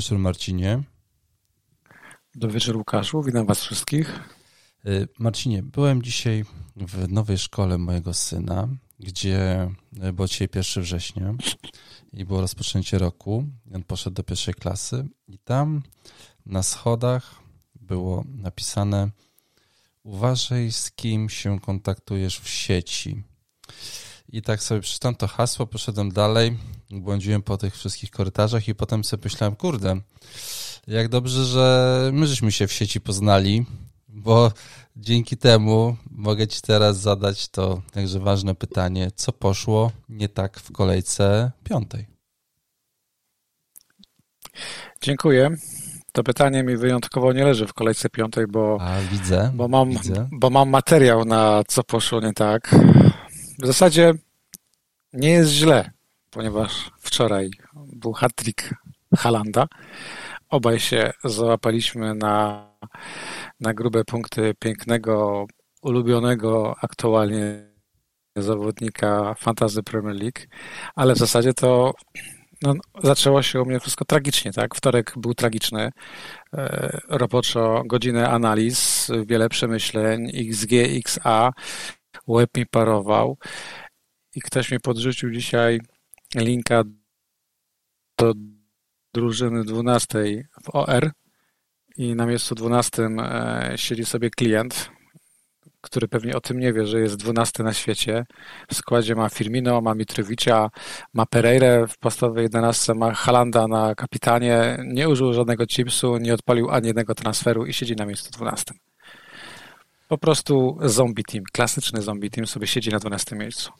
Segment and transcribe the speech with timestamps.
[0.00, 0.82] wieczór Marcinie.
[2.34, 4.20] Dobry wieczór Łukaszu, witam was wszystkich.
[4.86, 6.44] Y, Marcinie, byłem dzisiaj
[6.76, 8.68] w nowej szkole mojego syna,
[8.98, 9.70] gdzie
[10.04, 11.34] y, było dzisiaj 1 września
[12.12, 13.44] i było rozpoczęcie roku.
[13.74, 15.82] On poszedł do pierwszej klasy i tam
[16.46, 17.34] na schodach
[17.80, 19.10] było napisane
[20.02, 23.22] uważaj z kim się kontaktujesz w sieci.
[24.32, 26.56] I tak sobie przeczytam to hasło, poszedłem dalej,
[26.90, 30.00] błądziłem po tych wszystkich korytarzach i potem sobie myślałem, kurde,
[30.86, 33.66] jak dobrze, że my żeśmy się w sieci poznali,
[34.08, 34.52] bo
[34.96, 40.72] dzięki temu mogę Ci teraz zadać to także ważne pytanie, co poszło nie tak w
[40.72, 42.06] kolejce piątej?
[45.02, 45.56] Dziękuję.
[46.12, 50.28] To pytanie mi wyjątkowo nie leży w kolejce piątej, bo, A, widzę, bo, mam, widzę.
[50.32, 52.74] bo mam materiał na co poszło nie tak.
[53.62, 54.14] W zasadzie
[55.12, 55.90] nie jest źle,
[56.30, 58.74] ponieważ wczoraj był hat-trick
[59.16, 59.66] Halanda.
[60.48, 62.66] Obaj się załapaliśmy na,
[63.60, 65.46] na grube punkty pięknego,
[65.82, 67.70] ulubionego aktualnie
[68.36, 70.40] zawodnika Fantasy Premier League,
[70.94, 71.94] ale w zasadzie to
[72.62, 74.74] no, zaczęło się u mnie wszystko tragicznie, tak?
[74.74, 75.90] Wtorek był tragiczny.
[76.54, 81.52] E, roboczo godzinę analiz, wiele przemyśleń, XG, XA,
[82.30, 83.38] łeb mi parował
[84.34, 85.80] i ktoś mi podrzucił dzisiaj
[86.34, 86.82] linka
[88.18, 88.32] do
[89.14, 91.10] drużyny 12 w OR
[91.96, 94.90] i na miejscu 12 e, siedzi sobie klient,
[95.80, 98.24] który pewnie o tym nie wie, że jest 12 na świecie.
[98.70, 100.70] W składzie ma Firmino, ma Mitrowicza,
[101.14, 106.70] ma Pereira w podstawowej 11, ma Halanda na kapitanie, nie użył żadnego chipsu, nie odpalił
[106.70, 108.74] ani jednego transferu i siedzi na miejscu 12.
[110.10, 113.70] Po prostu zombie team, klasyczny zombie team sobie siedzi na 12 miejscu.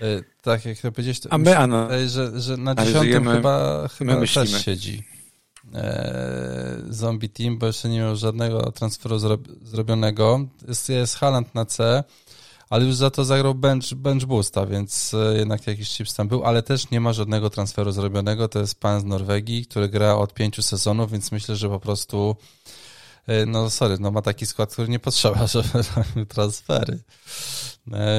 [0.00, 4.20] E, tak, jak to powiedziałeś, to A my, ano, że, że na dziesiątym chyba, chyba
[4.20, 5.02] też siedzi
[5.74, 10.46] e, zombie team, bo jeszcze nie miał żadnego transferu zro, zrobionego.
[10.68, 12.04] Jest, jest Haland na C,
[12.70, 16.44] ale już za to zagrał bench, bench boosta, więc e, jednak jakiś chips tam był,
[16.44, 18.48] ale też nie ma żadnego transferu zrobionego.
[18.48, 22.36] To jest pan z Norwegii, który gra od pięciu sezonów, więc myślę, że po prostu
[23.46, 26.98] no sorry, no ma taki skład, który nie potrzeba, żeby robił transfery.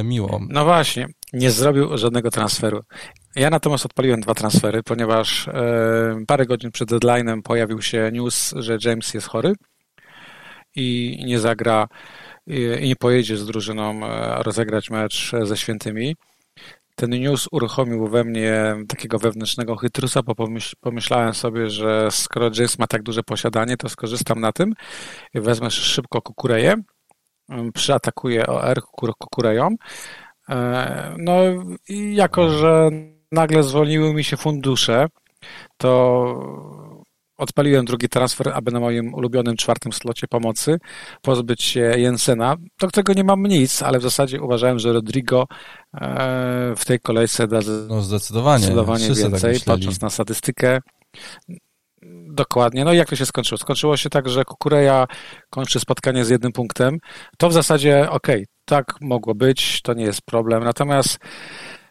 [0.03, 0.41] Miło.
[0.49, 2.81] No właśnie, nie zrobił żadnego transferu.
[3.35, 8.77] Ja natomiast odpaliłem dwa transfery, ponieważ e, parę godzin przed deadline'em pojawił się news, że
[8.85, 9.53] James jest chory
[10.75, 11.87] i nie zagra
[12.47, 13.99] i nie pojedzie z drużyną
[14.43, 16.15] rozegrać mecz ze świętymi.
[16.95, 20.35] Ten news uruchomił we mnie takiego wewnętrznego chytrusa, bo
[20.81, 24.73] pomyślałem sobie, że skoro James ma tak duże posiadanie, to skorzystam na tym
[25.33, 26.75] wezmę szybko kukureję,
[27.73, 28.81] przyatakuję OR
[29.19, 29.75] kukureją.
[30.49, 31.35] E, no
[31.89, 32.89] i jako, że
[33.31, 35.07] nagle zwolniły mi się fundusze,
[35.77, 36.84] to
[37.37, 40.79] odpaliłem drugi transfer, aby na moim ulubionym czwartym slocie pomocy
[41.21, 45.47] pozbyć się Jensena, do którego nie mam nic, ale w zasadzie uważałem, że Rodrigo
[45.93, 50.79] e, w tej kolejce da no zdecydowanie, zdecydowanie tak więcej, tak patrząc na statystykę.
[52.27, 52.85] Dokładnie.
[52.85, 53.57] No i jak to się skończyło?
[53.57, 55.07] Skończyło się tak, że Kukureja
[55.49, 56.97] kończy spotkanie z jednym punktem.
[57.37, 60.63] To w zasadzie okej, okay, tak mogło być, to nie jest problem.
[60.63, 61.19] Natomiast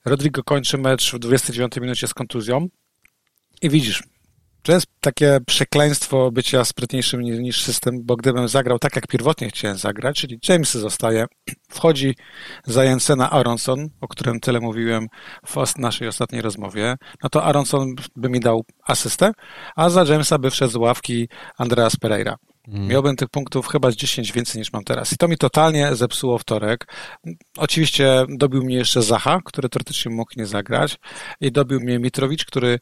[0.05, 2.69] Rodrigo kończy mecz w 29 minucie z kontuzją
[3.63, 4.03] i widzisz,
[4.65, 9.79] to jest takie przekleństwo bycia sprytniejszym niż system, bo gdybym zagrał tak, jak pierwotnie chciałem
[9.79, 11.27] zagrać, czyli James zostaje,
[11.69, 12.15] wchodzi
[12.65, 15.07] za Jensena Aronson, o którym tyle mówiłem
[15.47, 19.33] w naszej ostatniej rozmowie, no to Aronson by mi dał asystę,
[19.77, 22.37] a za Jamesa by wszedł z ławki Andreas Pereira.
[22.69, 22.89] Mm.
[22.89, 25.13] Miałbym tych punktów chyba z 10 więcej niż mam teraz.
[25.13, 26.93] I to mi totalnie zepsuło wtorek.
[27.57, 30.97] Oczywiście dobił mnie jeszcze Zacha, który teoretycznie mógł nie zagrać.
[31.41, 32.79] I dobił mnie Mitrowicz, który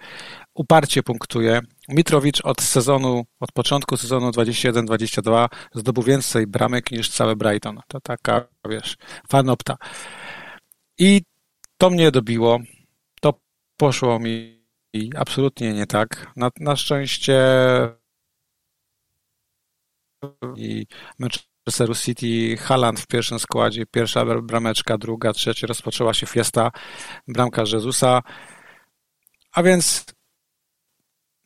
[0.54, 1.60] uparcie punktuje.
[1.88, 7.80] Mitrowicz od sezonu, od początku sezonu 21-22 zdobył więcej bramek niż cały Brighton.
[7.88, 8.96] To taka, wiesz,
[9.28, 9.76] fanopta.
[10.98, 11.22] I
[11.78, 12.58] to mnie dobiło.
[13.20, 13.34] To
[13.76, 14.62] poszło mi
[15.16, 16.32] absolutnie nie tak.
[16.36, 17.42] Na, na szczęście
[20.56, 20.86] i
[21.18, 26.70] Manchesteru City, Haaland w pierwszym składzie, pierwsza brameczka, druga, trzecia, rozpoczęła się fiesta,
[27.28, 28.22] bramka Jezusa,
[29.52, 30.04] a więc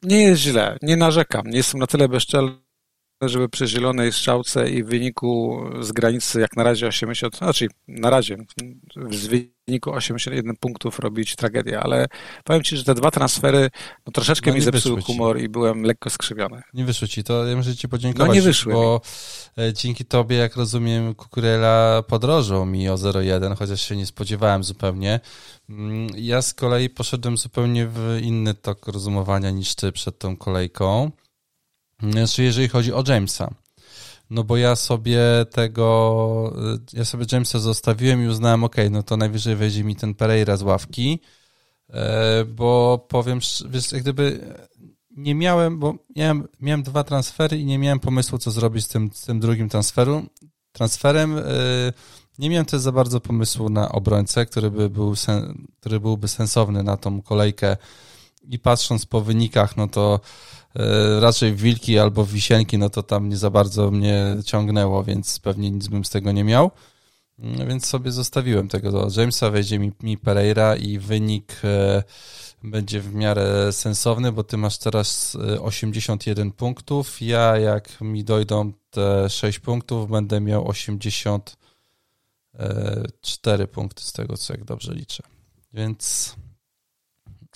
[0.06, 2.65] nie jest źle, nie narzekam, nie jestem na tyle bezczelny,
[3.22, 8.10] żeby przy zielonej strzałce i w wyniku z granicy jak na razie 80, znaczy na
[8.10, 8.36] razie
[9.10, 12.06] z wyniku 81 punktów robić tragedię, ale
[12.44, 13.70] powiem Ci, że te dwa transfery
[14.06, 16.62] no, troszeczkę no mi zepsuły humor i byłem lekko skrzywiony.
[16.74, 19.00] Nie wyszło Ci, to ja muszę Ci podziękować, no nie wyszły bo
[19.58, 19.64] mi.
[19.64, 25.20] E, dzięki Tobie, jak rozumiem, Kukurela podrożał mi o 0,1, chociaż się nie spodziewałem zupełnie.
[25.68, 31.10] Mm, ja z kolei poszedłem zupełnie w inny tok rozumowania niż Ty przed tą kolejką.
[32.02, 33.54] Znaczy, jeżeli chodzi o Jamesa.
[34.30, 35.20] No bo ja sobie
[35.50, 36.52] tego,
[36.92, 40.62] ja sobie Jamesa zostawiłem i uznałem, ok, no to najwyżej wejdzie mi ten Pereira z
[40.62, 41.20] ławki,
[41.90, 43.38] e, bo powiem,
[43.68, 44.54] wiesz, jak gdyby
[45.16, 49.10] nie miałem, bo miałem, miałem dwa transfery i nie miałem pomysłu, co zrobić z tym,
[49.14, 50.26] z tym drugim transferu,
[50.72, 51.38] transferem.
[51.38, 51.42] E,
[52.38, 56.82] nie miałem też za bardzo pomysłu na obrońcę, który, by był sen, który byłby sensowny
[56.82, 57.76] na tą kolejkę
[58.48, 60.20] i patrząc po wynikach, no to
[61.20, 65.88] raczej wilki albo wisienki, no to tam nie za bardzo mnie ciągnęło, więc pewnie nic
[65.88, 66.70] bym z tego nie miał.
[67.38, 72.02] No więc sobie zostawiłem tego do Jamesa, wejdzie mi, mi Pereira i wynik e,
[72.62, 77.22] będzie w miarę sensowny, bo ty masz teraz 81 e, punktów.
[77.22, 84.64] Ja, jak mi dojdą te 6 punktów, będę miał 84 punkty z tego, co jak
[84.64, 85.22] dobrze liczę.
[85.72, 86.34] Więc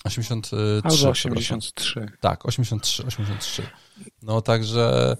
[0.03, 0.81] 83.
[0.83, 2.11] Albo 83.
[2.19, 3.63] Tak, 83, 83.
[4.21, 5.15] No także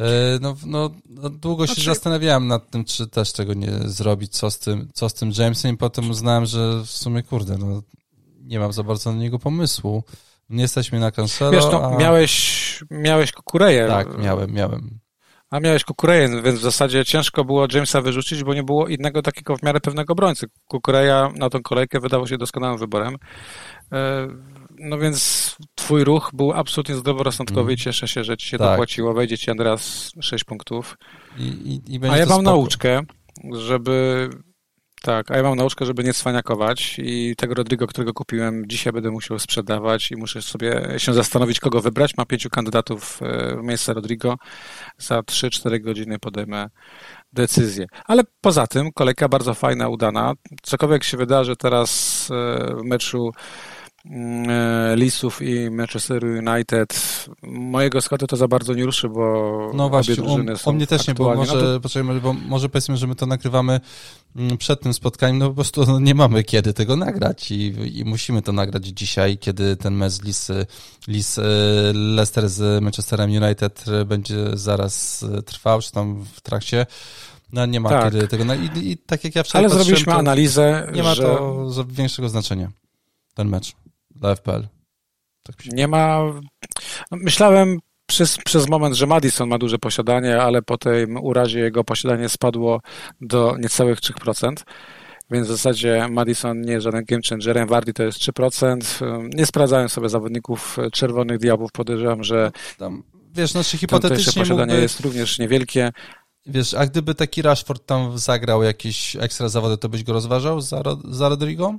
[0.00, 1.90] e, no, no, no długo się znaczy...
[1.90, 5.74] zastanawiałem nad tym, czy też tego nie zrobić, co z tym, co z tym Jamesem
[5.74, 7.82] i potem uznałem, że w sumie kurde, no
[8.42, 10.04] nie mam za bardzo na niego pomysłu.
[10.50, 11.96] Nie jesteśmy na Cancelo, Wiesz, no, a...
[11.96, 13.86] miałeś, miałeś Kukureję.
[13.88, 15.00] Tak, miałem, miałem.
[15.50, 19.56] A miałeś Kukureję, więc w zasadzie ciężko było Jamesa wyrzucić, bo nie było innego takiego
[19.56, 20.46] w miarę pewnego obrońcy.
[20.66, 23.16] Kukureja na tą kolejkę wydawał się doskonałym wyborem.
[23.92, 24.28] E,
[24.78, 27.74] no więc twój ruch był absolutnie zdroworozsądkowy mm.
[27.74, 28.70] i cieszę się, że ci się tak.
[28.70, 29.14] dopłaciło.
[29.14, 30.96] Wejdzie ci Andreas 6 punktów.
[31.38, 32.42] I, i, i A ja mam spoko.
[32.42, 33.00] nauczkę,
[33.52, 34.28] żeby
[35.02, 39.10] tak, a ja mam nauczkę, żeby nie cwaniakować i tego Rodrigo, którego kupiłem, dzisiaj będę
[39.10, 42.16] musiał sprzedawać i muszę sobie się zastanowić, kogo wybrać.
[42.16, 44.36] Mam pięciu kandydatów e, w miejsce Rodrigo.
[44.98, 46.68] Za 3-4 godziny podejmę
[47.32, 47.86] decyzję.
[48.04, 50.32] Ale poza tym kolejka bardzo fajna, udana.
[50.62, 53.30] Cokolwiek się wydarzy teraz e, w meczu
[54.94, 57.26] Lisów i Manchester United.
[57.42, 60.86] Mojego składu to za bardzo nie ruszy, bo no właśnie, obie drużyny są u mnie
[60.86, 61.78] też nie, bo może, no
[62.14, 62.20] to...
[62.20, 63.80] bo może powiedzmy, że my to nagrywamy
[64.36, 68.04] mm, przed tym spotkaniem, no po prostu no, nie mamy kiedy tego nagrać i, i
[68.04, 70.48] musimy to nagrać dzisiaj, kiedy ten mecz Lis,
[71.08, 71.42] Lis e,
[71.94, 76.86] Leicester z Manchesterem United będzie zaraz e, trwał, czy tam w trakcie.
[77.52, 78.12] No nie ma tak.
[78.12, 78.44] kiedy tego.
[78.44, 80.88] No, i, i, tak jak ja wczoraj Ale zrobiliśmy analizę.
[80.94, 81.22] Nie ma że...
[81.22, 82.70] to większego znaczenia,
[83.34, 83.74] ten mecz
[84.10, 84.68] dla FPL.
[85.42, 86.18] Tak nie ma.
[87.10, 91.84] No, myślałem przez, przez moment, że Madison ma duże posiadanie, ale po tym urazie jego
[91.84, 92.80] posiadanie spadło
[93.20, 94.52] do niecałych 3%.
[95.30, 98.76] Więc w zasadzie Madison nie jest żaden game changerem, Wardy to jest 3%.
[99.34, 103.02] Nie sprawdzałem sobie zawodników Czerwonych Diabłów, podejrzewam, że tam,
[103.34, 104.82] wiesz, znaczy hipotetycznie posiadanie mógłby...
[104.82, 105.92] jest również niewielkie.
[106.46, 110.82] Wiesz, a gdyby taki Rashford tam zagrał jakieś ekstra zawody, to byś go rozważał za,
[111.10, 111.74] za Rodrigo?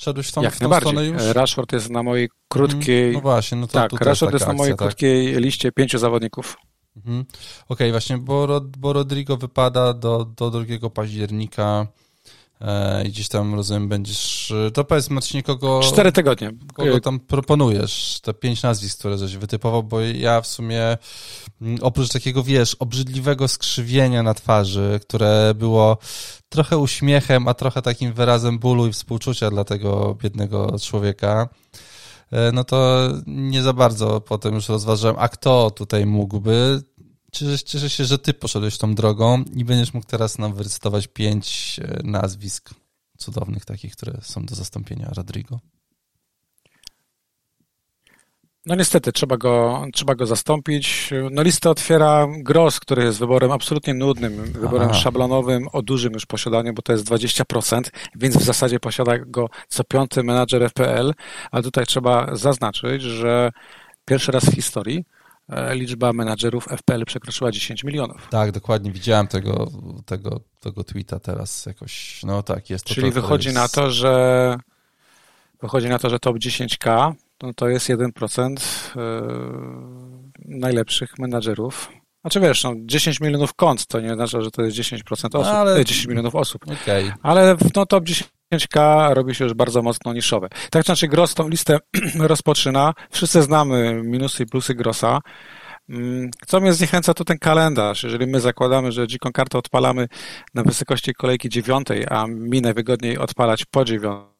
[0.00, 1.22] Szedłeś w tą, Jak w tą stronę już?
[1.22, 3.12] Rashford jest na mojej krótkiej...
[3.12, 4.88] No właśnie, no to Tak, Rashford jest na mojej akcja, tak.
[4.88, 5.42] krótkiej tak?
[5.42, 6.56] liście pięciu zawodników.
[6.96, 7.20] Mhm.
[7.20, 7.34] Okej,
[7.68, 11.86] okay, właśnie, bo, bo Rodrigo wypada do, do 2 października
[12.60, 14.52] e, i gdzieś tam, rozumiem, będziesz...
[14.74, 15.80] To powiedz Marcinie, kogo...
[15.82, 16.52] Cztery tygodnie.
[16.74, 18.20] Kogo tam proponujesz?
[18.22, 20.98] Te pięć nazwisk, które żeś wytypował, bo ja w sumie
[21.80, 25.98] oprócz takiego, wiesz, obrzydliwego skrzywienia na twarzy, które było
[26.48, 31.48] trochę uśmiechem, a trochę takim wyrazem bólu i współczucia dla tego biednego człowieka,
[32.32, 36.82] e, no to nie za bardzo potem już rozważałem, a kto tutaj mógłby.
[37.32, 41.80] Cieszę, cieszę się, że ty poszedłeś tą drogą i będziesz mógł teraz nam wyrecytować pięć
[41.82, 42.70] e, nazwisk
[43.18, 45.60] cudownych takich, które są do zastąpienia Rodrigo.
[48.66, 51.10] No niestety, trzeba go, trzeba go zastąpić.
[51.30, 54.98] No listę otwiera Gross, który jest wyborem absolutnie nudnym, wyborem Aha.
[54.98, 57.82] szablonowym o dużym już posiadaniu, bo to jest 20%,
[58.16, 61.12] więc w zasadzie posiada go co piąty menadżer FPL,
[61.50, 63.52] a tutaj trzeba zaznaczyć, że
[64.04, 65.04] pierwszy raz w historii
[65.72, 68.28] liczba menadżerów FPL przekroczyła 10 milionów.
[68.30, 68.92] Tak, dokładnie.
[68.92, 69.70] Widziałem tego,
[70.06, 72.22] tego, tego tweeta teraz jakoś.
[72.22, 72.94] No tak, jest to.
[72.94, 73.56] Czyli to, wychodzi jest...
[73.56, 74.56] na to, że
[75.62, 78.56] wychodzi na to, że top 10K no to jest 1%
[78.96, 79.00] e,
[80.44, 81.92] najlepszych menadżerów.
[82.20, 85.50] Znaczy wiesz, no 10 milionów kont to nie oznacza, że to jest 10% osób, no,
[85.50, 85.84] ale...
[85.84, 86.62] 10 milionów osób.
[86.82, 87.12] Okay.
[87.22, 88.04] Ale no top
[88.54, 90.48] 10K robi się już bardzo mocno niszowe.
[90.70, 91.78] Tak czy inaczej Gross tą listę
[92.18, 92.94] rozpoczyna.
[93.10, 95.20] Wszyscy znamy minusy i plusy Grossa.
[95.88, 98.02] Mm, co mnie zniechęca, to ten kalendarz.
[98.02, 100.08] Jeżeli my zakładamy, że dziką kartę odpalamy
[100.54, 104.30] na wysokości kolejki dziewiątej, a mi najwygodniej odpalać po dziewiątej,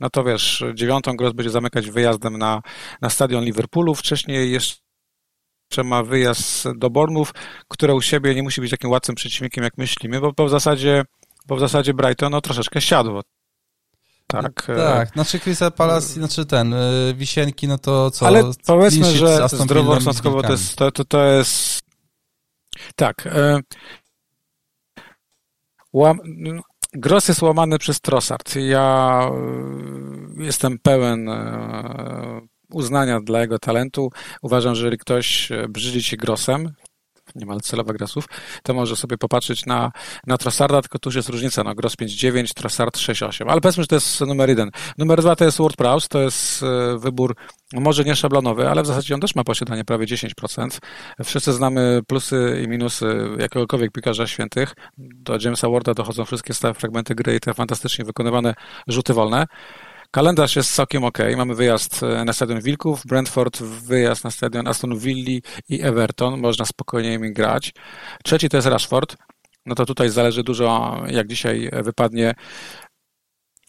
[0.00, 2.62] no to wiesz, dziewiątą Gross będzie zamykać wyjazdem na,
[3.00, 3.94] na stadion Liverpoolu.
[3.94, 4.82] Wcześniej jeszcze
[5.84, 7.34] ma wyjazd do Bormów,
[7.68, 11.04] które u siebie nie musi być takim łatwym przeciwnikiem, jak myślimy, bo, bo w zasadzie
[11.46, 13.22] bo w zasadzie Brighton no, troszeczkę siadło.
[14.26, 15.08] Tak, e, tak.
[15.08, 18.26] znaczy Crystal Palace, znaczy ten, e, Wisienki, no to co...
[18.26, 21.82] Ale powiedzmy, że zdroworozsądkowo to jest, to, to, to jest...
[22.96, 23.26] Tak.
[23.26, 23.60] E,
[25.92, 26.20] łam...
[26.94, 28.56] Gros jest łamany przez Trossard.
[28.56, 29.30] Ja
[30.36, 31.30] jestem pełen
[32.70, 34.10] uznania dla jego talentu.
[34.42, 36.72] Uważam, że jeżeli ktoś brzydzi się Grosem,
[37.34, 38.24] niemal celowa grasów,
[38.62, 39.92] to może sobie popatrzeć na,
[40.26, 43.86] na Trossarda, tylko tu już jest różnica, no Gross 5.9, Trossard 6.8, ale powiedzmy, że
[43.86, 44.70] to jest numer jeden.
[44.98, 47.34] Numer dwa to jest WordPress, to jest e, wybór
[47.80, 50.78] może nie szablonowy, ale w zasadzie on też ma posiadanie prawie 10%.
[51.24, 54.74] Wszyscy znamy plusy i minusy jakiegokolwiek piłkarza świętych.
[54.98, 58.54] Do Jamesa Warda dochodzą wszystkie stałe fragmenty gry i te fantastycznie wykonywane
[58.88, 59.46] rzuty wolne.
[60.14, 61.18] Kalendarz jest całkiem ok.
[61.36, 66.40] Mamy wyjazd e, na stadion Wilków, Brentford, wyjazd na stadion Aston Villa i Everton.
[66.40, 67.72] Można spokojnie im grać.
[68.24, 69.16] Trzeci to jest Rashford.
[69.66, 72.34] No to tutaj zależy dużo, jak dzisiaj wypadnie.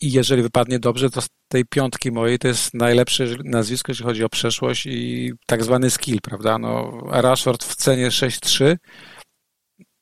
[0.02, 4.24] I jeżeli wypadnie dobrze, to z tej piątki mojej to jest najlepsze nazwisko, jeśli chodzi
[4.24, 6.58] o przeszłość i tak zwany skill, prawda?
[6.58, 8.76] No, Rashford w cenie 6-3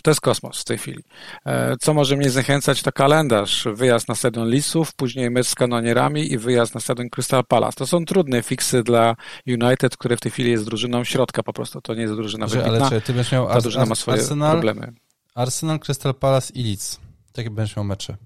[0.02, 1.04] to jest kosmos w tej chwili.
[1.46, 3.68] E, co może mnie zniechęcać, to kalendarz.
[3.74, 7.78] Wyjazd na stadion Lisów, później mecz z kanonierami i wyjazd na stadion Crystal Palace.
[7.78, 9.16] To są trudne fiksy dla
[9.48, 11.82] United, które w tej chwili jest drużyną środka po prostu.
[11.82, 14.52] To nie jest drużyna że, Ale czy ty będziesz miał Ta drużyna ma swoje Arsenal,
[14.52, 14.94] problemy.
[15.36, 17.00] Arsenal, Crystal Palace i Leeds.
[17.34, 18.18] Takie będziesz miał mecze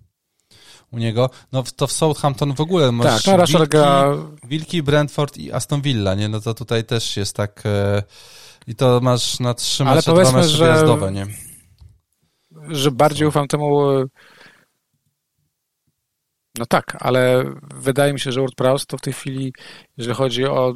[0.91, 1.29] u niego.
[1.51, 4.17] No to w Southampton w ogóle masz tak, no, Wilki, gra...
[4.43, 6.29] Wilki, Brentford i Aston Villa, nie?
[6.29, 7.61] No to tutaj też jest tak...
[7.65, 8.03] E,
[8.67, 10.65] I to masz na trzy mecze, dwa mecze że...
[10.65, 11.27] wyjazdowe, nie?
[12.69, 13.81] Że bardziej ufam temu.
[16.57, 17.43] No tak, ale
[17.75, 19.53] wydaje mi się, że WordPress to w tej chwili,
[19.97, 20.73] jeżeli chodzi o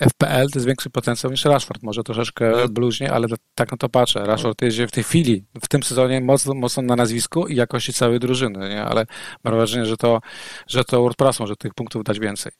[0.00, 1.82] FPL, to jest większy potencjał niż Rashford.
[1.82, 4.26] Może troszeczkę bluźnie, ale tak na to patrzę.
[4.26, 8.20] Rashford jest w tej chwili, w tym sezonie mocno, mocno na nazwisku i jakości całej
[8.20, 8.84] drużyny, nie?
[8.84, 9.06] ale
[9.44, 10.20] mam wrażenie, że to,
[10.66, 12.52] że to WordPress może tych punktów dać więcej.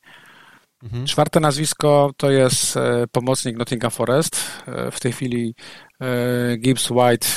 [0.83, 1.05] Mhm.
[1.05, 4.37] Czwarte nazwisko to jest e, pomocnik Nottingham Forest.
[4.67, 5.55] E, w tej chwili
[6.01, 7.27] e, Gibbs White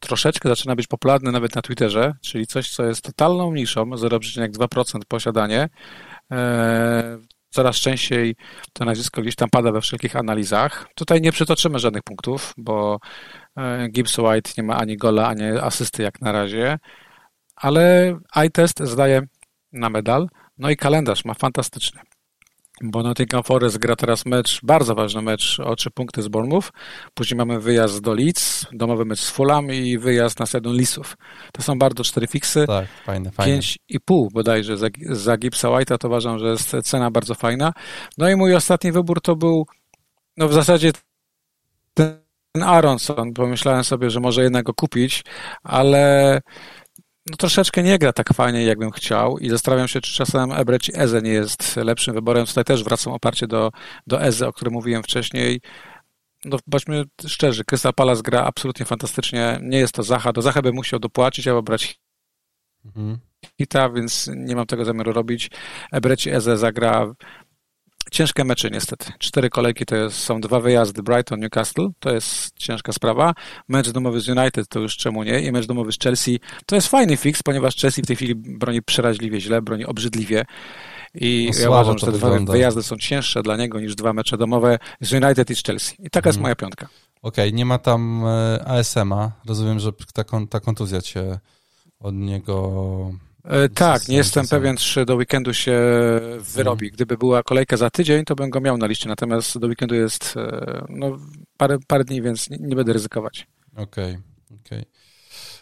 [0.00, 5.68] troszeczkę zaczyna być popularny nawet na Twitterze, czyli coś, co jest totalną niszą, 0,2% posiadanie.
[6.32, 7.18] E,
[7.50, 8.36] coraz częściej
[8.72, 10.88] to nazwisko gdzieś tam pada we wszelkich analizach.
[10.94, 12.98] Tutaj nie przytoczymy żadnych punktów, bo
[13.56, 16.78] e, Gibbs White nie ma ani gola, ani asysty jak na razie,
[17.56, 18.16] ale
[18.46, 19.22] iTest zdaje
[19.72, 20.28] na medal.
[20.58, 22.00] No i kalendarz ma fantastyczny
[22.80, 26.68] bo Nottingham Forest gra teraz mecz, bardzo ważny mecz o trzy punkty z Bournemouth.
[27.14, 31.16] Później mamy wyjazd do Leeds, domowy mecz z Fulham i wyjazd na stadion Lisów.
[31.52, 32.66] To są bardzo cztery fiksy.
[32.66, 33.52] Tak, fajne, fajne.
[33.52, 37.72] Pięć i pół bodajże za, za Gipsa White'a, to uważam, że jest cena bardzo fajna.
[38.18, 39.66] No i mój ostatni wybór to był,
[40.36, 40.92] no w zasadzie
[41.94, 42.20] ten
[42.62, 43.32] Aronson.
[43.32, 45.24] Pomyślałem sobie, że może jednak go kupić,
[45.62, 46.40] ale
[47.30, 51.22] no, troszeczkę nie gra tak fajnie, jakbym chciał i zastanawiam się, czy czasem Ebreci Eze
[51.22, 52.46] nie jest lepszym wyborem.
[52.46, 53.70] Tutaj też wracam oparcie do,
[54.06, 55.60] do Eze, o którym mówiłem wcześniej.
[56.44, 59.58] No, bądźmy szczerzy, Krystal Palace gra absolutnie fantastycznie.
[59.62, 60.32] Nie jest to Zacha.
[60.32, 62.00] Do Zachy by musiał dopłacić albo brać
[62.84, 63.18] mhm.
[63.58, 65.50] hita, więc nie mam tego zamiaru robić.
[65.92, 67.14] Ebreci Eze zagra
[68.10, 69.12] Ciężkie mecze niestety.
[69.18, 73.34] Cztery kolejki to jest, są dwa wyjazdy Brighton, Newcastle, to jest ciężka sprawa.
[73.68, 76.88] Mecz domowy z United to już czemu nie i mecz domowy z Chelsea to jest
[76.88, 80.44] fajny fix, ponieważ Chelsea w tej chwili broni przeraźliwie źle, broni obrzydliwie.
[81.14, 84.36] I no ja uważam, że te dwa wyjazdy są cięższe dla niego niż dwa mecze
[84.36, 85.94] domowe z United i z Chelsea.
[85.98, 86.28] I taka hmm.
[86.28, 86.42] jest mhm.
[86.42, 86.88] moja piątka.
[87.22, 89.32] Okej, okay, nie ma tam e, ASM-a.
[89.46, 91.38] Rozumiem, że ta, ta kontuzja cię
[92.00, 93.12] od niego
[93.74, 95.80] tak, nie jestem pewien, czy do weekendu się
[96.54, 96.86] wyrobi.
[96.86, 96.96] Mhm.
[96.96, 100.34] Gdyby była kolejka za tydzień, to bym go miał na liście, natomiast do weekendu jest
[100.36, 101.18] e, no,
[101.56, 103.46] parę, parę dni, więc nie, nie będę ryzykować.
[103.76, 104.22] Okej, okay,
[104.66, 104.84] okej.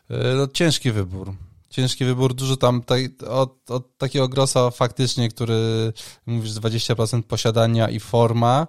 [0.09, 0.31] Okay.
[0.31, 1.33] E, no, ciężki wybór
[1.71, 2.83] ciężki wybór, dużo tam
[3.29, 5.93] od, od takiego grosa faktycznie, który
[6.27, 8.67] mówisz 20% posiadania i forma,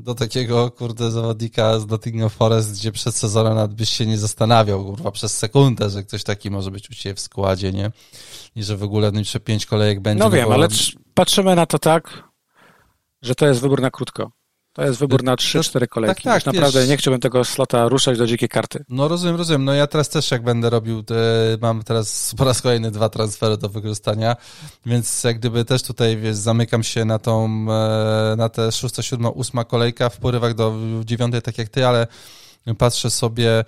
[0.00, 4.84] do takiego, kurde, zawodnika z Nottingham Forest, gdzie przed sezonem nawet byś się nie zastanawiał,
[4.84, 7.90] kurwa, przez sekundę, że ktoś taki może być u Ciebie w składzie, nie?
[8.56, 10.24] I że w ogóle jeszcze pięć kolejek będzie.
[10.24, 10.54] No wiem, no bo...
[10.54, 10.68] ale
[11.14, 12.24] patrzymy na to tak,
[13.22, 14.30] że to jest wybór na krótko.
[14.72, 16.22] To jest wybór na 3-4 kolejki.
[16.22, 18.84] Tak, tak, naprawdę wiesz, nie chciałbym tego slota ruszać do dzikiej karty.
[18.88, 19.64] No rozumiem, rozumiem.
[19.64, 21.04] No ja teraz też jak będę robił,
[21.60, 24.36] mam teraz po raz kolejny dwa transfery do wykorzystania,
[24.86, 29.26] więc jak gdyby też tutaj, wiesz, zamykam się na tą, e, na te 6, 7,
[29.26, 30.74] 8 kolejka w porywach do
[31.04, 32.06] 9, tak jak ty, ale
[32.78, 33.64] patrzę sobie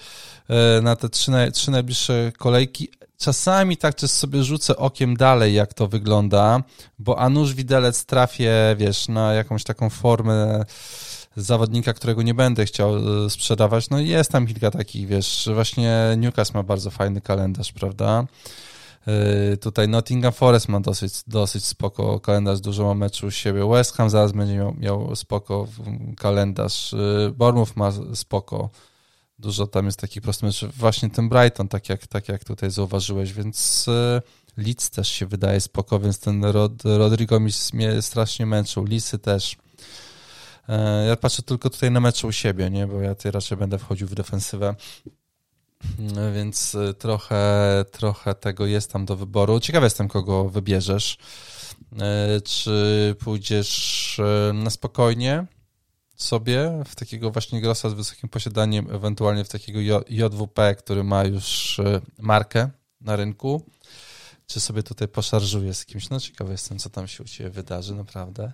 [0.49, 2.88] e, na te trzy, trzy najbliższe kolejki.
[3.18, 6.62] Czasami tak też sobie rzucę okiem dalej, jak to wygląda,
[6.99, 10.64] bo a nuż widelec trafię, wiesz, na jakąś taką formę
[11.37, 13.90] zawodnika, którego nie będę chciał e, sprzedawać.
[13.90, 18.25] No jest tam kilka takich, wiesz, właśnie Newcastle ma bardzo fajny kalendarz, prawda?
[19.06, 23.68] E, tutaj Nottingham Forest ma dosyć, dosyć spoko kalendarz, dużo ma meczu u siebie.
[23.68, 25.68] West Ham zaraz będzie miał, miał spoko
[26.16, 26.94] kalendarz.
[27.37, 28.71] Bournemouth ma spoko
[29.42, 30.78] Dużo tam jest takich prostych meczów.
[30.78, 34.23] Właśnie ten Brighton, tak jak, tak jak tutaj zauważyłeś, więc e,
[34.56, 38.85] Leeds też się wydaje spoko, więc ten Rod, Rodrigo mi mnie strasznie męczył.
[38.85, 39.56] Lisy też.
[41.09, 42.87] Ja patrzę tylko tutaj na mecze u siebie, nie?
[42.87, 44.75] bo ja raczej będę wchodził w defensywę.
[46.17, 49.61] E, więc trochę, trochę tego jest tam do wyboru.
[49.61, 51.19] Ciekawy jestem, kogo wybierzesz.
[52.45, 54.21] Czy pójdziesz
[54.55, 55.47] na spokojnie,
[56.17, 61.81] sobie w takiego właśnie grossa z wysokim posiadaniem, ewentualnie w takiego JWP, który ma już
[62.19, 62.71] markę
[63.01, 63.67] na rynku,
[64.47, 66.11] czy sobie tutaj poszarżuje z kimś.
[66.11, 68.53] No ciekawy jestem, co tam się u Ciebie wydarzy, naprawdę.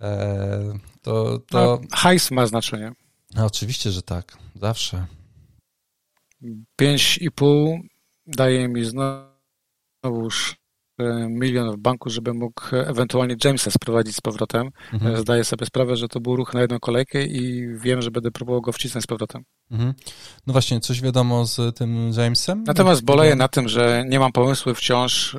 [0.00, 1.80] E, to, to...
[1.82, 2.92] No, hajs ma znaczenie.
[3.34, 4.38] No, oczywiście, że tak.
[4.60, 5.06] Zawsze.
[6.80, 7.80] 5,5
[8.26, 10.60] daje mi znowuż
[11.00, 14.70] E, milion w banku, żeby mógł ewentualnie Jamesa sprowadzić z powrotem.
[14.92, 15.14] Mhm.
[15.14, 18.30] E, zdaję sobie sprawę, że to był ruch na jedną kolejkę i wiem, że będę
[18.30, 19.42] próbował go wcisnąć z powrotem.
[19.70, 19.94] Mhm.
[20.46, 22.64] No właśnie, coś wiadomo z tym Jamesem?
[22.66, 25.36] Natomiast boleję na tym, że nie mam pomysłu wciąż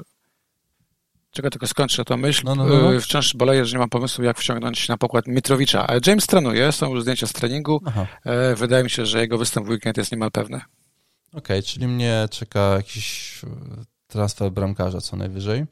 [1.33, 2.41] Czego tylko skończę tą myśl.
[2.45, 2.93] No, no, no.
[2.95, 5.87] E, wciąż boleję, że nie mam pomysłu, jak wciągnąć na pokład Mitrowicza.
[6.07, 7.81] James trenuje, są już zdjęcia z treningu.
[7.85, 8.07] Aha.
[8.55, 10.61] Wydaje mi się, że jego występ w weekend jest niemal pewny.
[11.33, 13.41] Okay, czyli mnie czeka jakiś
[14.07, 15.65] transfer bramkarza co najwyżej e,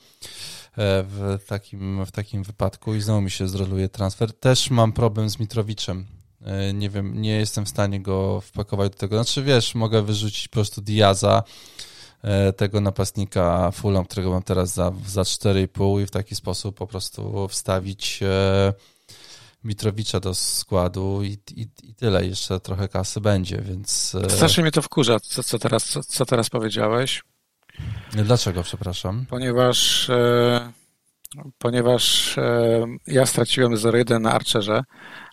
[1.04, 4.34] w takim, w takim wypadku i znowu mi się zroluje transfer.
[4.34, 6.06] Też mam problem z Mitrowiczem.
[6.42, 9.16] E, nie wiem, nie jestem w stanie go wpakować do tego.
[9.16, 11.44] Znaczy, wiesz, mogę wyrzucić po prostu Diaza,
[12.22, 16.88] e, tego napastnika Fulham, którego mam teraz za, za 4,5 i w taki sposób po
[16.88, 18.20] prostu wstawić
[19.64, 22.26] Mitrowicza do składu i, i, i tyle.
[22.26, 24.16] Jeszcze trochę kasy będzie, więc...
[24.30, 27.24] Strasznie mnie to wkurza, co, co, teraz, co, co teraz powiedziałeś.
[28.14, 29.26] Dlaczego, przepraszam?
[29.30, 30.72] Ponieważ, e,
[31.58, 34.84] ponieważ e, ja straciłem 0-1 na Archerze,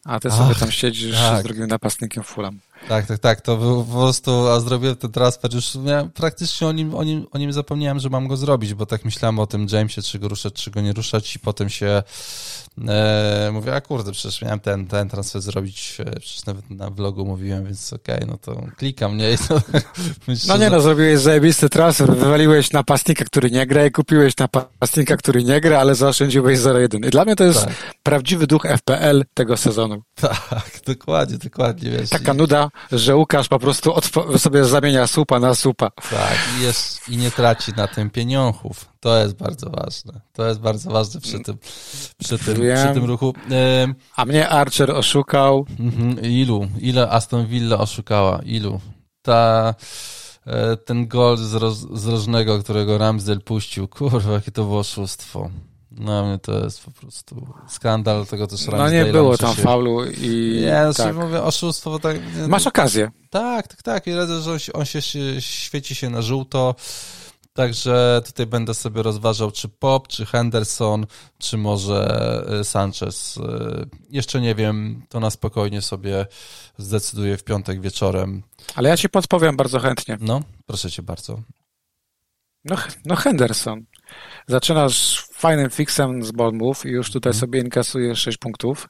[0.04, 1.40] a ty Ach, sobie tam siedzisz tak.
[1.40, 2.58] z drugim napastnikiem Fulham.
[2.88, 3.40] Tak, tak, tak.
[3.40, 5.72] To był po prostu, a zrobiłem ten transfer już,
[6.14, 9.38] praktycznie o nim, o, nim, o nim zapomniałem, że mam go zrobić, bo tak myślałem
[9.38, 12.02] o tym Jamesie, czy go ruszać, czy go nie ruszać i potem się
[12.88, 17.26] e, mówię, a kurde, przecież miałem ten, ten transfer zrobić, e, przecież nawet na vlogu
[17.26, 19.38] mówiłem, więc okej, okay, no to klikam, nie?
[19.38, 19.60] To,
[20.48, 25.44] no nie, no zrobiłeś zajebisty transfer, wywaliłeś napastnika, który nie gra i kupiłeś napastnika, który
[25.44, 27.06] nie gra, ale zaoszczędziłeś 0-1.
[27.06, 27.74] I dla mnie to jest tak.
[28.02, 30.02] prawdziwy duch FPL tego sezonu.
[30.50, 32.10] Tak, dokładnie, dokładnie, wiesz.
[32.10, 33.94] Taka nuda, że Łukasz po prostu
[34.38, 35.90] sobie zamienia słupa na słupa.
[35.90, 38.88] Tak, i, jest, i nie traci na tym pieniążów.
[39.00, 40.20] To jest bardzo ważne.
[40.32, 41.58] To jest bardzo ważne przy tym,
[42.18, 43.34] przy tym, przy tym ruchu.
[44.16, 45.66] A mnie Archer oszukał.
[45.80, 46.68] Mhm, ilu?
[46.80, 48.40] Ile Aston Villa oszukała?
[48.44, 48.80] Ilu?
[49.22, 49.74] Ta,
[50.46, 53.88] e, ten gol z, roz, z rożnego, którego Ramsdale puścił.
[53.88, 55.50] Kurwa, jakie to było oszustwo.
[55.98, 59.62] No mnie to jest po prostu skandal tego też No nie było tam się...
[59.62, 60.60] faulu i...
[60.64, 61.16] Nie, no tak.
[61.16, 61.98] mówię, oszustwo.
[61.98, 62.16] Tak,
[62.48, 63.10] Masz okazję.
[63.30, 64.06] Tak, tak, tak.
[64.06, 65.00] I radzę, że on się, on się
[65.40, 66.74] świeci się na żółto.
[67.56, 71.06] Także tutaj będę sobie rozważał, czy Pop, czy Henderson,
[71.38, 73.36] czy może y, Sanchez.
[73.36, 73.40] Y,
[74.10, 76.26] jeszcze nie wiem, to na spokojnie sobie
[76.78, 78.42] zdecyduję w piątek wieczorem.
[78.74, 80.18] Ale ja ci podpowiem bardzo chętnie.
[80.20, 81.40] No, proszę cię bardzo.
[82.64, 83.84] No, no Henderson.
[84.46, 87.40] Zaczynasz fajnym fixem z Bournemouth i już tutaj mhm.
[87.40, 88.88] sobie inkasujesz 6 punktów.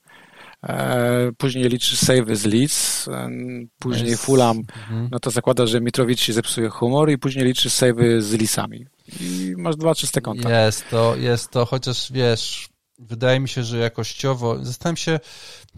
[0.63, 3.31] E, później liczysz savey z Leeds, e,
[3.79, 4.25] później jest...
[4.25, 5.09] Fulham, mhm.
[5.13, 8.87] no to zakłada, że Mitrowicz się zepsuje humor i później liczysz savey z Lisami.
[9.21, 10.65] I masz dwa czyste konta.
[10.65, 15.21] Jest to, jest to, chociaż wiesz, wydaje mi się, że jakościowo, zastanawiam się,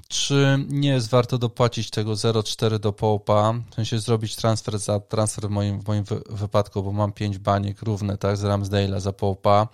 [0.09, 5.49] czy nie jest warto dopłacić tego 0,4 do połpa, w sensie zrobić transfer za transfer
[5.49, 9.69] w moim, w moim wypadku, bo mam 5 baniek równe, tak, z Ramsdale'a za połpa.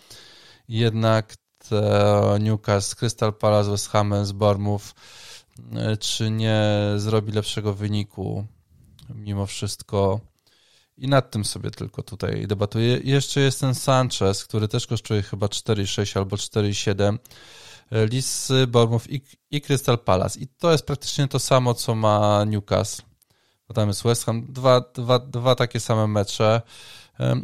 [0.69, 1.35] Jednak
[2.41, 4.85] Newcastle, Crystal Palace, West Ham, z Bournemouth,
[5.73, 6.65] e, czy nie
[6.97, 8.47] zrobi lepszego wyniku
[9.15, 10.21] mimo wszystko.
[10.97, 13.01] I nad tym sobie tylko tutaj debatuję.
[13.05, 17.19] Jeszcze jest ten Sanchez, który też kosztuje chyba 4,6 albo 4,7.
[17.91, 20.41] Leeds, Bournemouth i, i Crystal Palace.
[20.41, 23.03] I to jest praktycznie to samo, co ma Newcastle.
[23.69, 24.47] Bo tam jest West Ham.
[24.49, 26.63] Dwa, dwa, dwa takie same mecze.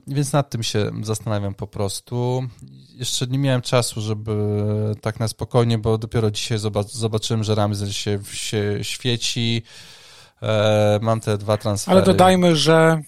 [0.06, 2.46] Więc nad tym się zastanawiam po prostu.
[2.88, 4.34] Jeszcze nie miałem czasu, żeby
[5.00, 9.62] tak na spokojnie, bo dopiero dzisiaj zobaczyłem, że Ramsey się, się świeci.
[10.42, 11.96] E, mam te dwa transfery.
[11.96, 13.02] Ale dodajmy, że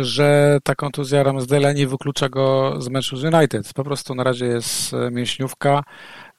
[0.00, 3.72] że ta kontuzja Ramsdale'a nie wyklucza go z meczu z United.
[3.74, 5.82] Po prostu na razie jest e, mięśniówka.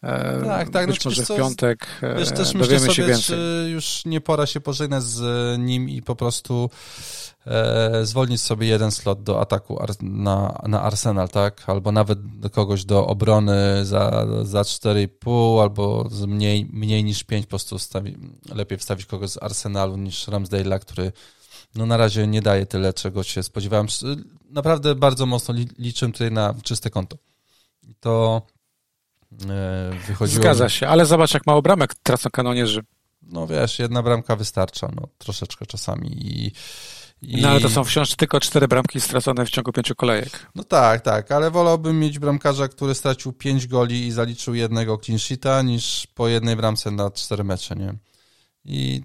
[0.08, 0.88] E, tak, tak.
[0.88, 3.38] Być no, może w piątek wiesz, też dowiemy myślę sobie, się więcej.
[3.38, 6.70] Czy już nie pora się pożegnać z nim i po prostu
[7.46, 11.64] e, zwolnić sobie jeden slot do ataku na, na Arsenal, tak?
[11.70, 17.46] Albo nawet do kogoś do obrony za, za 4,5 albo z mniej, mniej niż 5
[17.46, 18.18] po prostu wstawi,
[18.56, 21.12] lepiej wstawić kogoś z Arsenalu niż Ramsdale'a, który
[21.76, 23.88] no na razie nie daje tyle, czego się spodziewałem.
[24.50, 27.18] Naprawdę bardzo mocno liczę tutaj na czyste konto.
[28.00, 28.57] To e,
[30.08, 30.44] wychodziło...
[30.44, 32.82] Zgadza się, ale zobacz, jak mało bramek tracą kanonierzy.
[33.22, 36.52] No wiesz, jedna bramka wystarcza, no troszeczkę czasami i...
[37.22, 37.42] I...
[37.42, 40.48] No ale to są wciąż tylko cztery bramki stracone w ciągu pięciu kolejek.
[40.56, 45.20] No tak, tak, ale wolałbym mieć bramkarza, który stracił pięć goli i zaliczył jednego clean
[45.20, 47.94] sheeta, niż po jednej bramce na cztery mecze, nie?
[48.66, 49.02] I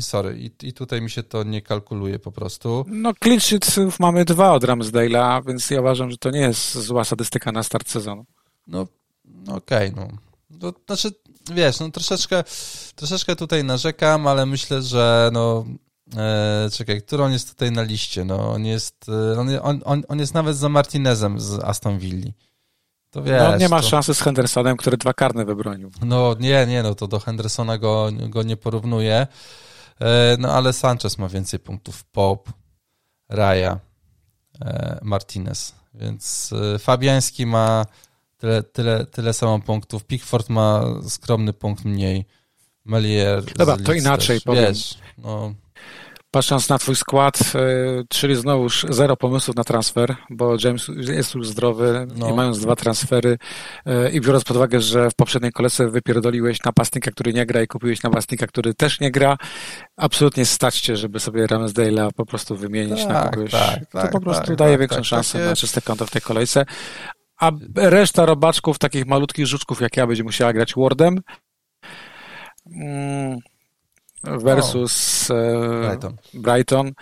[0.00, 2.84] Sorry, i, i tutaj mi się to nie kalkuluje po prostu.
[2.88, 7.52] No, clean mamy dwa od Ramsdale'a, więc ja uważam, że to nie jest zła statystyka
[7.52, 8.24] na start sezonu.
[8.66, 8.86] No,
[9.48, 10.08] okej, okay, no.
[10.60, 11.14] To znaczy,
[11.54, 12.44] wiesz, no troszeczkę,
[12.94, 15.64] troszeczkę tutaj narzekam, ale myślę, że no,
[16.16, 18.24] e, czekaj, który on jest tutaj na liście?
[18.24, 22.30] No, on jest, e, on, on, on jest nawet za Martinezem z Aston Villa.
[23.10, 23.88] To wiesz, no, nie ma to...
[23.88, 25.90] szansy z Hendersonem, który dwa karne wybronił.
[26.02, 29.26] No nie, nie, no to do Hendersona go, go nie porównuje.
[30.00, 32.04] E, no ale Sanchez ma więcej punktów.
[32.04, 32.52] Pop,
[33.28, 33.78] Raja,
[34.60, 35.74] e, Martinez.
[35.94, 37.86] Więc e, Fabiański ma
[38.38, 40.04] tyle, tyle, tyle samo punktów.
[40.04, 42.24] Pickford ma skromny punkt mniej.
[42.84, 43.44] Melier.
[43.56, 44.44] Dobra, to inaczej też.
[44.44, 44.64] powiem.
[44.64, 45.54] Wiesz, no,
[46.34, 47.58] Patrząc na twój skład, e,
[48.08, 52.30] czyli znowuż zero pomysłów na transfer, bo James jest już zdrowy no.
[52.30, 53.38] i mając dwa transfery
[53.86, 57.66] e, i biorąc pod uwagę, że w poprzedniej kolejce wypierdoliłeś napastnika, który nie gra i
[57.66, 59.36] kupiłeś napastnika, który też nie gra,
[59.96, 63.50] absolutnie stać cię, żeby sobie Ramsdale'a po prostu wymienić tak, na kogoś.
[63.50, 66.10] Tak, to tak, po prostu tak, daje tak, większą tak, szansę na czyste konto w
[66.10, 66.64] tej kolejce.
[67.40, 71.20] A reszta robaczków, takich malutkich żuczków jak ja, będzie musiała grać Wardem.
[72.66, 73.38] Mm
[74.24, 75.88] versus no.
[75.88, 76.16] Brighton.
[76.34, 76.92] Brighton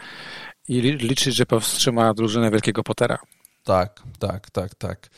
[0.69, 3.19] i liczyć, że powstrzyma drużynę Wielkiego Pottera.
[3.65, 5.11] Tak, tak, tak, tak.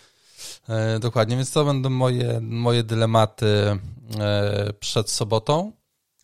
[0.69, 3.79] E, dokładnie, więc to będą moje, moje dylematy
[4.21, 5.73] e, przed sobotą,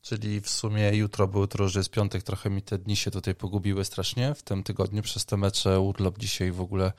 [0.02, 3.84] czyli w sumie jutro, jutro już jest piątek, trochę mi te dni się tutaj pogubiły
[3.84, 6.92] strasznie w tym tygodniu przez te mecze, urlop dzisiaj w ogóle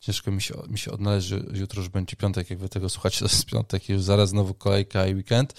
[0.00, 3.24] ciężko mi się, mi się odnaleźć, jutro już będzie piątek, jak wy tego słuchacie, to
[3.24, 5.54] jest piątek już zaraz znowu kolejka i weekend.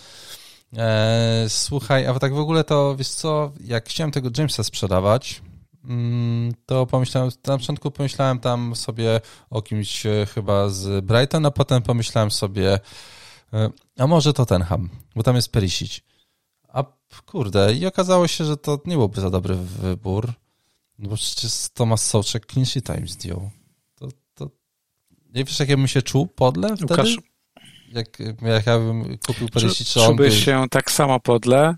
[0.77, 5.41] E, słuchaj, a tak w ogóle to, wiesz co, jak chciałem tego Jamesa sprzedawać,
[5.83, 11.51] mm, to pomyślałem, na początku pomyślałem tam sobie o kimś e, chyba z Brighton, a
[11.51, 12.79] potem pomyślałem sobie,
[13.53, 16.01] e, a może to Tenham, bo tam jest Perisic.
[16.67, 16.83] A
[17.25, 20.33] kurde, i okazało się, że to nie byłby za dobry wybór,
[20.99, 23.60] no bo przecież Thomas Sołczek clean time zdjął.
[25.33, 26.93] Nie wiesz, jak ja bym się czuł podle wtedy?
[26.93, 27.17] Łukasz,
[27.91, 28.07] jak,
[28.41, 31.75] jak ja bym kupił Perisic, to Czułbyś się tak samo podle,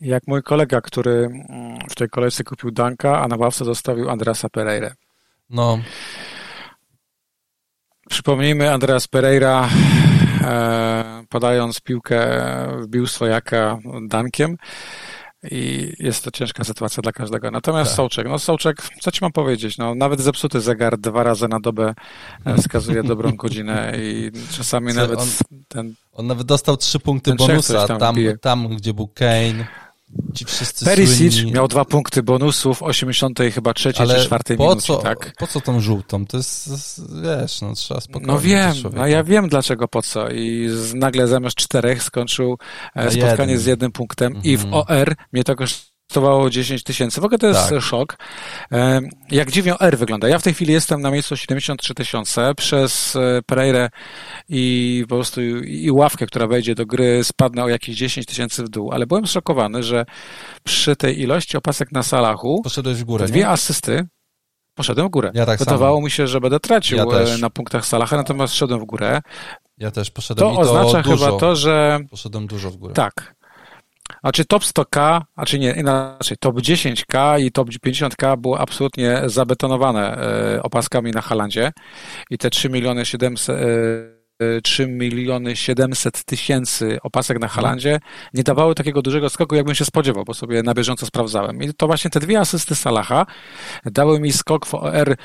[0.00, 4.48] jak mój kolega, który mm, w tej kolejce kupił Danka, a na ławce zostawił Andreasa
[4.48, 4.94] Pereira.
[5.50, 5.78] No.
[8.08, 9.68] Przypomnijmy, Andreas Pereira
[10.40, 12.28] e, podając piłkę
[12.82, 14.56] wbił swojaka Dankiem
[15.50, 17.50] i jest to ciężka sytuacja dla każdego.
[17.50, 17.96] Natomiast tak.
[17.96, 21.94] Sołczek, no Sołczek, co ci mam powiedzieć, no nawet zepsuty zegar dwa razy na dobę
[22.44, 25.28] e, wskazuje dobrą godzinę i czasami co, nawet on,
[25.68, 25.94] ten...
[26.12, 29.66] On nawet dostał trzy punkty bonusa tam, tam, tam, gdzie był Kane,
[30.34, 31.52] Ci wszyscy Perisic słynni...
[31.52, 35.32] miał dwa punkty bonusów w 80 chyba trzeciej czy czwartej po minucie, co, tak?
[35.38, 36.26] Po co tą żółtą?
[36.26, 38.32] To jest, wiesz, no trzeba spokojnie.
[38.32, 42.58] No wiem, no ja wiem dlaczego po co i nagle zamiast czterech skończył
[42.94, 43.58] e, spotkanie jeden.
[43.58, 44.44] z jednym punktem mhm.
[44.44, 44.84] i w mhm.
[44.88, 45.93] OR mnie to kosztowało
[46.50, 47.20] 10 tysięcy.
[47.20, 47.82] W ogóle to jest tak.
[47.82, 48.16] szok.
[48.72, 50.28] E, jak dziwnie R wygląda.
[50.28, 52.54] Ja w tej chwili jestem na miejscu 73 tysiące.
[52.54, 53.90] Przez e, Pereire
[54.48, 58.68] i po prostu i ławkę, która wejdzie do gry, spadnę o jakieś 10 tysięcy w
[58.68, 58.92] dół.
[58.92, 60.04] Ale byłem szokowany, że
[60.64, 63.48] przy tej ilości opasek na Salachu Poszedłeś w górę, dwie nie?
[63.48, 64.06] asysty
[64.74, 65.30] poszedłem w górę.
[65.34, 68.80] Ja tak Wydawało mi się, że będę tracił ja e, na punktach Salaha, natomiast szedłem
[68.80, 69.22] w górę.
[69.78, 71.26] Ja też poszedłem to, to oznacza dużo.
[71.26, 72.00] chyba to, że...
[72.10, 72.94] Poszedłem dużo w górę.
[72.94, 73.34] Tak.
[74.22, 79.22] A czy top 100K, a czy nie, inaczej, top 10K i top 50K było absolutnie
[79.26, 81.72] zabetonowane e, opaskami na Halandzie
[82.30, 83.56] i te 3 miliony 700,
[84.62, 88.00] 3 miliony 700 tysięcy opasek na Halandzie
[88.34, 91.62] nie dawały takiego dużego skoku, jakbym się spodziewał, bo sobie na bieżąco sprawdzałem.
[91.62, 93.26] I to właśnie te dwie asysty Salaha
[93.84, 95.16] dały mi skok w OR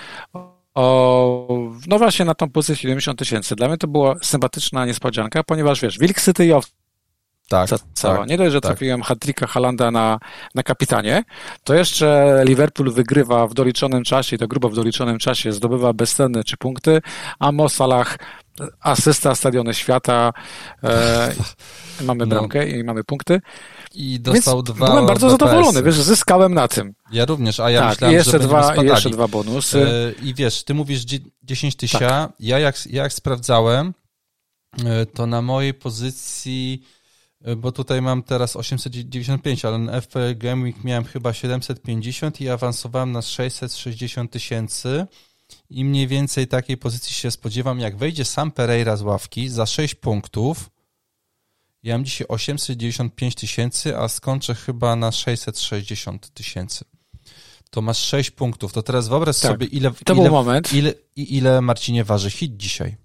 [0.75, 1.47] o,
[1.87, 3.55] no właśnie na tą pozycję 70 tysięcy.
[3.55, 6.53] Dla mnie to była sympatyczna niespodzianka, ponieważ wiesz, Wilk City i
[7.49, 8.17] tak, cała.
[8.17, 8.69] Tak, nie dość, że tak.
[8.69, 10.19] trafiłem hat-tricka Halanda na,
[10.55, 11.23] na kapitanie,
[11.63, 16.43] to jeszcze Liverpool wygrywa w doliczonym czasie, i to grubo w doliczonym czasie, zdobywa bezcenne
[16.43, 17.01] trzy punkty,
[17.39, 18.17] a Mo Salah
[18.79, 20.33] asysta Stadiony Świata,
[20.83, 21.33] e,
[22.01, 22.35] mamy no.
[22.35, 22.65] bramkę no.
[22.65, 23.41] i mamy punkty.
[23.93, 26.93] I dostał Więc dwa Byłem bardzo zadowolony, wiesz, zyskałem na tym.
[27.12, 29.88] Ja również, a ja tak, myślałem, jeszcze że dwa, jeszcze dwa bonusy.
[30.19, 31.05] E, I wiesz, ty mówisz
[31.43, 32.31] 10 tysięcy, tak.
[32.39, 33.93] ja jak, jak sprawdzałem,
[34.85, 36.83] e, to na mojej pozycji
[37.58, 43.21] bo tutaj mam teraz 895, ale na FPL Week miałem chyba 750 i awansowałem na
[43.21, 45.08] 660 tysięcy
[45.69, 49.95] i mniej więcej takiej pozycji się spodziewam, jak wejdzie sam Pereira z ławki za 6
[49.95, 50.69] punktów,
[51.84, 56.86] ja mam dzisiaj 895 tysięcy, a skończę chyba na 660 tysięcy.
[57.69, 58.73] To masz 6 punktów.
[58.73, 59.52] To teraz wyobraź tak.
[59.52, 60.73] sobie, ile, to ile, był moment.
[60.73, 62.95] ile, ile Marcinie waży hit dzisiaj.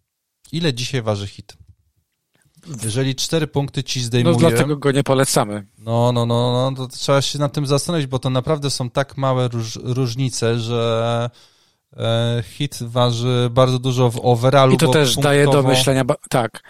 [0.53, 1.57] Ile dzisiaj waży hit?
[2.85, 4.35] Jeżeli cztery punkty ci zdejmuje...
[4.35, 5.67] No dlatego go nie polecamy.
[5.79, 9.17] No, no, no, no to trzeba się nad tym zastanowić, bo to naprawdę są tak
[9.17, 11.31] małe róż, różnice, że
[11.97, 14.75] e, hit waży bardzo dużo w overallu.
[14.75, 15.29] I to też punktowo...
[15.29, 16.63] daje do myślenia, tak.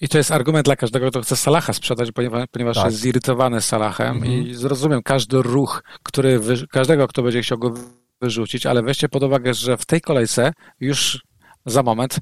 [0.00, 2.86] I to jest argument dla każdego, kto chce Salaha sprzedać, ponieważ, ponieważ tak.
[2.86, 4.32] jest zirytowany Salahem mhm.
[4.32, 7.74] i zrozumiem każdy ruch, który wy, każdego, kto będzie chciał go
[8.20, 11.22] wyrzucić, ale weźcie pod uwagę, że w tej kolejce już
[11.66, 12.18] za moment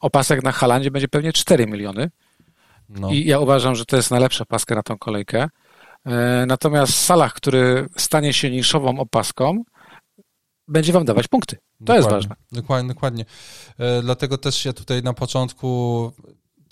[0.00, 2.10] opasek na Halandzie będzie pewnie 4 miliony.
[2.88, 3.10] No.
[3.10, 5.48] I ja uważam, że to jest najlepsza paska na tą kolejkę.
[6.06, 9.62] E, natomiast Salah, który stanie się niszową opaską,
[10.68, 11.56] będzie wam dawać punkty.
[11.56, 12.36] To dokładnie, jest ważne.
[12.52, 13.24] Dokładnie, dokładnie.
[13.78, 16.12] E, dlatego też ja tutaj na początku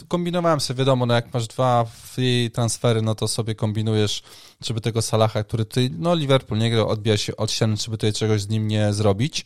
[0.08, 4.22] kombinowałem sobie, wiadomo, no jak masz dwa free transfery, no to sobie kombinujesz,
[4.60, 8.12] żeby tego Salaha, który tutaj, no Liverpool nie gra, odbija się od ściany, żeby tutaj
[8.12, 9.44] czegoś z nim nie zrobić.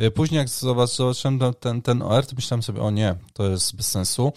[0.00, 3.90] Y, później jak zobaczyłem ten, ten OR, to myślałem sobie, o nie, to jest bez
[3.90, 4.32] sensu.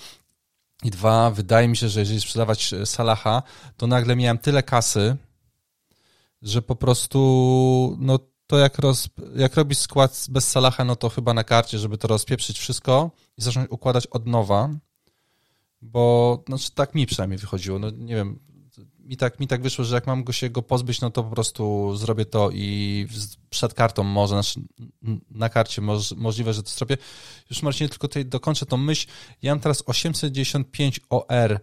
[0.83, 3.43] I dwa, wydaje mi się, że jeżeli sprzedawać y, Salaha,
[3.77, 5.15] to nagle miałem tyle kasy,
[6.41, 11.33] że po prostu, no to jak, roz, jak robisz skład bez Salaha, no to chyba
[11.33, 14.69] na karcie, żeby to rozpieprzyć wszystko i zacząć układać od nowa,
[15.81, 17.79] bo znaczy tak mi przynajmniej wychodziło.
[17.79, 18.39] No nie wiem,
[19.05, 21.29] mi tak, mi tak wyszło, że jak mam go się go pozbyć, no to po
[21.29, 23.07] prostu zrobię to i
[23.49, 24.61] przed kartą może, znaczy
[25.29, 26.97] na karcie moż, możliwe, że to zrobię.
[27.49, 29.07] Już Marcinie, tylko tutaj dokończę tą myśl.
[29.41, 31.59] Ja mam teraz 895 OR,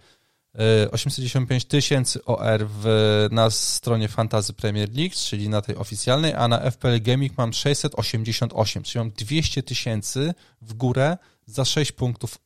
[0.90, 6.70] 895 tysięcy OR w, na stronie Fantasy Premier League, czyli na tej oficjalnej, a na
[6.70, 12.38] FPL Gaming mam 688, czyli mam 200 tysięcy w górę za 6 punktów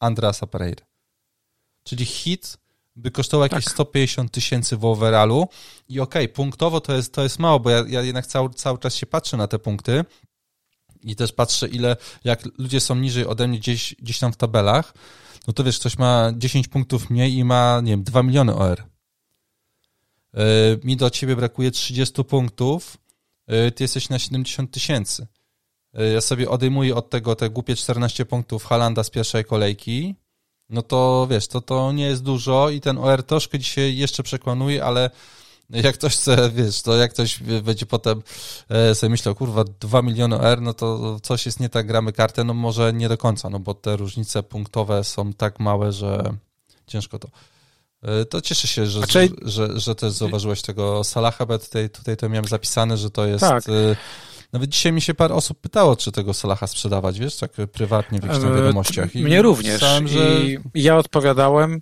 [0.00, 0.86] Andrasa Pereira.
[1.84, 2.58] Czyli hit
[3.00, 3.74] by kosztował jakieś tak.
[3.74, 5.48] 150 tysięcy w overallu
[5.88, 8.78] i okej, okay, punktowo to jest, to jest mało, bo ja, ja jednak cały, cały
[8.78, 10.04] czas się patrzę na te punkty
[11.02, 14.94] i też patrzę, ile, jak ludzie są niżej ode mnie gdzieś, gdzieś tam w tabelach,
[15.46, 18.82] no to wiesz, ktoś ma 10 punktów mniej i ma, nie wiem, 2 miliony OR.
[20.34, 20.42] Yy,
[20.84, 22.96] mi do ciebie brakuje 30 punktów,
[23.48, 25.26] yy, ty jesteś na 70 tysięcy.
[25.94, 30.14] Yy, ja sobie odejmuję od tego te głupie 14 punktów Halanda z pierwszej kolejki,
[30.70, 34.84] no to wiesz, to, to nie jest dużo i ten OR troszkę dzisiaj jeszcze przekonuje,
[34.84, 35.10] ale
[35.70, 38.22] jak ktoś chce, wiesz, to jak ktoś będzie potem
[38.68, 42.44] e, sobie myślał, kurwa, 2 miliony OR, no to coś jest nie tak, gramy kartę,
[42.44, 46.34] no może nie do końca, no bo te różnice punktowe są tak małe, że
[46.86, 47.28] ciężko to.
[48.02, 52.16] E, to cieszę się, że, że, że, że też zauważyłeś tego Salaha, bo tutaj, tutaj
[52.16, 53.40] to miałem zapisane, że to jest...
[53.40, 53.64] Tak.
[54.50, 58.20] E, nawet dzisiaj mi się parę osób pytało, czy tego Salaha sprzedawać, wiesz, tak prywatnie
[58.20, 59.16] w jakichś tam wiadomościach.
[59.16, 59.80] I Mnie również.
[59.80, 60.40] że...
[60.44, 61.80] I ja odpowiadałem,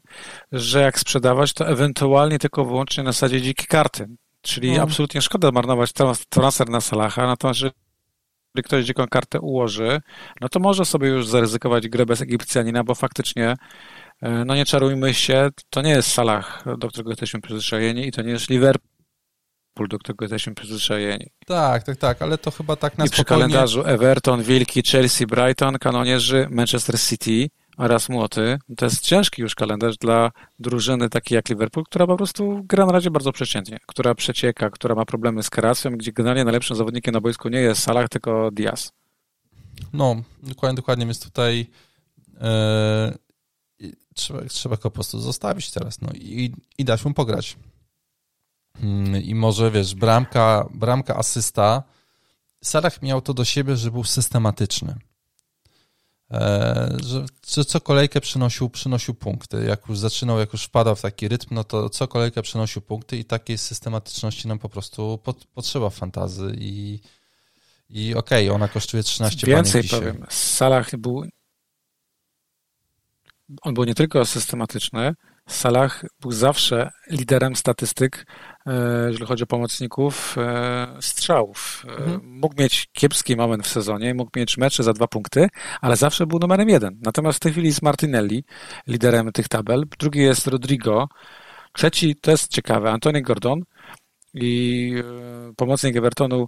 [0.53, 4.09] że jak sprzedawać, to ewentualnie tylko wyłącznie na zasadzie dzikie karty.
[4.43, 4.83] Czyli no.
[4.83, 5.93] absolutnie szkoda marnować
[6.29, 10.01] transfer na Salaha, natomiast jeżeli ktoś dziką kartę ułoży,
[10.41, 13.55] no to może sobie już zaryzykować grę bez Egipcjanina, bo faktycznie
[14.23, 18.23] e, no nie czarujmy się, to nie jest Salah, do którego jesteśmy przyzwyczajeni i to
[18.23, 18.98] nie jest Liverpool,
[19.87, 21.27] do którego jesteśmy przyzwyczajeni.
[21.47, 23.25] Tak, tak, tak, ale to chyba tak na I spokojnie...
[23.25, 28.59] przy kalendarzu Everton, Wilki, Chelsea, Brighton, kanonierzy, Manchester City oraz Młoty.
[28.77, 32.93] To jest ciężki już kalendarz dla drużyny takiej jak Liverpool, która po prostu gra na
[32.93, 37.21] razie bardzo przeciętnie, która przecieka, która ma problemy z kreacją, gdzie generalnie najlepszym zawodnikiem na
[37.21, 38.93] boisku nie jest Salah, tylko Diaz.
[39.93, 41.67] No, dokładnie, dokładnie, więc tutaj
[42.41, 43.19] e,
[44.15, 47.57] trzeba, trzeba go po prostu zostawić teraz no, i, i dać mu pograć.
[48.83, 51.83] Mm, i może wiesz, bramka, bramka asysta.
[52.65, 54.95] Salah miał to do siebie, że był systematyczny.
[56.31, 57.27] E, że
[57.67, 59.65] co kolejkę przynosił, przynosił punkty.
[59.65, 63.17] Jak już zaczynał, jak już wpadał w taki rytm, no to co kolejkę przynosił punkty
[63.17, 67.01] i takiej systematyczności nam po prostu pot, potrzeba fantazy i,
[67.91, 71.25] i okej, okay, ona kosztuje 13 Więcej powiem, Salah był
[73.63, 75.15] on był nie tylko systematyczny,
[75.49, 78.27] Salah był zawsze liderem statystyk,
[78.67, 78.73] e,
[79.09, 81.85] jeżeli chodzi o pomocników e, strzałów.
[81.89, 82.21] E, mhm.
[82.25, 85.49] Mógł mieć kiepski moment w sezonie, mógł mieć mecze za dwa punkty,
[85.81, 87.01] ale zawsze był numerem jeden.
[87.03, 88.45] Natomiast w tej chwili jest Martinelli,
[88.87, 89.85] liderem tych tabel.
[89.99, 91.09] Drugi jest Rodrigo.
[91.73, 93.63] Trzeci, to jest ciekawe, Antony Gordon
[94.35, 94.95] i
[95.57, 96.47] pomocnik Evertonu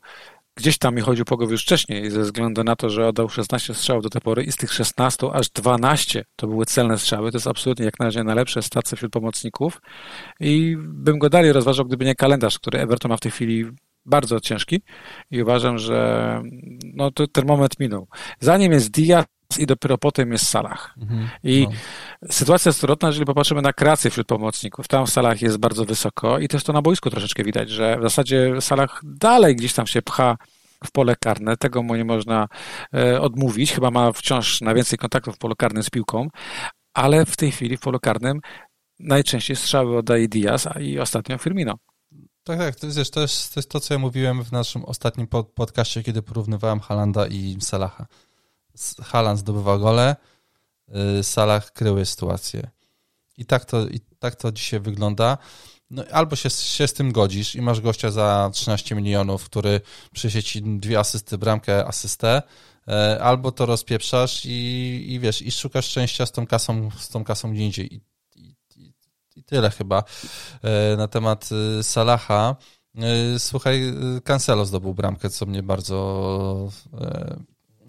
[0.60, 4.02] Gdzieś tam mi chodził Pogow już wcześniej, ze względu na to, że oddał 16 strzałów
[4.02, 7.30] do tej pory i z tych 16 aż 12 to były celne strzały.
[7.30, 9.80] To jest absolutnie jak na razie najlepsze stacje wśród pomocników
[10.40, 13.64] i bym go dalej rozważał, gdyby nie kalendarz, który Everton ma w tej chwili
[14.04, 14.82] bardzo ciężki
[15.30, 16.42] i uważam, że
[16.94, 18.08] no, to, ten moment minął.
[18.40, 18.90] Zanim jest
[19.60, 20.94] i dopiero potem jest Salah.
[20.98, 22.28] Mhm, I no.
[22.30, 24.88] sytuacja jest trudna, jeżeli popatrzymy na kreację wśród pomocników.
[24.88, 28.02] Tam w Salah jest bardzo wysoko i też to na boisku troszeczkę widać, że w
[28.02, 30.36] zasadzie Salah dalej gdzieś tam się pcha
[30.84, 31.56] w pole karne.
[31.56, 32.48] Tego mu nie można
[32.94, 33.72] e, odmówić.
[33.72, 36.28] Chyba ma wciąż najwięcej kontaktów w polu karnym z piłką,
[36.94, 38.40] ale w tej chwili w polu karnym
[38.98, 41.74] najczęściej strzały oddaje Diaz, a i ostatnio Firmino.
[42.44, 42.74] Tak, tak.
[42.74, 46.22] To jest, to, jest, to jest to, co ja mówiłem w naszym ostatnim podcaście, kiedy
[46.22, 48.06] porównywałem Halanda i Salaha.
[49.02, 50.16] Halan zdobywa gole,
[51.18, 52.70] y, Salah kryły sytuację.
[53.36, 55.38] I tak to, i tak to dzisiaj wygląda.
[55.90, 59.80] No, albo się, się z tym godzisz i masz gościa za 13 milionów, który
[60.12, 62.42] przysieci dwie asysty, bramkę, asystę,
[62.88, 67.24] e, albo to rozpieprzasz i, i wiesz, i szukasz szczęścia z tą kasą, z tą
[67.24, 67.94] kasą gdzie indziej.
[67.94, 68.00] I,
[68.76, 68.94] i,
[69.36, 70.04] i tyle chyba
[70.62, 71.48] e, na temat
[71.80, 72.56] y, Salaha.
[72.96, 76.68] E, słuchaj, Cancelo zdobył bramkę, co mnie bardzo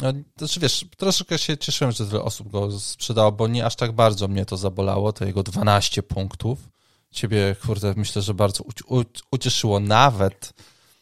[0.02, 3.92] no, znaczy wiesz, troszeczkę się cieszyłem, że tyle osób go sprzedało, bo nie aż tak
[3.92, 6.60] bardzo mnie to zabolało, to jego 12 punktów.
[7.12, 8.64] Ciebie, kurde, myślę, że bardzo
[9.32, 10.54] ucieszyło nawet.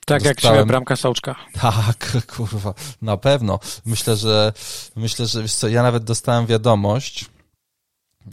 [0.05, 0.55] Tak dostałem...
[0.55, 1.35] jak się bramka Sołczka.
[1.53, 3.59] Tak, kurwa, na pewno.
[3.85, 4.53] Myślę, że
[4.95, 7.25] myślę, że wiesz co, ja nawet dostałem wiadomość,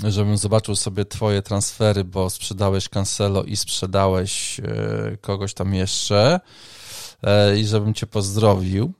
[0.04, 6.40] żebym zobaczył sobie twoje transfery, bo sprzedałeś Cancelo i sprzedałeś e, kogoś tam jeszcze
[7.22, 8.92] e, i żebym cię pozdrowił.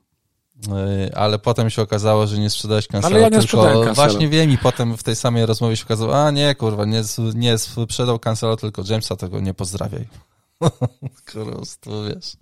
[0.65, 4.51] Y, ale potem się okazało, że nie sprzedałeś kancela, ale ja nie tylko właśnie wiem
[4.51, 7.03] i potem w tej samej rozmowie się okazało, a nie, kurwa, nie,
[7.35, 10.07] nie sprzedał kancela, tylko Jamesa, tego nie pozdrawiaj.
[11.33, 12.37] prostu, wiesz.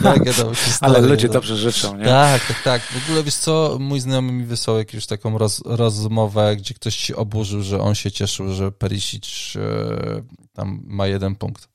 [0.80, 1.32] ale ludzie no.
[1.32, 2.04] dobrze życzą, nie?
[2.04, 2.82] Tak, tak, tak.
[2.82, 7.16] W ogóle, wiesz co, mój znajomy mi wysłał jakąś taką roz, rozmowę, gdzie ktoś się
[7.16, 11.68] oburzył, że on się cieszył, że Perisic e, tam ma jeden punkt,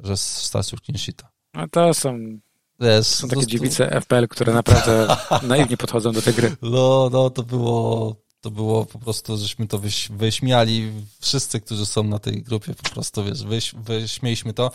[0.00, 1.28] że stracił sheeta.
[1.54, 2.38] No to są
[2.80, 6.56] Wiesz, Są takie dziewice FPL, które naprawdę naiwnie podchodzą do tej gry.
[6.62, 10.92] No, no, to było, to było po prostu, żeśmy to wyś, wyśmiali.
[11.20, 14.70] Wszyscy, którzy są na tej grupie, po prostu, wiesz, wyś, wyśmieliśmy to.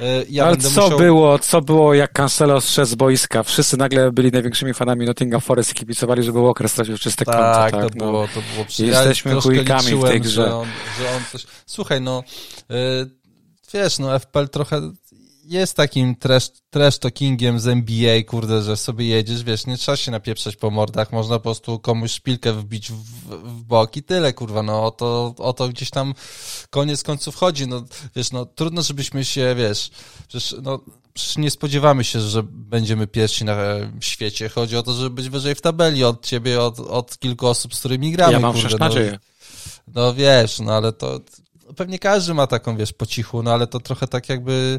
[0.00, 0.98] E, ja Ale co musiał...
[0.98, 3.42] było, co było, jak Cancelo zszedł z boiska?
[3.42, 7.78] Wszyscy nagle byli największymi fanami Nottingham Forest i kibicowali, żeby Walker stracił czyste tak, konto.
[7.78, 8.06] Tak, to no.
[8.06, 8.88] było, to było.
[8.88, 10.42] Jesteśmy kujkami w tej grze.
[10.42, 10.66] Że on,
[10.98, 11.46] że on coś...
[11.66, 12.24] Słuchaj, no,
[12.68, 12.76] yy,
[13.74, 14.92] wiesz, no FPL trochę
[15.46, 20.10] jest takim trash, trash talkingiem z NBA, kurde, że sobie jedziesz, wiesz, nie trzeba się
[20.10, 24.62] napieprzać po mordach, można po prostu komuś szpilkę wbić w, w bok i tyle, kurwa,
[24.62, 26.14] no o to, o to gdzieś tam
[26.70, 27.84] koniec końców chodzi, no
[28.16, 29.90] wiesz, no trudno, żebyśmy się, wiesz,
[30.28, 30.80] przecież, no
[31.14, 33.56] przecież nie spodziewamy się, że będziemy pierwsi na
[34.00, 37.74] świecie, chodzi o to, żeby być wyżej w tabeli od ciebie, od, od kilku osób,
[37.74, 39.18] z którymi gramy, Ja mam kurde, no, nadzieję.
[39.94, 41.20] No wiesz, no ale to
[41.76, 44.78] pewnie każdy ma taką, wiesz, po cichu, no ale to trochę tak jakby,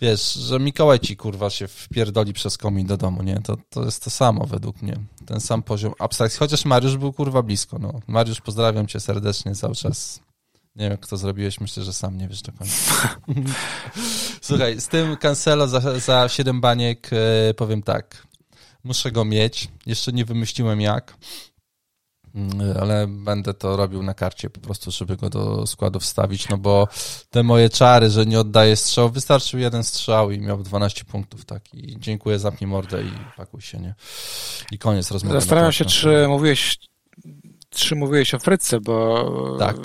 [0.00, 3.40] wiesz, że Mikołaj ci, kurwa, się wpierdoli przez komin do domu, nie?
[3.44, 4.96] To, to jest to samo według mnie.
[5.26, 6.38] Ten sam poziom abstrakcji.
[6.38, 8.00] Chociaż Mariusz był, kurwa, blisko, no.
[8.06, 10.20] Mariusz, pozdrawiam cię serdecznie cały czas.
[10.76, 13.18] Nie wiem, jak to zrobiłeś, myślę, że sam nie wiesz do końca.
[14.42, 18.26] Słuchaj, z tym Cancelo za, za 7 baniek e, powiem tak.
[18.84, 19.68] Muszę go mieć.
[19.86, 21.16] Jeszcze nie wymyśliłem jak.
[22.34, 26.58] Mm, ale będę to robił na karcie po prostu, żeby go do składu wstawić, no
[26.58, 26.88] bo
[27.30, 31.74] te moje czary, że nie oddaję strzał, wystarczył jeden strzał i miał 12 punktów, tak,
[31.74, 33.94] i dziękuję, zamknij mordę i pakuj się, nie?
[34.72, 35.40] I koniec rozmowy.
[35.40, 36.78] Zastanawiam się, czy mówiłeś,
[37.70, 39.76] czy mówiłeś o Frytce, bo tak.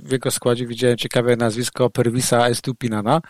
[0.00, 3.20] w jego składzie widziałem ciekawe nazwisko Pervisa Estupinana.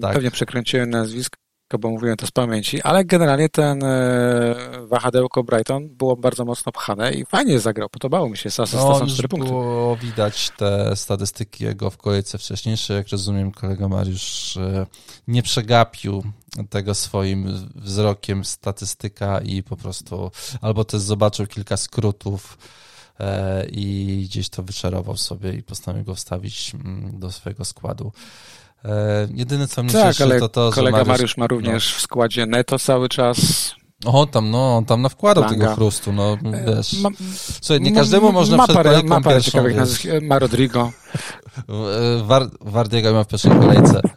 [0.00, 0.14] Tak.
[0.14, 1.43] Pewnie przekręciłem nazwisko
[1.78, 4.54] bo mówiłem to z pamięci, ale generalnie ten e,
[4.86, 9.06] wahadełko Brighton było bardzo mocno pchane i fajnie zagrał, podobało mi się z asystą no,
[9.06, 9.48] 4 punkty.
[9.48, 14.86] było widać te statystyki jego w kolejce wcześniejszej, jak rozumiem kolega Mariusz e,
[15.28, 16.22] nie przegapił
[16.70, 20.30] tego swoim wzrokiem statystyka i po prostu
[20.60, 22.58] albo też zobaczył kilka skrótów
[23.20, 28.12] e, i gdzieś to wyczarował sobie i postanowił go wstawić mm, do swojego składu.
[28.84, 31.92] E, jedyne co mnie tak, cieszy ale to to, kolega że Mariusz, Mariusz ma również
[31.92, 31.98] no.
[31.98, 33.38] w składzie Neto cały czas.
[34.04, 35.58] O, tam, no, on tam nawkładał Langa.
[35.58, 36.92] tego chrustu, no, wiesz.
[37.00, 37.08] Ma,
[37.60, 40.04] Słuchaj, nie każdemu można ma przed parę, ma parę pierwszą, ciekawych nazwisk.
[40.22, 40.92] Ma Rodrigo.
[42.28, 44.00] War, Wardiego ma w pierwszej kolejce.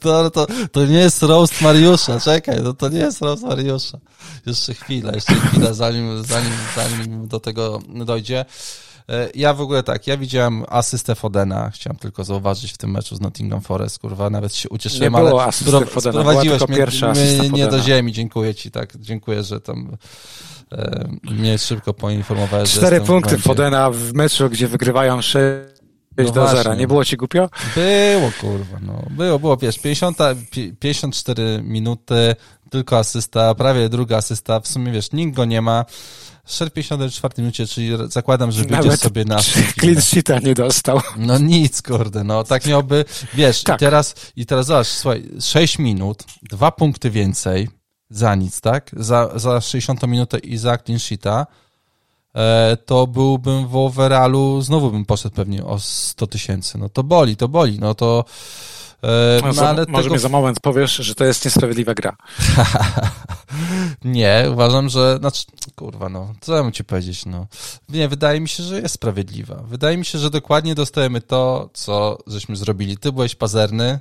[0.00, 3.98] To, to, to nie jest roast Mariusza, czekaj, no to nie jest roast Mariusza.
[4.46, 8.44] Jeszcze chwila, jeszcze chwila, zanim, zanim, zanim do tego dojdzie.
[9.08, 13.16] E, Ja w ogóle tak, ja widziałem asystę Fodena, chciałem tylko zauważyć w tym meczu
[13.16, 16.58] z Nottingham Forest, kurwa, nawet się ucieszyłem, Nie było ale asysty spro- Fodena, była sprowadziłeś
[16.58, 17.12] tylko mnie, pierwsza
[17.52, 19.96] mnie do ziemi, dziękuję ci, tak, dziękuję, że tam
[20.72, 23.42] e, mnie szybko poinformowałeś, Cztery punkty błędzie.
[23.48, 25.42] Fodena w meczu, gdzie wygrywają 6
[26.16, 26.62] No do 0.
[26.62, 26.76] właśnie.
[26.76, 27.48] Nie było ci głupio?
[27.74, 29.02] Było, kurwa, no.
[29.10, 30.18] Było, było, wiesz, 50,
[30.50, 32.34] pi- 54 minuty,
[32.70, 35.84] tylko asysta, prawie druga asysta, w sumie, wiesz, nikt go nie ma.
[36.46, 39.38] Szedł w 54 minucie, czyli zakładam, że wyjdzie sobie na
[39.80, 41.00] Clean sheeta nie dostał.
[41.16, 43.76] No nic, kurde, no tak miałby, wiesz, Tak.
[43.76, 47.68] i teraz, i teraz zobacz, słuchaj, 6 minut, dwa punkty więcej,
[48.10, 48.90] za nic, tak?
[48.96, 51.46] Za, za 60 minutę i za clean sheeta,
[52.34, 56.78] e, to byłbym w overallu, znowu bym poszedł pewnie o 100 tysięcy.
[56.78, 58.24] No to boli, to boli, no to,
[59.42, 62.16] No, no, za, ale może tego mi za moment powiesz, że to jest niesprawiedliwa gra.
[64.04, 65.44] Nie, uważam, że, znaczy,
[65.76, 67.46] kurwa, no, co ja mam ci powiedzieć, no.
[67.88, 69.54] Nie, wydaje mi się, że jest sprawiedliwa.
[69.54, 72.96] Wydaje mi się, że dokładnie dostajemy to, co żeśmy zrobili.
[72.96, 74.00] Ty byłeś pazerny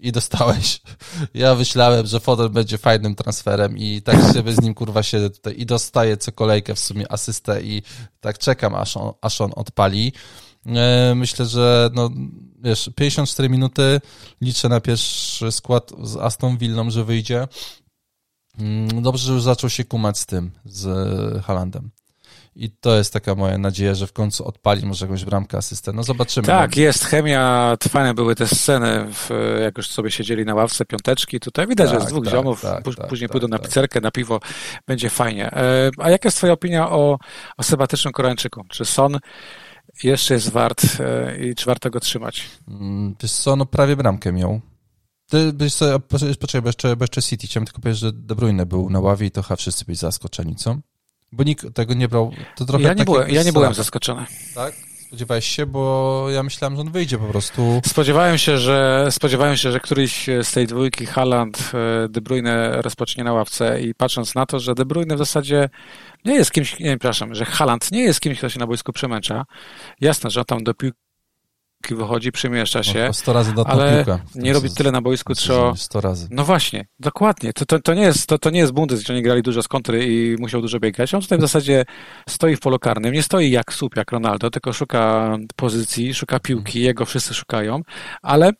[0.00, 0.80] i dostałeś.
[1.34, 5.54] Ja myślałem, że Fodor będzie fajnym transferem i tak sobie z nim, kurwa, siedzę tutaj
[5.56, 7.82] i dostaję co kolejkę w sumie asystę i
[8.20, 10.12] tak czekam, aż on, aż on odpali.
[10.66, 12.10] E, Myślę, że no,
[12.62, 14.00] wiesz, 54 minuty
[14.40, 17.48] liczę na pierwszy skład z Aston Villą, że wyjdzie.
[18.58, 21.90] Mm, Dobrze, że już zaczął się kumać z tym, z Halandem.
[22.56, 25.92] I to jest taka moja nadzieja, że w końcu odpali może jakąś bramkę asystę.
[25.92, 26.46] No zobaczymy.
[26.46, 29.30] Tak, jest chemia, fajne były te sceny, w,
[29.62, 31.40] jak już sobie siedzieli na ławce piąteczki.
[31.40, 33.66] Tutaj widać, że Tak, jest dwóch tak, ziomów, tak, tak, później tak, pójdą na tak.
[33.68, 34.40] pizzerkę, na piwo,
[34.86, 35.50] będzie fajnie.
[35.52, 37.18] E, A jaka jest twoja opinia o,
[37.56, 38.64] o Sebatycznym Koreańczyku?
[38.68, 39.18] Czy Son
[40.02, 42.50] jeszcze jest wart e, i czy warto go trzymać?
[42.68, 44.60] Mm, Wiesz co, no prawie bramkę miał.
[45.28, 47.46] Ty, wiesz co, poczekaj, bo jeszcze, bo jeszcze City.
[47.46, 50.56] Chciałem tylko powiedzieć, że De Bruyne był na ławie i to chyba wszyscy byli zaskoczeni,
[50.56, 50.76] co?
[51.32, 52.32] Bo nikt tego nie brał.
[52.56, 54.26] To trochę Ja nie, tak byłem, ja nie byłem zaskoczony.
[54.54, 54.74] Tak?
[55.14, 57.80] Spodziewałeś się, bo ja myślałem, że on wyjdzie po prostu.
[57.86, 61.70] Spodziewałem się, że spodziewałem się, że któryś z tej dwójki Haaland,
[62.04, 65.68] e, De Bruyne rozpocznie na ławce i patrząc na to, że De Bruyne w zasadzie
[66.24, 69.44] nie jest kimś, nie, przepraszam, że Haaland nie jest kimś, kto się na boisku przemęcza.
[70.00, 71.03] Jasne, że on tam do piłki
[71.88, 74.04] wychodzi, przemieszcza się, No, 100 razy do ale
[74.34, 75.76] nie tym robi tyle na boisku, co...
[75.76, 76.28] 100 razy.
[76.30, 77.52] No właśnie, dokładnie.
[77.52, 79.68] To, to, to, nie jest, to, to nie jest Bundes, gdzie oni grali dużo z
[79.68, 81.14] kontry i musiał dużo biegać.
[81.14, 81.84] On tutaj w zasadzie
[82.28, 83.12] stoi w polu karnym.
[83.12, 87.80] Nie stoi jak słup, jak Ronaldo, tylko szuka pozycji, szuka piłki, jego wszyscy szukają,
[88.22, 88.50] ale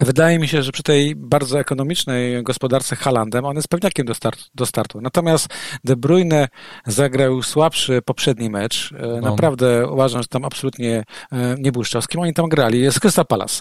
[0.00, 4.40] Wydaje mi się, że przy tej bardzo ekonomicznej gospodarce Halandem on jest pewniakiem do, start,
[4.54, 5.00] do startu.
[5.00, 5.48] Natomiast
[5.84, 6.48] De Bruyne
[6.86, 8.92] zagrał słabszy poprzedni mecz.
[8.92, 9.30] E, No.
[9.30, 12.02] Naprawdę uważam, że tam absolutnie e, nie błyszczał.
[12.02, 12.80] Z kim oni tam grali?
[12.80, 13.60] Jest Crystal Palace.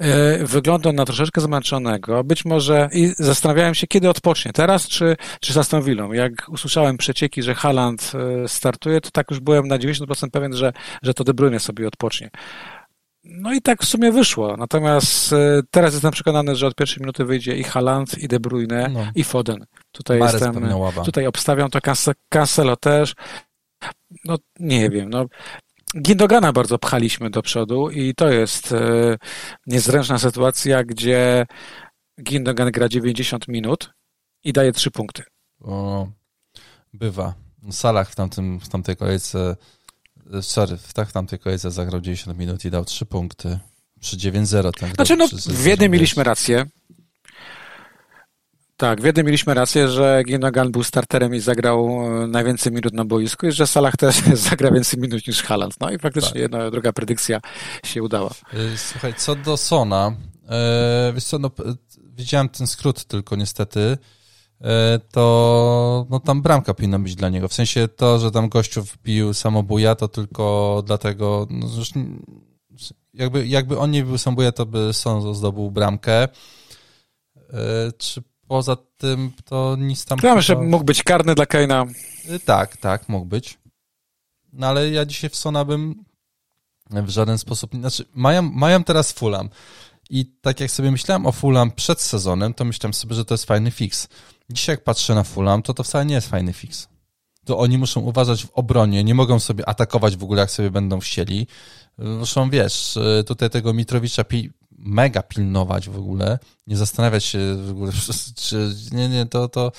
[0.00, 2.24] E, Wygląda na troszeczkę zmęczonego.
[2.24, 4.52] Być może i zastanawiałem się, kiedy odpocznie.
[4.52, 6.12] Teraz czy, czy z Aston Villą?
[6.12, 8.12] Jak usłyszałem przecieki, że Haaland
[8.44, 10.72] e, startuje, to tak już byłem na 90% pewien, że,
[11.02, 12.30] że to De Bruyne sobie odpocznie.
[13.24, 14.56] No i tak w sumie wyszło.
[14.56, 18.88] Natomiast e, teraz jestem przekonany, że od pierwszej minuty wyjdzie i Haaland, i De Bruyne,
[18.88, 19.06] No.
[19.14, 19.66] i Foden.
[19.92, 20.68] Tutaj Mares jestem,
[21.04, 21.78] tutaj obstawiam to
[22.28, 23.14] Cancelo też.
[24.24, 25.26] No nie wiem, no
[26.00, 29.16] Gindogana bardzo pchaliśmy do przodu i to jest e,
[29.66, 31.46] niezręczna sytuacja, gdzie
[32.22, 33.90] Gindogan gra 90 minut
[34.44, 35.22] i daje 3 punkty.
[35.60, 36.08] O,
[36.92, 37.34] bywa.
[37.70, 39.56] Salah w, tamtym, w tamtej kolejce,
[40.42, 43.58] sorry, w, tak, tamtej kolejce zagrał 90 minut i dał 3 punkty.
[44.00, 46.66] Przy 9-0 ten grał Znaczy, no, w jednym mieliśmy rację.
[48.76, 53.04] Tak, w jednym mieliśmy rację, że Gindogan był starterem i zagrał e, najwięcej minut na
[53.04, 54.16] boisku i że Salah też
[54.50, 55.74] zagra więcej minut niż Haaland.
[55.80, 56.40] No i faktycznie Tak.
[56.40, 57.40] jedna, druga predykcja
[57.84, 58.30] się udała.
[58.52, 60.16] E, Słuchaj, co do Sona,
[60.48, 61.50] e, wiesz co, no,
[62.16, 63.96] widziałem ten skrót tylko niestety, e,
[65.12, 67.48] to no, tam bramka powinna być dla niego.
[67.48, 72.04] W sensie to, że tam gościu wbił samobuja, to tylko dlatego, no, zresztą,
[73.14, 76.22] jakby, jakby on nie był samobuja, to by Son zdobył bramkę.
[76.22, 76.28] E,
[77.98, 80.18] Czy poza tym to nic tam...
[80.18, 81.94] Chyba- że mógł być karny dla Kane'a.
[82.30, 83.58] Y, Tak, tak, mógł być.
[84.52, 86.04] No ale ja dzisiaj w Sona bym
[86.90, 87.74] w żaden sposób.
[87.74, 89.48] Znaczy, mają, mają teraz Fulham.
[90.10, 93.44] I tak jak sobie myślałem o Fulham przed sezonem, to myślałem sobie, że to jest
[93.44, 94.08] fajny fix.
[94.50, 96.88] Dzisiaj jak patrzę na Fulham, to to wcale nie jest fajny fix.
[97.44, 101.00] to oni muszą uważać w obronie, nie mogą sobie atakować w ogóle, jak sobie będą
[101.00, 101.46] chcieli.
[101.98, 107.92] Muszą, wiesz, tutaj tego Mitrowicza pi mega pilnować w ogóle, nie zastanawiać się w ogóle,
[108.42, 109.72] czy nie, nie, to, to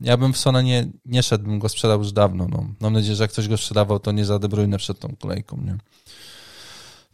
[0.00, 2.46] ja bym w Sona nie, nie szedł, bym go sprzedał już dawno.
[2.48, 2.66] No.
[2.80, 5.56] Mam nadzieję, że jak ktoś go sprzedawał, to nie za De Bruyne przed tą kolejką,
[5.56, 5.76] nie?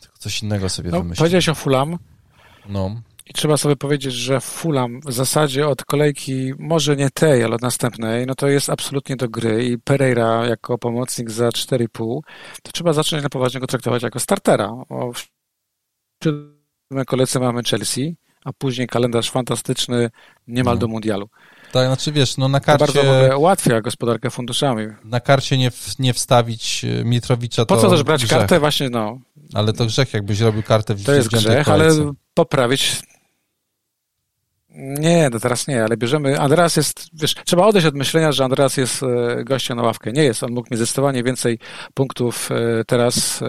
[0.00, 1.18] Tylko coś innego sobie no, wymyślić.
[1.18, 1.98] Powiedziałeś o Fulham.
[2.68, 3.00] No.
[3.30, 7.62] I trzeba sobie powiedzieć, że Fulham w zasadzie od kolejki, może nie tej, ale od
[7.62, 12.20] następnej, no to jest absolutnie do gry i Pereira jako pomocnik za 4,5,
[12.62, 14.72] to trzeba zacząć na poważnie go traktować jako startera.
[15.14, 15.20] W
[16.24, 20.10] siódmej kolejce mamy Chelsea, a później kalendarz fantastyczny
[20.46, 20.80] niemal no.
[20.80, 21.28] do mundialu.
[21.72, 22.86] Tak, znaczy wiesz, no na karcie...
[22.86, 24.86] To bardzo ułatwia gospodarkę funduszami.
[25.04, 28.38] Na karcie nie, w, nie wstawić e, Mitrowicza Po co też brać grzech.
[28.38, 28.60] kartę?
[28.60, 29.18] Właśnie, no.
[29.54, 32.00] Ale to grzech, jakbyś robił kartę w To jest grzech, kolejce.
[32.02, 33.02] ale poprawić
[34.74, 36.40] nie, no teraz nie, ale bierzemy.
[36.40, 40.12] Andreas jest, wiesz, trzeba odejść od myślenia, że Andreas jest e, gościem na ławkę.
[40.12, 40.42] Nie jest.
[40.42, 41.58] On mógł mieć zdecydowanie więcej
[41.94, 43.40] punktów e, teraz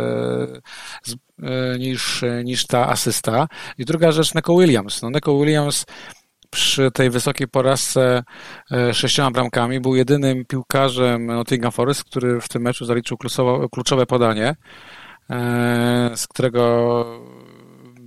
[1.80, 3.48] niż, niż ta asysta.
[3.78, 5.02] I druga rzecz, Neko Williams.
[5.02, 5.86] No, Neko Williams
[6.52, 8.24] przy tej wysokiej porażce
[8.72, 13.18] e, sześcioma bramkami był jedynym piłkarzem Nottingham Forest, który w tym meczu zaliczył
[13.72, 14.56] kluczowe podanie,
[15.30, 17.06] e, z którego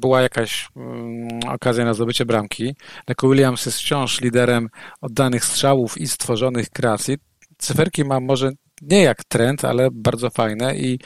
[0.05, 2.77] była jakaś mm, okazja na zdobycie bramki.
[3.09, 4.69] Neko Williams jest wciąż liderem
[5.01, 7.17] oddanych strzałów i stworzonych kreacji.
[7.59, 8.51] Cyferki ma może
[8.83, 10.99] nie jak trend, ale bardzo fajne i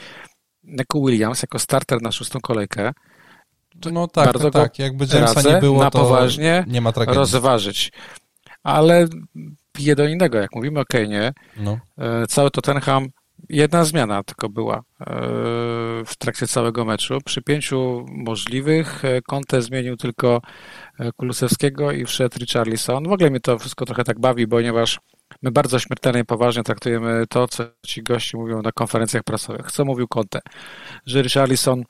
[0.63, 2.91] Neko Williams jako starter na szóstą kolejkę
[3.91, 4.79] no tak, bardzo tak, tak.
[4.79, 7.19] Jakby Jamesa nie było, na poważnie nie ma tragedii.
[7.19, 7.91] rozważyć.
[8.63, 9.07] Ale
[9.71, 11.79] pije do innego, jak mówimy o Kane, no.
[11.97, 13.07] E, cały Tottenham,
[13.49, 14.83] jedna zmiana tylko była e,
[16.05, 17.17] w trakcie całego meczu.
[17.25, 20.41] Przy pięciu możliwych e, Conte zmienił tylko
[21.15, 23.03] Kulusewskiego i wszedł Richarlison.
[23.03, 24.99] W ogóle mnie to wszystko trochę tak bawi, ponieważ
[25.41, 29.71] my bardzo śmiertelnie poważnie traktujemy to, co ci goście mówią na konferencjach prasowych.
[29.71, 30.39] Co mówił Conte?
[31.05, 31.83] Że Richarlison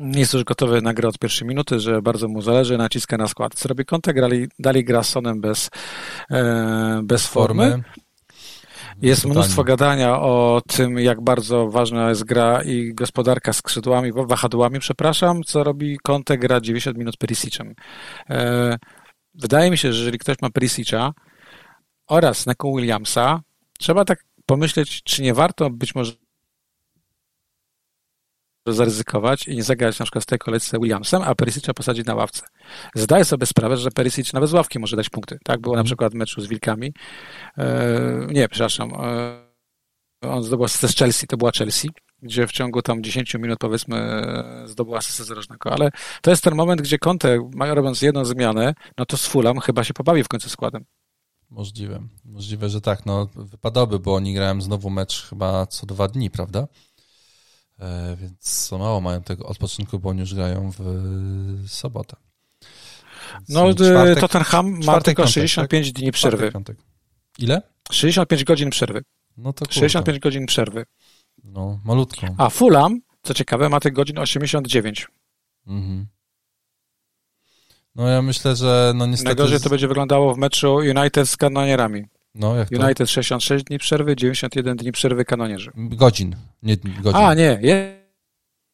[0.00, 3.54] jest już gotowy na grę od pierwszej minuty, że bardzo mu zależy, naciska na skład.
[3.54, 4.14] Co robi Conte?
[4.14, 5.02] Grali, dali gra
[5.36, 5.70] bez,
[6.30, 7.70] e, bez formy.
[7.70, 7.84] formy.
[9.02, 15.42] Jest mnóstwo gadania o tym, jak bardzo ważna jest gra i gospodarka skrzydłami, wahadłami, przepraszam,
[15.42, 17.74] co robi Conte, gra 90 minut Perisicem.
[18.30, 18.78] E,
[19.34, 21.12] wydaje mi się, że jeżeli ktoś ma Perisicza
[22.06, 23.40] oraz Neko Williamsa,
[23.78, 26.12] trzeba tak pomyśleć, czy nie warto być może
[28.66, 32.42] zaryzykować i nie zagrać na przykład z tej kolejce Williamsem, a Perisicza posadzić na ławce.
[32.94, 35.38] Zdaję sobie sprawę, że Perisic nawet z ławki może dać punkty.
[35.44, 35.86] Tak było na mhm.
[35.86, 36.92] przykład w meczu z Wilkami.
[37.58, 38.92] E, nie, przepraszam.
[38.94, 39.52] E,
[40.28, 41.88] on zdobył asystę z Chelsea, to była Chelsea,
[42.22, 44.22] gdzie w ciągu tam 10 minut powiedzmy
[44.64, 45.90] zdobył asystę z rożnego, ale
[46.22, 49.94] to jest ten moment, gdzie Conte, robiąc jedną zmianę, no to z Fulham chyba się
[49.94, 50.84] pobawi w końcu składem.
[51.50, 52.02] Możliwe.
[52.24, 53.06] Możliwe, że tak.
[53.06, 56.66] No, wypadałoby, bo oni grałem znowu mecz chyba co dwa dni, prawda?
[57.82, 62.16] E, więc co mało mają tego odpoczynku, bo oni już grają w sobotę.
[63.34, 65.94] Więc no, e, czwartek, Tottenham ma tylko piątek, 65 tak?
[66.00, 66.52] dni przerwy.
[66.52, 66.76] Piątek.
[67.38, 67.62] Ile?
[67.92, 69.02] 65 godzin przerwy.
[69.36, 70.84] No to 65 godzin przerwy.
[71.44, 72.34] No, malutką.
[72.38, 75.08] A Fulham, co ciekawe, ma tych godzin 89.
[75.66, 76.06] Mhm.
[77.94, 79.28] No ja myślę, że no niestety...
[79.28, 82.04] Najgorzej to będzie wyglądało w meczu United z kanonierami.
[82.34, 83.06] No, jak United to?
[83.06, 85.70] 66 dni przerwy, 91 dni przerwy kanonierzy.
[85.74, 87.22] Godzin, nie godzin.
[87.22, 87.58] A, nie,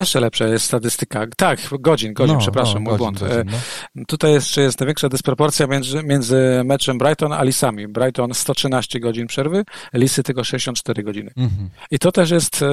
[0.00, 1.26] jeszcze lepsza jest statystyka.
[1.36, 3.18] Tak, godzin, godzin, no, przepraszam, no, mój godzin, błąd.
[3.18, 3.60] Godzin,
[3.94, 4.04] no.
[4.04, 7.88] Tutaj jeszcze jest największa dysproporcja między, między meczem Brighton a Lisami.
[7.88, 11.30] Brighton 113 godzin przerwy, Lisy tylko 64 godziny.
[11.36, 11.70] Mhm.
[11.90, 12.68] I to też jest e,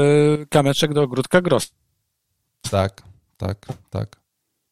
[0.49, 1.71] kameczek do ogródka Gross.
[2.71, 3.01] Tak,
[3.37, 4.15] tak, tak.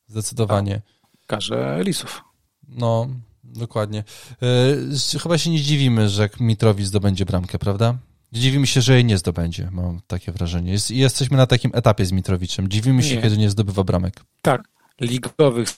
[0.07, 0.82] Zdecydowanie.
[1.28, 2.24] Każe Lisów.
[2.68, 3.07] No,
[3.56, 4.04] Dokładnie.
[5.14, 7.97] E, chyba się nie zdziwimy, że Mitrowi zdobędzie bramkę, prawda?
[8.32, 10.72] Dziwimy się, że jej nie zdobędzie, mam takie wrażenie.
[10.72, 12.70] Jest, jesteśmy na takim etapie z Mitrowiczem.
[12.70, 13.22] Dziwimy się, nie.
[13.22, 14.24] kiedy nie zdobywa bramek.
[14.41, 14.64] Tak.
[15.01, 15.70] Ligowych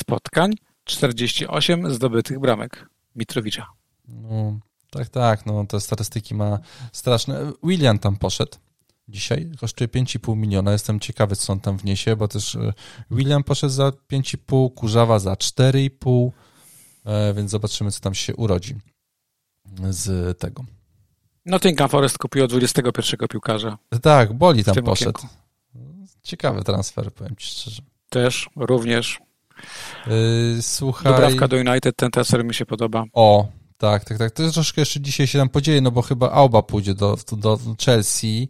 [0.00, 0.52] spotkań
[0.84, 3.66] 48 zdobytych bramek Mitrowicza.
[4.08, 4.58] No,
[4.90, 5.46] tak, tak.
[5.46, 6.58] No, te statystyki ma
[6.92, 7.52] straszne.
[7.62, 8.58] William tam poszedł
[9.08, 9.50] dzisiaj.
[9.60, 10.72] Kosztuje 5,5 miliona.
[10.72, 12.72] Jestem ciekawy, co on tam wniesie, bo też e,
[13.10, 16.30] William poszedł za 5,5, Kurzawa za 4,5,
[17.04, 18.74] e, więc zobaczymy, co tam się urodzi
[19.90, 20.64] z tego.
[21.46, 23.78] Nottingham Forest kupiło 21 piłkarza.
[24.02, 25.10] Tak, Boli tam poszedł.
[25.10, 25.28] Okienku.
[26.22, 27.82] Ciekawy transfer, powiem ci szczerze.
[28.08, 29.20] Też, również.
[30.06, 31.12] Yy, słuchaj...
[31.12, 33.04] Dobrawka do United, ten transfer mi się podoba.
[33.12, 33.48] O,
[33.78, 34.30] tak, tak, tak.
[34.32, 37.58] To jest troszkę jeszcze dzisiaj się tam podzieje, no bo chyba Auba pójdzie do, do
[37.84, 38.48] Chelsea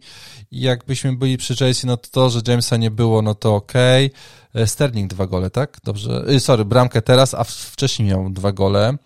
[0.51, 4.11] i jakbyśmy byli przy Chelsea, no to to, że Jamesa nie było, no to okej.
[4.53, 4.67] Okay.
[4.67, 5.77] Sterling dwa gole, tak?
[5.83, 6.25] Dobrze.
[6.29, 8.97] Y, sorry, bramkę teraz, a wcześniej miał dwa gole.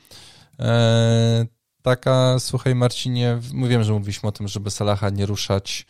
[0.60, 1.46] E,
[1.82, 5.86] taka, słuchaj Marcinie, mówiłem, że mówiliśmy o tym, żeby Salaha nie ruszać.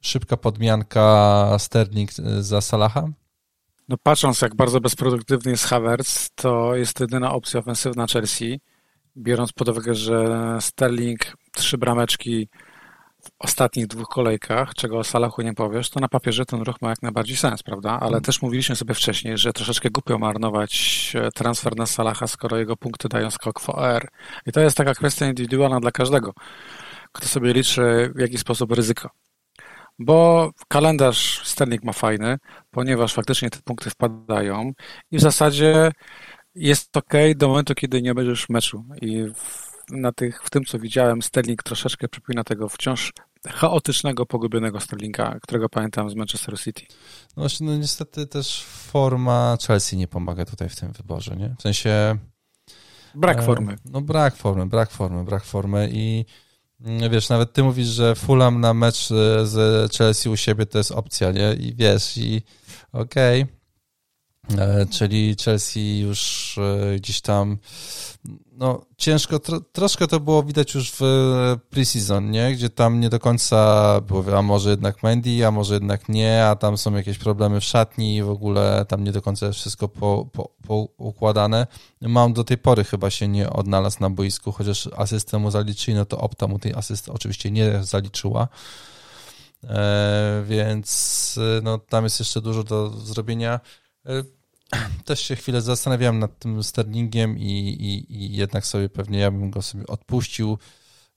[0.00, 3.08] Szybka podmianka Sterling za Salaha?
[3.88, 8.60] No patrząc, jak bardzo bezproduktywny jest Havertz, to jest jedyna opcja ofensywna Chelsea,
[9.16, 11.20] biorąc pod uwagę, że Sterling
[11.52, 12.48] trzy brameczki
[13.24, 16.90] w ostatnich dwóch kolejkach, czego o Salahu nie powiesz, to na papierze ten ruch ma
[16.90, 17.90] jak najbardziej sens, prawda?
[17.90, 18.22] Ale hmm.
[18.22, 23.08] też mówiliśmy sobie wcześniej, że troszeczkę głupio marnować e, transfer na Salaha, skoro jego punkty
[23.08, 24.08] dają skok w OR.
[24.46, 26.32] I to jest taka kwestia indywidualna dla każdego,
[27.12, 29.10] kto sobie liczy w jaki sposób ryzyko.
[29.98, 32.38] Bo kalendarz Sterling ma fajny,
[32.70, 34.72] ponieważ faktycznie te punkty wpadają
[35.10, 35.92] i w zasadzie
[36.54, 38.84] jest ok do momentu, kiedy nie będziesz w meczu.
[39.02, 43.12] I w na tych, w tym, co widziałem, Sterling troszeczkę przypomina tego wciąż
[43.48, 46.82] chaotycznego, pogubionego Sterlinga, którego pamiętam z Manchester City.
[47.36, 51.54] No właśnie, no niestety też forma Chelsea nie pomaga tutaj w tym wyborze, nie?
[51.58, 52.16] W sensie...
[53.14, 53.76] Brak e, formy.
[53.84, 56.24] No brak formy, brak formy, brak formy i
[56.80, 59.08] mm, wiesz, nawet ty mówisz, że Fulham na mecz
[59.42, 61.54] z Chelsea u siebie to jest opcja, nie?
[61.54, 62.42] I wiesz, i
[62.92, 63.63] okej, okay E,
[64.90, 67.58] czyli Chelsea już e, gdzieś tam,
[68.52, 71.02] no ciężko, tro, troszkę to było widać już w
[71.70, 72.52] preseason, nie?
[72.52, 76.56] Gdzie tam nie do końca było, a może jednak Mendy, a może jednak nie, a
[76.56, 79.88] tam są jakieś problemy w szatni i w ogóle tam nie do końca jest wszystko
[79.88, 81.66] po, po, poukładane.
[82.00, 86.04] Mam do tej pory chyba się nie odnalazł na boisku, chociaż asystę mu zaliczyli, no
[86.04, 88.48] to Opta mu tej asysty oczywiście nie zaliczyła.
[89.68, 93.60] E, więc no, tam jest jeszcze dużo do zrobienia.
[95.04, 99.50] Też się chwilę zastanawiałem nad tym Sterlingiem i, i, i jednak sobie pewnie ja bym
[99.50, 100.58] go sobie odpuścił.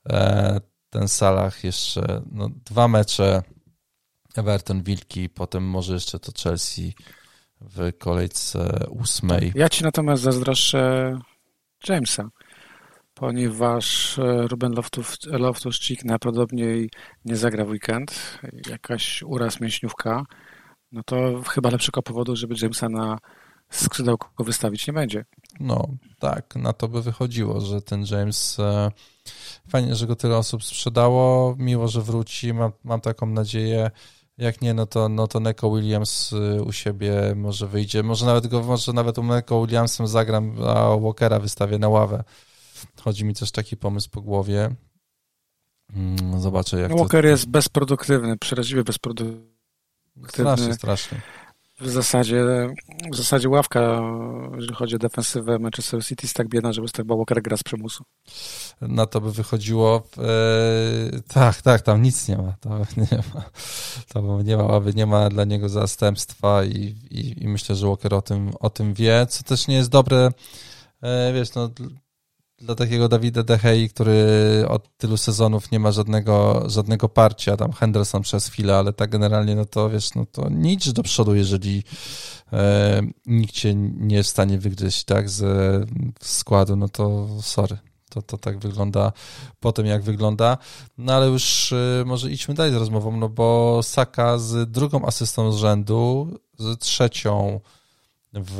[0.10, 3.44] E, ten Salah jeszcze no, dwa mecze
[4.36, 6.94] Everton, Wilki, potem może jeszcze to Chelsea
[7.62, 9.52] w kolejce ósmej.
[9.56, 11.14] Ja ci natomiast zazdroszczę
[11.90, 12.30] Jamesa,
[13.14, 14.74] ponieważ e, Ruben
[15.26, 16.90] Loftus-Cheek najprawdopodobniej
[17.26, 20.26] nie zagra w weekend, jakaś uraz mięśniówka,
[20.98, 23.18] no to chyba lepszego powodu, żeby Jamesa na
[23.70, 25.26] skrzydełko wystawić nie będzie.
[25.60, 25.88] No
[26.20, 28.92] tak, na to by wychodziło, że ten James e,
[29.70, 33.92] fajnie, że go tyle osób sprzedało, miło, że wróci, mam, mam taką nadzieję.
[34.38, 38.04] Jak nie, no to, no to Neko Williams e, u siebie może wyjdzie.
[38.04, 42.24] Może nawet go, może nawet u Neko Williamsem zagram, a Walkera wystawię na ławę.
[43.02, 44.76] Chodzi mi też taki pomysł po głowie.
[45.96, 47.28] Mm, zobaczę jak no, Walker to...
[47.28, 49.57] jest bezproduktywny, przeraźliwie bezproduktywny.
[50.28, 51.22] Strasznie, strasznie.
[51.80, 52.46] W zasadzie,
[53.12, 54.02] w zasadzie ławka,
[54.56, 58.04] jeżeli chodzi o defensywę Manchester City jest tak biedna, żeby Steve Walker gra z przymusu.
[58.82, 62.54] Na to by wychodziło e, tak, tak, tam nic nie ma.
[62.60, 62.70] To
[63.12, 63.44] nie ma,
[64.08, 68.22] to nie ma, nie ma dla niego zastępstwa i, i, i myślę, że Walker o
[68.22, 70.32] tym, o tym wie, co też nie jest dobre,
[71.02, 71.70] e, wiesz, no
[72.62, 74.26] dla takiego Dawida Dehei, który
[74.68, 79.56] od tylu sezonów nie ma żadnego, żadnego parcia, tam Henderson przez chwilę, ale tak generalnie,
[79.56, 81.84] no to wiesz, no to nie do przodu, jeżeli
[82.54, 85.90] e, nikt cię nie jest w stanie wygryźć, tak, z,
[86.20, 87.78] składu, no to sorry.
[88.10, 89.12] To, to tak wygląda
[89.60, 90.58] po tym, jak wygląda.
[90.98, 95.52] No ale już e, może idźmy dalej z rozmową, no bo Saka z drugą asystą
[95.52, 97.60] z rzędu, z trzecią
[98.34, 98.60] w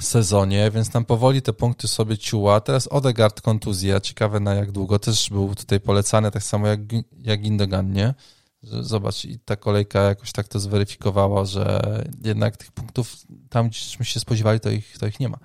[0.00, 2.60] sezonie, więc tam powoli te punkty sobie ciuła.
[2.60, 6.80] Teraz Odegaard kontuzja, ciekawe na jak długo, też był tutaj polecany, tak samo jak,
[7.22, 8.14] jak Indogan, nie?
[8.62, 11.82] Zobacz, i ta kolejka jakoś tak to zweryfikowała, że
[12.24, 13.16] jednak tych punktów
[13.50, 15.38] tam, gdzieśmy się spodziewali, to ich, to ich nie ma.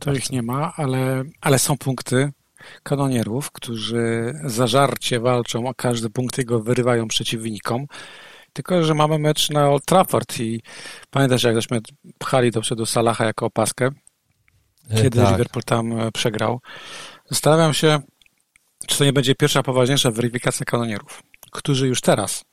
[0.00, 2.32] To ich nie ma, ale, ale są punkty
[2.82, 7.86] kanonierów, którzy zażarcie walczą o każdy punkt i go wyrywają przeciwnikom.
[8.54, 10.62] Tylko, że mamy mecz na Old Trafford i
[11.10, 11.80] pamiętasz, jak żeśmy
[12.18, 13.90] pchali do przodu Salaha jako opaskę,
[14.90, 15.30] e, kiedy tak.
[15.30, 16.60] Liverpool tam e, przegrał.
[17.30, 18.00] Zastanawiam się,
[18.86, 22.44] czy to nie będzie pierwsza poważniejsza weryfikacja kanonierów, którzy już teraz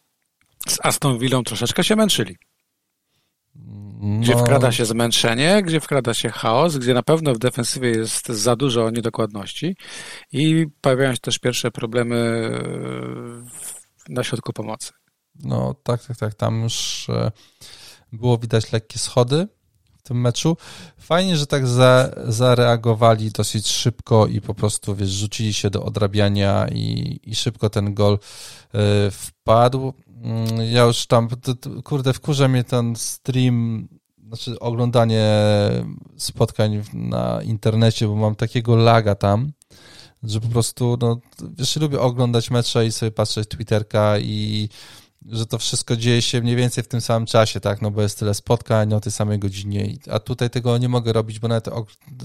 [0.68, 2.38] z Aston Villą troszeczkę się męczyli.
[4.22, 4.40] Gdzie no.
[4.40, 8.90] wkrada się zmęczenie, gdzie wkrada się chaos, gdzie na pewno w defensywie jest za dużo
[8.90, 9.76] niedokładności
[10.32, 12.16] i pojawiają się też pierwsze problemy
[14.10, 14.92] e, na środku pomocy.
[15.36, 16.34] No tak, tak, tak.
[16.34, 17.32] Tam już e,
[18.12, 19.48] było widać lekkie schody
[19.98, 20.58] w tym meczu.
[20.98, 26.68] Fajnie, że tak za, zareagowali dosyć szybko i po prostu, wiesz, rzucili się do odrabiania
[26.72, 29.94] i, i szybko ten gol y, wpadł.
[30.24, 31.28] Mm, ja już tam,
[31.84, 33.88] kurde, wkurza mnie ten stream,
[34.28, 35.28] znaczy oglądanie
[36.18, 39.52] spotkań na internecie, bo mam takiego laga tam,
[40.24, 41.20] że po prostu, no,
[41.58, 44.70] wiesz, lubię oglądać mecze i sobie patrzeć Twitterka i
[45.26, 48.20] że to wszystko dzieje się mniej więcej w tym samym czasie, tak, no bo jest
[48.20, 51.68] tyle spotkań o tej samej godzinie, a tutaj tego nie mogę robić, bo nawet,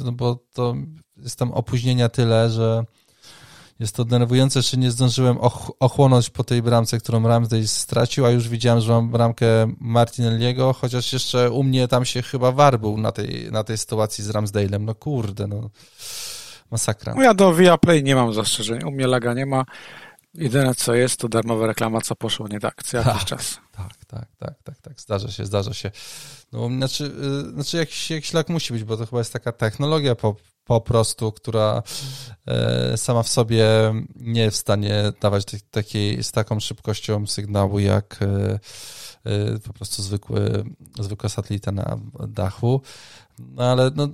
[0.04, 0.74] no bo to
[1.16, 2.84] jest tam opóźnienia tyle, że
[3.80, 8.30] jest to denerwujące, że nie zdążyłem och ochłonąć po tej bramce, którą Ramsdale stracił, a
[8.30, 9.46] już widziałem, że mam bramkę
[9.80, 14.24] Martinelliego, chociaż jeszcze u mnie tam się chyba war był na tej, na tej sytuacji
[14.24, 14.80] z Ramsdale'em.
[14.80, 15.70] No kurde, no
[16.70, 17.14] masakra.
[17.16, 18.84] No ja do Viaplay nie mam zastrzeżeń.
[18.84, 19.64] U mnie laga nie ma.
[20.38, 23.58] Jedyne co jest, to darmowa reklama, co poszło nie tak co jakiś tak, czas.
[23.72, 25.00] Tak, tak, tak, tak, tak.
[25.00, 25.90] Zdarza się, zdarza się.
[26.52, 27.12] No, znaczy,
[27.44, 30.80] yy, znaczy jakiś, jakiś lag musi być, bo to chyba jest taka technologia po, po
[30.80, 31.82] prostu, która
[32.90, 33.66] yy, sama w sobie
[34.16, 38.18] nie jest w stanie dawać takiej, z taką szybkością sygnału, jak
[39.24, 40.64] yy, po prostu zwykły,
[40.98, 42.80] zwykła satelita na dachu.
[43.38, 44.08] No ale no,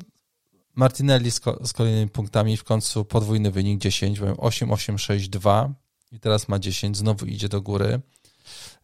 [0.74, 5.28] Martinelli z, ko z kolejnymi punktami w końcu podwójny wynik 10, byłem 8, 8, 6,
[5.28, 5.74] 2
[6.12, 8.00] i teraz ma 10, znowu idzie do góry.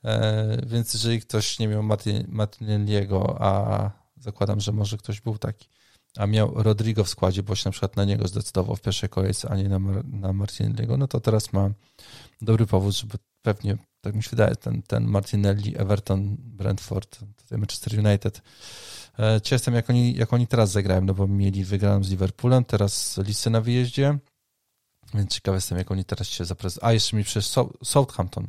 [0.05, 1.83] E, więc jeżeli ktoś nie miał
[2.29, 5.68] Martinelliego, a zakładam, że może ktoś był taki,
[6.16, 9.49] a miał Rodrigo w składzie, bo się na przykład na niego zdecydował w pierwszej kolejce,
[9.49, 11.70] a nie na, na Martinelliego, no to teraz ma
[12.43, 18.07] dobry powód, żeby pewnie, tak mi się wydaje, ten, ten Martinelli, Everton, Brentford, tutaj Manchester
[18.07, 18.43] United.
[19.18, 22.64] E, ciekaw jestem, jak oni, jak oni teraz zagrają, no bo mieli wygraną z Liverpoolem,
[22.64, 24.18] teraz listy na wyjeździe,
[25.15, 26.91] więc ciekawy jestem, jak oni teraz się zaprezentują.
[26.91, 27.55] A jeszcze mi przez
[27.85, 28.47] Southampton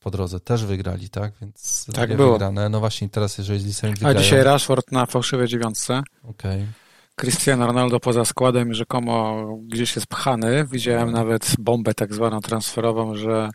[0.00, 1.32] po drodze też wygrali, tak?
[1.40, 2.32] Więc tak było.
[2.32, 2.68] Wygrane.
[2.68, 4.18] No właśnie teraz, jeżeli z Lisem wygrają...
[4.18, 6.02] A dzisiaj Rashford na fałszywej dziewiątce.
[6.22, 6.62] Okej.
[6.62, 6.66] Okay.
[7.16, 10.66] Cristiano Ronaldo poza składem rzekomo gdzieś jest pchany.
[10.72, 13.50] Widziałem nawet bombę tak zwaną transferową, że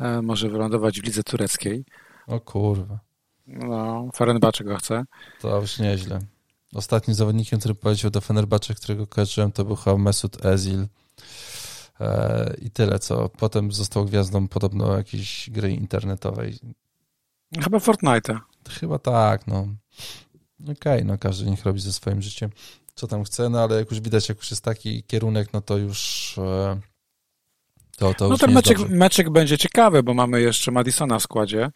[0.00, 1.84] e, może wylądować w lidze tureckiej.
[2.26, 2.98] O kurwa.
[3.46, 5.04] No, Fenerbahce go chce.
[5.40, 6.18] To już nieźle.
[6.74, 10.86] Ostatnim zawodnikiem, który powiedział do Fenerbahce, którego kojarzyłem, to był chyba Mesut Ezil.
[12.00, 16.58] E, I tyle, co potem został gwiazdą podobno jakiejś gry internetowej.
[17.60, 18.38] Chyba Fortnite.
[18.68, 19.66] Chyba tak, no.
[20.62, 22.50] Okej, okay, no każdy niech robi ze swoim życiem,
[22.94, 25.76] co tam chce, no ale jak już widać, jak już jest taki kierunek, no to
[25.76, 26.80] już e,
[27.96, 31.70] to, to No już ten meczek, meczek będzie ciekawy, bo mamy jeszcze Madisona w składzie.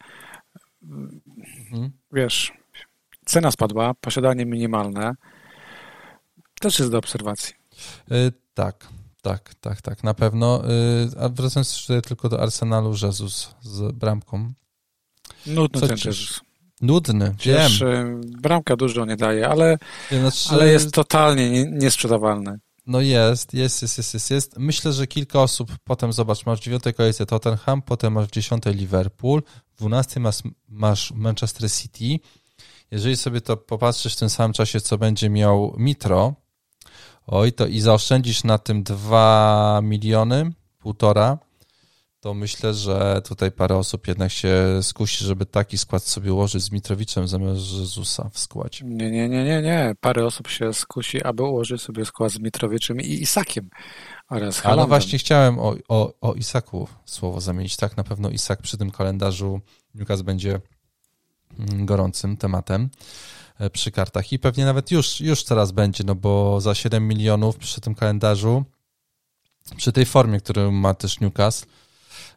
[0.83, 1.91] Mhm.
[2.11, 2.53] Wiesz,
[3.25, 5.15] cena spadła, posiadanie minimalne.
[6.59, 7.53] Też jest do obserwacji.
[8.09, 8.87] Yy, tak,
[9.21, 10.63] tak, tak, tak, na pewno.
[10.69, 14.53] Y, a wracając tylko do Arsenalu, Jezus z bramką.
[15.45, 16.41] Nudny Co ten Jezus.
[16.81, 18.21] Nudny, Wiesz, wiem.
[18.21, 19.77] Bramka dużo nie daje, ale,
[20.11, 22.59] znaczy, ale jest totalnie niesprzedawalny.
[22.85, 24.57] No jest, jest, jest, jest, jest, jest.
[24.57, 28.75] Myślę, że kilka osób potem, zobacz, masz w dziewiątej kolejce Tottenham, potem masz w dziesiątej
[28.75, 29.43] Liverpool,
[29.73, 30.37] w dwunastej masz,
[30.69, 32.19] masz Manchester City.
[32.91, 36.35] Jeżeli sobie to popatrzysz w tym samym czasie, co będzie miał Mitro,
[37.27, 41.37] oj, to i zaoszczędzisz na tym 2 miliony, półtora,
[42.21, 46.71] to myślę, że tutaj parę osób jednak się skusi, żeby taki skład sobie ułożyć z
[46.71, 48.85] Mitrowiczem zamiast Jezusa w składzie.
[48.85, 49.95] Nie, nie, nie, nie, nie.
[50.01, 53.69] Parę osób się skusi, aby ułożyć sobie skład z Mitrowiczem i Isakiem
[54.29, 54.79] oraz Halandem.
[54.79, 57.75] Ale właśnie chciałem o, o, o Isaku słowo zamienić.
[57.75, 59.61] Tak, na pewno Isak przy tym kalendarzu
[59.95, 60.59] Newcastle będzie
[61.59, 62.89] mm, gorącym tematem.
[63.61, 67.57] E, przy kartach i pewnie nawet już, już teraz będzie, no bo za 7 milionów
[67.57, 68.63] przy tym kalendarzu,
[69.77, 71.65] przy tej formie, którą ma też Newcastle,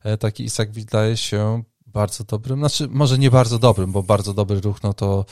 [0.02, 4.60] e, taki Isak wydaje się bardzo dobrym, znaczy może nie bardzo dobrym, bo bardzo dobry
[4.60, 5.24] ruch, no to,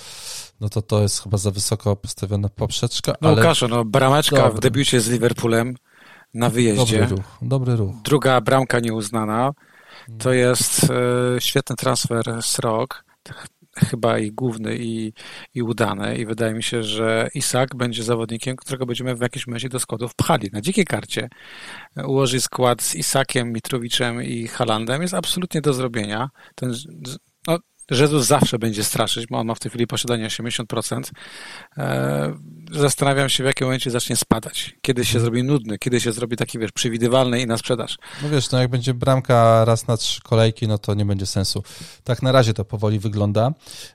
[0.61, 3.15] no to to jest chyba za wysoko postawiona poprzeczka.
[3.21, 4.57] No ale Łukaszu, no brameczka dobry.
[4.57, 5.77] w debiucie z Liverpoolem
[6.35, 6.99] na wyjeździe.
[6.99, 7.95] Dobry ruch, dobry ruch.
[8.05, 9.53] Druga bramka nieuznana.
[10.19, 13.05] To jest e, świetny transfer z rok
[13.77, 15.13] chyba i główny, i,
[15.55, 16.17] i udany.
[16.17, 20.15] I wydaje mi się, że Isak będzie zawodnikiem, którego będziemy w jakimś momencie do składów
[20.15, 20.51] pchali.
[20.53, 21.29] Na dzikiej karcie
[22.07, 26.31] ułożyć skład z Isakiem, Mitrowiczem i Halandem jest absolutnie do zrobienia.
[26.55, 26.75] Ten,
[28.01, 31.11] Jezus zawsze będzie straszyć, bo on ma w tej chwili posiadanie 80%.
[31.79, 32.39] E,
[32.73, 34.77] zastanawiam się, w jakim momencie zacznie spadać.
[34.83, 37.99] Kiedy się zrobi nudny, kiedy się zrobi taki, wiesz, przewidywalny i na sprzedaż.
[38.23, 41.63] No wiesz, no jak będzie bramka raz na trzy kolejki, no to nie będzie sensu.
[42.05, 43.53] Tak na razie to powoli wygląda.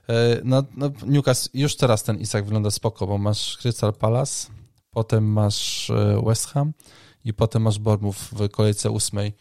[0.08, 4.48] E, no, no Newcastle, już teraz ten Isak wygląda spoko, bo masz Crystal Palace,
[4.90, 6.72] potem masz e, West Ham
[7.24, 9.32] i potem masz Bournemouth w kolejce ósmej,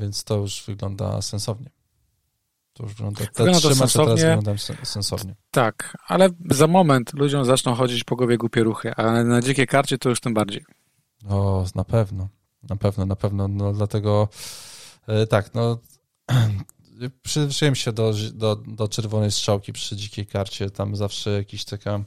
[0.00, 1.77] więc to już wygląda sensownie.
[2.78, 4.38] To już wygląda, te wygląda trzy sensownie.
[4.44, 5.34] teraz sensownie.
[5.50, 9.98] Tak, ale za moment ludziom zaczną chodzić po głowie głupie ruchy, a na dzikiej karcie
[9.98, 10.64] to już tym bardziej.
[11.28, 12.28] O, na pewno,
[12.62, 14.28] na pewno, na pewno, no dlatego
[15.06, 15.78] e, tak, no
[17.22, 22.00] przyzwyczaiłem się do, do, do czerwonej strzałki przy dzikiej karcie, tam zawsze jakiś taka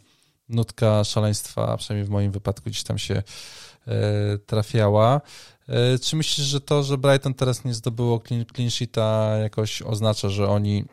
[0.49, 3.23] nutka szaleństwa, przynajmniej w moim wypadku gdzieś tam się
[3.87, 5.21] e, trafiała.
[5.67, 10.29] E, czy myślisz, że to, że Brighton teraz nie zdobyło clean, clean sheeta jakoś oznacza,
[10.29, 10.85] że oni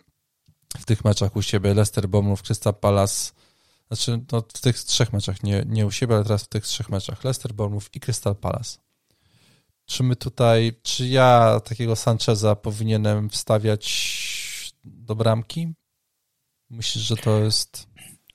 [0.78, 3.32] w tych meczach u siebie Leicester, Bournemouth, Crystal Palace
[3.88, 6.88] znaczy no, w tych trzech meczach, nie, nie u siebie, ale teraz w tych trzech
[6.88, 8.78] meczach, Leicester, Bournemouth i Crystal Palace.
[9.86, 15.74] Czy my tutaj, czy ja takiego Sancheza powinienem wstawiać do bramki?
[16.70, 17.88] Myślisz, że to jest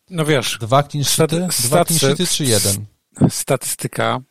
[0.09, 1.47] no wiesz, dwa clean sheety?
[1.59, 2.85] Dwa clean sheety czy jeden?
[3.29, 4.21] Statystyka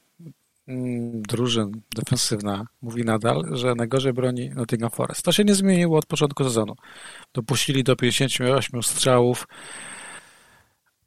[1.28, 5.22] drużyn defensywna mówi nadal, że najgorzej broni Nottingham Forest.
[5.22, 6.74] To się nie zmieniło od początku sezonu.
[7.34, 9.46] Dopuścili do 58 strzałów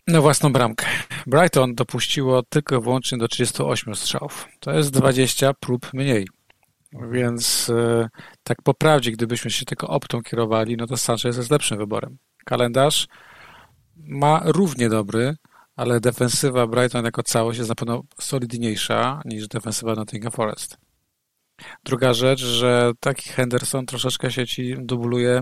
[0.08, 0.86] na własną bramkę.
[1.28, 4.48] Brighton dopuściło tylko wyłącznie do 38 strzałów.
[4.60, 6.28] To jest 20 prób mniej.
[7.12, 8.10] Więc e,
[8.44, 12.18] tak po prawdzie, gdybyśmy się tylko optą kierowali, no to Sanchez jest lepszym wyborem.
[12.46, 13.08] Kalendarz
[13.98, 15.36] ma równie dobry,
[15.76, 20.78] ale defensywa Brighton jako całość jest na pewno solidniejsza niż defensywa Nottingham Forest.
[21.84, 25.42] Druga rzecz, że taki Henderson troszeczkę się ci dubluje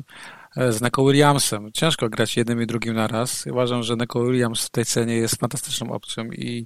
[0.57, 1.71] e, z Neko Williamsem.
[1.73, 3.45] Ciężko grać jednym i drugim naraz.
[3.47, 6.65] Uważam, że Neko Williams w tej cenie jest fantastyczną opcją i,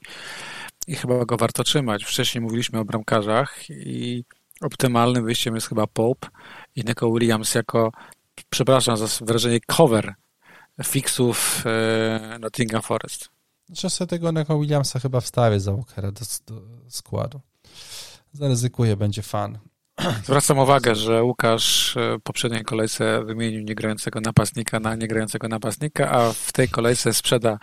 [0.88, 2.04] i chyba go warto trzymać.
[2.06, 4.24] Wcześniej mówiliśmy o bramkarzach i
[4.62, 6.28] optymalnym wyjściem jest chyba Pope
[6.76, 7.92] i Neko Williams jako,
[8.50, 10.14] przepraszam za wyrażenie, cover
[10.84, 13.37] fixów e, Nottingham Forest.
[13.74, 17.42] Sobie tego Neko Williamsa chyba wstawię za Walkera do, do składu.
[18.34, 19.60] Zaryzykuję, będzie fan.
[20.26, 26.34] Zwracam uwagę, że Łukasz e, w poprzedniej kolejce wymienił niegrającego napastnika na niegrającego napastnika, a
[26.34, 27.60] w tej kolejce sprzeda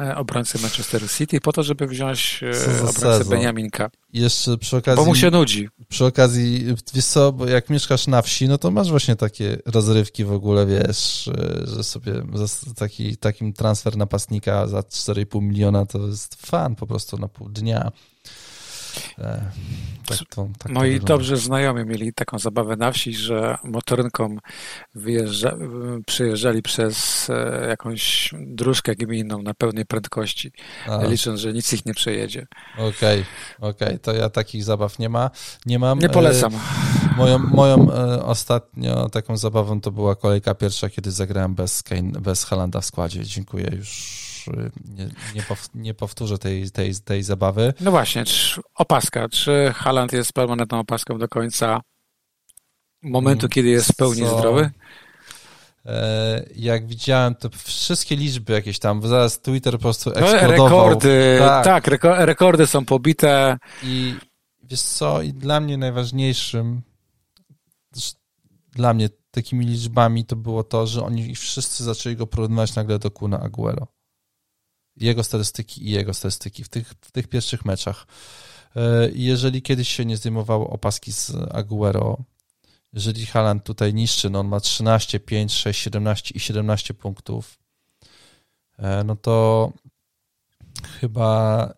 [0.00, 2.40] e, obrońcę Manchester City po to, żeby wziąć
[2.88, 3.90] obrońcę Beniaminka.
[4.12, 4.96] Jeszcze przy okazji...
[4.96, 5.68] Bo mu się nudzi.
[5.88, 6.64] Przy okazji,
[6.94, 10.66] wiesz co, bo jak mieszkasz na wsi, no to masz właśnie takie rozrywki w ogóle,
[10.66, 11.30] wiesz,
[11.64, 12.12] że sobie
[12.76, 17.92] taki, takim transfer napastnika za 4,5 miliona to jest fan po prostu na pół dnia.
[19.18, 19.50] E,
[20.06, 24.36] tak to, tak Moi dobrze znajomi mieli taką zabawę na wsi, że motorynką
[24.94, 25.56] wyjeżdża,
[26.06, 30.52] przyjeżdżali przez e, jakąś dróżkę gminną na pełnej prędkości,
[30.88, 31.04] A.
[31.04, 32.46] licząc, że nic ich nie przejedzie.
[32.74, 33.24] Okej, okay,
[33.70, 33.98] okej, okay.
[33.98, 35.30] to ja takich zabaw nie ma.
[35.66, 35.98] Nie mam.
[35.98, 36.52] Nie polecam.
[37.16, 37.92] Moją, moją
[38.22, 43.24] ostatnio taką zabawą to była kolejka pierwsza, kiedy zagrałem bez, Kane, bez Halanda w składzie.
[43.24, 44.33] Dziękuję już
[44.84, 47.74] nie, nie, pow, nie powtórzę tej, tej, tej zabawy.
[47.80, 49.28] No właśnie, czy opaska.
[49.28, 51.80] Czy Haland jest permanentną opaską do końca
[53.02, 54.70] momentu, kiedy jest w pełni zdrowy?
[55.86, 60.88] E, jak widziałem, to wszystkie liczby jakieś tam, zaraz Twitter po prostu no, eksplodował.
[60.88, 63.58] Rekordy, tak, tak rekordy są pobite.
[63.82, 64.14] I
[64.62, 66.82] wiesz co, i dla mnie najważniejszym,
[68.72, 73.10] dla mnie takimi liczbami to było to, że oni wszyscy zaczęli go porównywać nagle do
[73.10, 73.86] Kuna Aguero
[74.96, 78.06] jego statystyki i jego statystyki w tych, w tych pierwszych meczach.
[78.76, 82.16] E, jeżeli kiedyś się nie zdejmowało opaski z Aguero,
[82.92, 87.58] jeżeli Haaland tutaj niszczy, no on ma 13, 5, 6, 17 i 17 punktów,
[88.78, 89.72] e, no to
[91.00, 91.74] chyba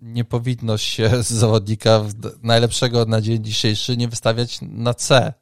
[0.00, 2.04] nie powinno się zawodnika
[2.42, 5.34] najlepszego na dzień dzisiejszy nie wystawiać na C.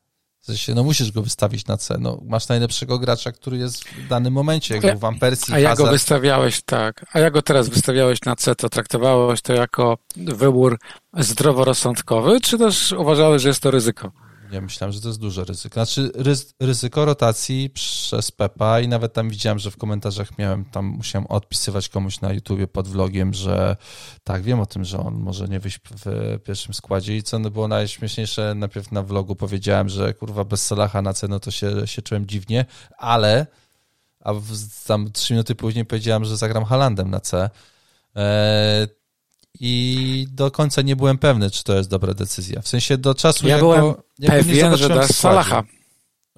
[0.43, 1.97] W sensie, no musisz go wystawić na C.
[2.01, 5.75] No, masz najlepszego gracza, który jest w danym momencie, jak był Van Persie, A ja
[5.75, 7.07] go wystawiałeś, tak.
[7.13, 10.79] A ja go teraz wystawiałeś na C, to traktowałeś to jako wybór
[11.19, 14.13] zdroworozsądkowy, czy też uważałeś, że jest to ryzyko?
[14.53, 15.75] Ja myślałem, że to jest duże ryzyko.
[15.75, 16.11] Znaczy
[16.61, 21.89] ryzyko rotacji przez Pepa i nawet tam widziałem, że w komentarzach miałem, tam musiałem odpisywać
[21.89, 23.77] komuś na YouTubie pod vlogiem, że
[24.25, 27.51] tak, wiem o tym, że on może nie wyjść w pierwszym składzie i co no
[27.51, 32.03] było najśmieszniejsze, najpierw na vlogu powiedziałem, że kurwa bez Salaha na cenę to się, się
[32.03, 32.65] czułem dziwnie,
[32.99, 33.47] ale
[34.21, 34.33] a
[34.87, 37.51] tam trzy minuty później powiedziałem, że zagram Halandem na C.
[38.15, 38.89] Eee,
[39.65, 42.63] i do końca nie byłem pewny, czy to jest dobra decyzja.
[42.63, 45.63] W sensie do czasu, ja jak byłem go, jak pewien, że dasz Salaha.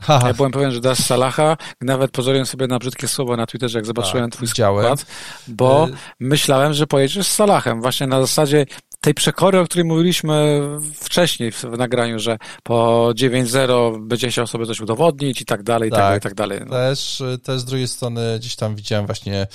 [0.01, 0.29] Haha.
[0.29, 1.57] Ja byłem pewien, że dasz Salaha.
[1.81, 5.07] Nawet pozwoliłem sobie na brzydkie słowo na Twitterze, jak zobaczyłem tak, twój skład,
[5.49, 7.83] bo y myślałem, że pojedziesz z Salahem.
[7.83, 8.67] Właśnie na zasadzie
[9.01, 10.63] tej przekory, o której mówiliśmy
[10.95, 15.93] wcześniej w nagraniu, że po 9-0 będzie chciał sobie coś udowodnić i tak dalej, i
[15.93, 16.61] tak, tak dalej, i tak dalej.
[16.67, 16.71] No.
[16.71, 19.47] Też, też z drugiej strony gdzieś tam widziałem właśnie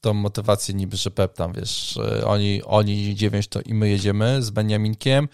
[0.00, 4.50] tą motywację niby, że Pep tam, wiesz, oni, oni dziewięć to i my jedziemy z
[4.50, 5.28] Beniaminkiem.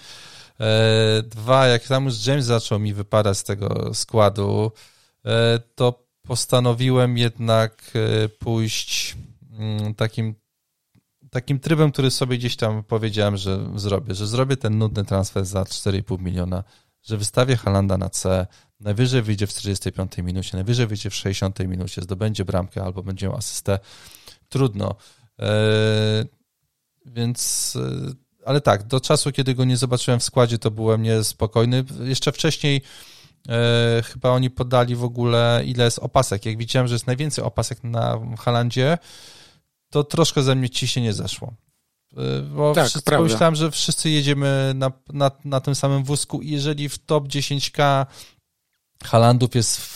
[0.61, 4.73] E, dwa, jak tam już James zaczął mi wypadać z tego składu,
[5.25, 9.17] e, to postanowiłem jednak e, pójść
[9.59, 10.35] mm, takim,
[11.31, 15.63] takim trybem, który sobie gdzieś tam powiedziałem, że zrobię, że zrobię ten nudny transfer za
[15.63, 16.65] 4,5 miliona,
[17.03, 18.47] że wystawię Halanda na C,
[18.81, 23.37] najwyżej wyjdzie w 45 minucie, najwyżej wyjdzie w 60 minucie, zdobędzie bramkę albo będzie miał
[23.37, 23.79] asystę
[24.49, 24.95] trudno.
[25.39, 25.47] E,
[27.07, 28.13] więc, e,
[28.45, 31.85] ale tak, do czasu, kiedy go nie zobaczyłem w składzie, to byłem niespokojny.
[32.05, 32.83] Jeszcze wcześniej
[33.49, 36.47] e, chyba oni podali w ogóle, ile jest opasek.
[36.47, 38.99] Jak widziałem, że jest najwięcej opasek na Halandzie,
[39.91, 41.55] to troszkę ze mnie ci się nie zeszło.
[42.57, 46.89] Bo Tak, wszyscy, pomyślałem, że wszyscy jedziemy na, na, na tym samym wózku i jeżeli
[46.89, 48.07] w top 10k
[49.05, 49.96] Halandów jest w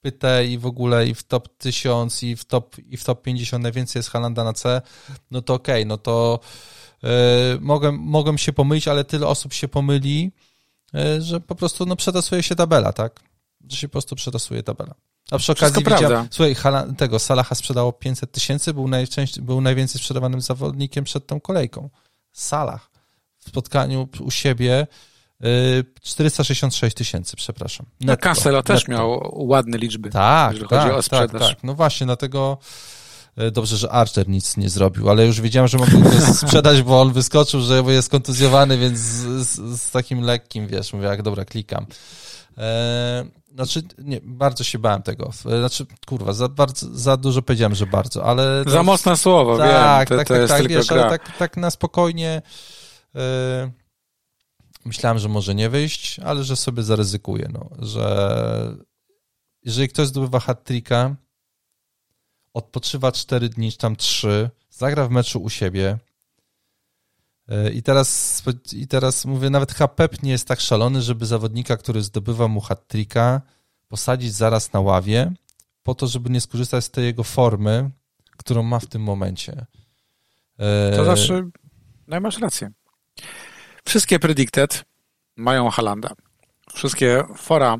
[0.00, 3.62] pyte i w ogóle i w top 1000 i w top, i w top 50
[3.62, 4.82] najwięcej jest Halanda na C,
[5.30, 6.40] no to okej, no to
[7.04, 7.08] e,
[7.60, 10.32] mogę, mogę się pomylić, ale tyle osób się pomyli,
[10.94, 13.20] e, że po prostu no, przetasuje się tabela, tak?
[13.68, 14.94] Że się po prostu przetasuje tabela.
[15.30, 19.98] A przy okazji widziałem, słuchaj, Hala, tego Salaha sprzedało 500 tysięcy, był, najczęściej, był najwięcej
[19.98, 21.90] sprzedawanym zawodnikiem przed tą kolejką.
[22.32, 22.90] Salah
[23.38, 24.86] w spotkaniu u siebie
[26.02, 27.86] 466 tysięcy, przepraszam.
[28.00, 28.92] No, Netto, Cancelo też netto.
[28.92, 30.10] miał ładne liczby.
[30.10, 31.48] Tak, jeżeli tak, chodzi o tak, sprzedaż.
[31.48, 31.64] tak.
[31.64, 32.58] No właśnie, dlatego
[33.36, 36.10] e, dobrze, że Archer nic nie zrobił, ale już wiedziałem, że mogę go
[36.46, 41.06] sprzedać, bo on wyskoczył, że jest kontuzjowany, więc z, z, z takim lekkim, wiesz, mówię,
[41.06, 41.86] jak dobra, klikam.
[42.58, 43.24] E,
[43.54, 45.30] znaczy, nie, bardzo się bałem tego.
[45.46, 48.64] E, Znaczy, kurwa, za, bardzo, za dużo powiedziałem, że bardzo, ale...
[48.66, 50.06] Za mocne słowo, tak, wiem.
[50.06, 51.00] To, tak, to tak, tak, wiesz, gra.
[51.02, 52.42] ale tak, tak na spokojnie
[53.14, 53.70] e,
[54.84, 58.76] myślałem, że może nie wyjść, ale że sobie zaryzykuję, no, że
[59.64, 61.14] jeżeli ktoś zdobywa hat-tricka,
[62.54, 65.98] odpoczywa 4 dni, czy tam 3, zagra w meczu u siebie
[67.48, 72.02] e, i teraz, i teraz mówię, nawet Hapep nie jest tak szalony, żeby zawodnika, który
[72.02, 73.40] zdobywa mu hat-tricka,
[73.88, 75.32] posadzić zaraz na ławie,
[75.82, 77.90] po to, żeby nie skorzystać z tej jego formy,
[78.36, 79.66] którą ma w tym momencie.
[80.58, 81.46] E, To znaczy,
[82.06, 82.70] no masz rację.
[83.90, 84.84] Wszystkie predicted
[85.36, 86.10] mają Halanda.
[86.74, 87.76] Wszystkie fora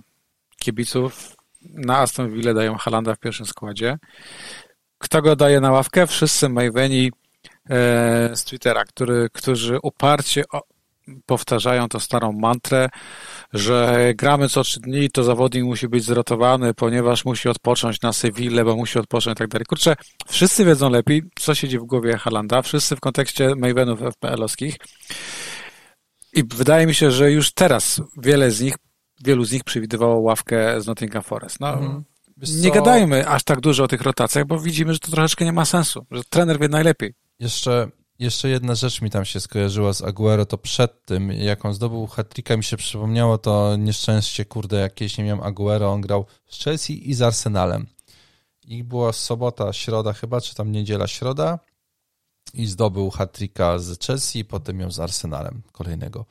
[0.57, 3.99] kibiców na Aston Villa dają Halanda w pierwszym składzie.
[4.99, 6.07] Kto go daje na ławkę?
[6.07, 7.11] Wszyscy Maveni
[7.71, 10.63] e, z Twittera, który, którzy uparcie o,
[11.27, 12.89] powtarzają tą starą mantrę,
[13.53, 18.65] że gramy co trzy dni, to zawodnik musi być zrotowany, ponieważ musi odpocząć na Sewillę,
[18.65, 19.67] bo musi odpocząć i tak dalej.
[19.67, 19.97] Kurczę,
[20.29, 24.77] wszyscy wiedzą lepiej, co siedzi w głowie Halanda, wszyscy w kontekście Mavenów FPL-owskich
[26.33, 28.74] i wydaje mi się, że już teraz wiele z nich,
[29.24, 31.61] wielu z nich przewidywało ławkę z Nottingham Forest.
[31.61, 32.05] No, Mhm.
[32.62, 35.64] Nie gadajmy aż tak dużo o tych rotacjach, bo widzimy, że to troszeczkę nie ma
[35.64, 37.14] sensu, że trener wie najlepiej.
[37.39, 41.74] Jeszcze, jeszcze jedna rzecz mi tam się skojarzyła z Aguero, to przed tym, jak on
[41.74, 46.64] zdobył hat mi się przypomniało to nieszczęście, kurde, jakieś nie miałem Aguero, on grał z
[46.64, 47.87] Chelsea i z Arsenalem.
[48.66, 51.59] I była sobota, środa chyba, czy tam niedziela, środa
[52.55, 53.39] i zdobył hat
[53.77, 56.27] z Chelsea potem ją z Arsenalem kolejnego.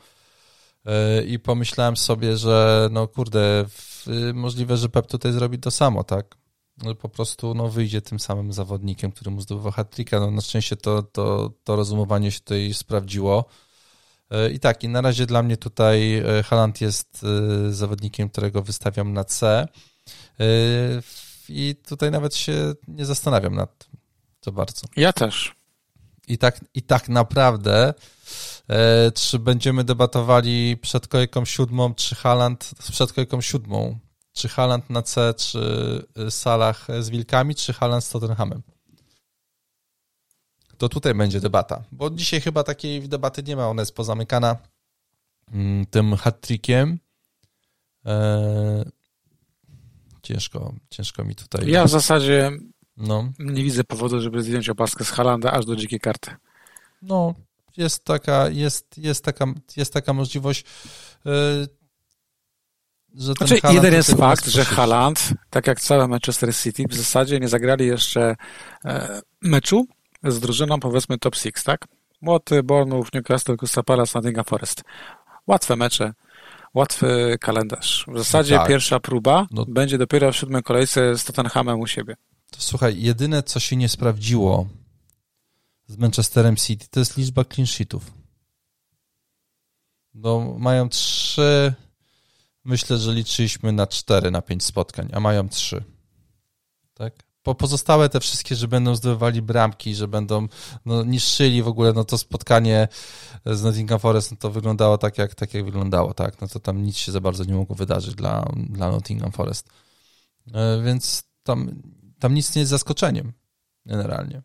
[0.86, 3.66] Yy, I pomyślałem sobie, że no kurde,
[4.34, 6.36] możliwe, że Pep tutaj zrobi to samo, tak?
[6.84, 10.76] No, po prostu no, wyjdzie tym samym zawodnikiem, który mu zdobywa hat No, na szczęście
[10.76, 13.46] to, to, to rozumowanie się tutaj sprawdziło.
[14.32, 17.26] Yy, I tak, i na razie dla mnie tutaj yy, Haaland jest
[17.70, 19.68] zawodnikiem, którego wystawiam na C.
[21.50, 23.88] I tutaj nawet się nie zastanawiam nad
[24.40, 24.88] tym bardzo.
[24.96, 25.59] Ja też.
[26.30, 27.94] I tak, i tak naprawdę,
[28.68, 34.00] e, czy będziemy debatowali przed kolejką siódmą, czy Haland przed kolejką siódmą,
[34.34, 35.60] czy Haland na C, czy
[36.28, 38.62] y, Salah z Wilkami, czy Haland z Tottenhamem?
[40.78, 44.58] To tutaj będzie debata, bo dzisiaj chyba takiej debaty nie ma, ona jest pozamykana
[45.52, 46.98] mm, tym hat-trickiem.
[48.06, 48.86] E,
[50.22, 51.72] ciężko, ciężko mi tutaj.
[51.72, 52.52] Ja w zasadzie
[53.00, 53.32] No.
[53.40, 56.32] nie widzę powodu, żeby zdjąć opaskę z Halanda aż do dzikiej karty.
[57.02, 57.34] No,
[57.78, 59.46] jest taka, jest, jest taka,
[59.78, 60.66] jest taka możliwość,
[61.26, 61.68] yy,
[63.16, 64.66] że ten Znaczy, jeden jest fakt, że.
[64.66, 68.36] Haaland, tak jak całe Manchester City, w zasadzie nie zagrali jeszcze
[68.86, 69.88] e, meczu
[70.24, 71.88] z drużyną, powiedzmy, top 6, tak?
[72.22, 74.84] Młoty, Bournemouth, Newcastle, Crystal Palace, Nottingham Forest.
[75.48, 76.14] Łatwe mecze,
[76.74, 78.06] łatwy kalendarz.
[78.08, 78.68] W zasadzie tak.
[78.68, 79.66] pierwsza próba No.
[79.68, 82.16] będzie dopiero w siódmej kolejce z Tottenhamem u siebie.
[82.50, 84.68] To słuchaj, jedyne co się nie sprawdziło
[85.88, 88.12] z Manchesterem City to jest liczba clean sheetów.
[90.14, 91.74] No, mają trzy,
[92.64, 95.84] myślę, że liczyliśmy na cztery, na pięć spotkań, a mają trzy.
[96.94, 97.14] Tak?
[97.44, 100.48] Po pozostałe te wszystkie, że będą zdobywali bramki, że będą
[100.86, 102.88] no, niszczyli w ogóle, no to spotkanie
[103.46, 106.42] z Nottingham Forest, no to wyglądało tak jak, tak, jak wyglądało, tak?
[106.42, 109.70] No to tam nic się za bardzo nie mogło wydarzyć dla, dla Nottingham Forest.
[110.54, 111.82] E, Więc tam,
[112.20, 113.34] tam nic nie jest zaskoczeniem,
[113.86, 114.42] generalnie.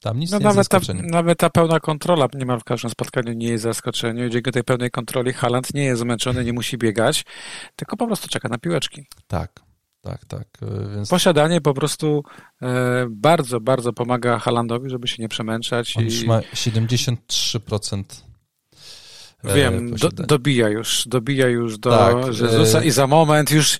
[0.00, 1.06] Tam nic No nie jest nawet ta, zaskoczeniem.
[1.06, 4.30] nawet ta pełna kontrola niemal w każdym spotkaniu nie jest zaskoczeniem.
[4.30, 7.24] Dzięki tej pełnej kontroli Haaland nie jest zmęczony, nie musi biegać,
[7.76, 9.06] tylko po prostu czeka na piłeczki.
[9.26, 9.60] Tak,
[10.00, 10.48] tak, tak.
[10.62, 12.22] E, Więc Posiadanie po prostu
[12.62, 15.96] e, bardzo, bardzo pomaga Haalandowi, żeby się nie przemęczać.
[15.96, 18.02] on I, już ma 73%
[19.44, 23.78] Wiem, do, dobija już, dobija już do tak, Jezusa i za moment już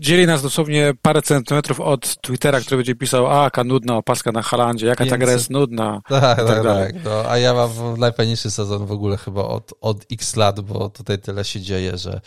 [0.00, 4.42] dzieli nas dosłownie parę centymetrów od Twittera, który będzie pisał, a jaka nudna opaska na
[4.42, 6.00] Halandzie, jaka ta gra jest nudna.
[6.08, 6.64] Tak, tak, tak.
[6.64, 6.94] tak.
[7.04, 11.18] No, a ja mam najfajniejszy sezon w ogóle chyba od, od x lat, bo tutaj
[11.18, 12.20] tyle się dzieje, że...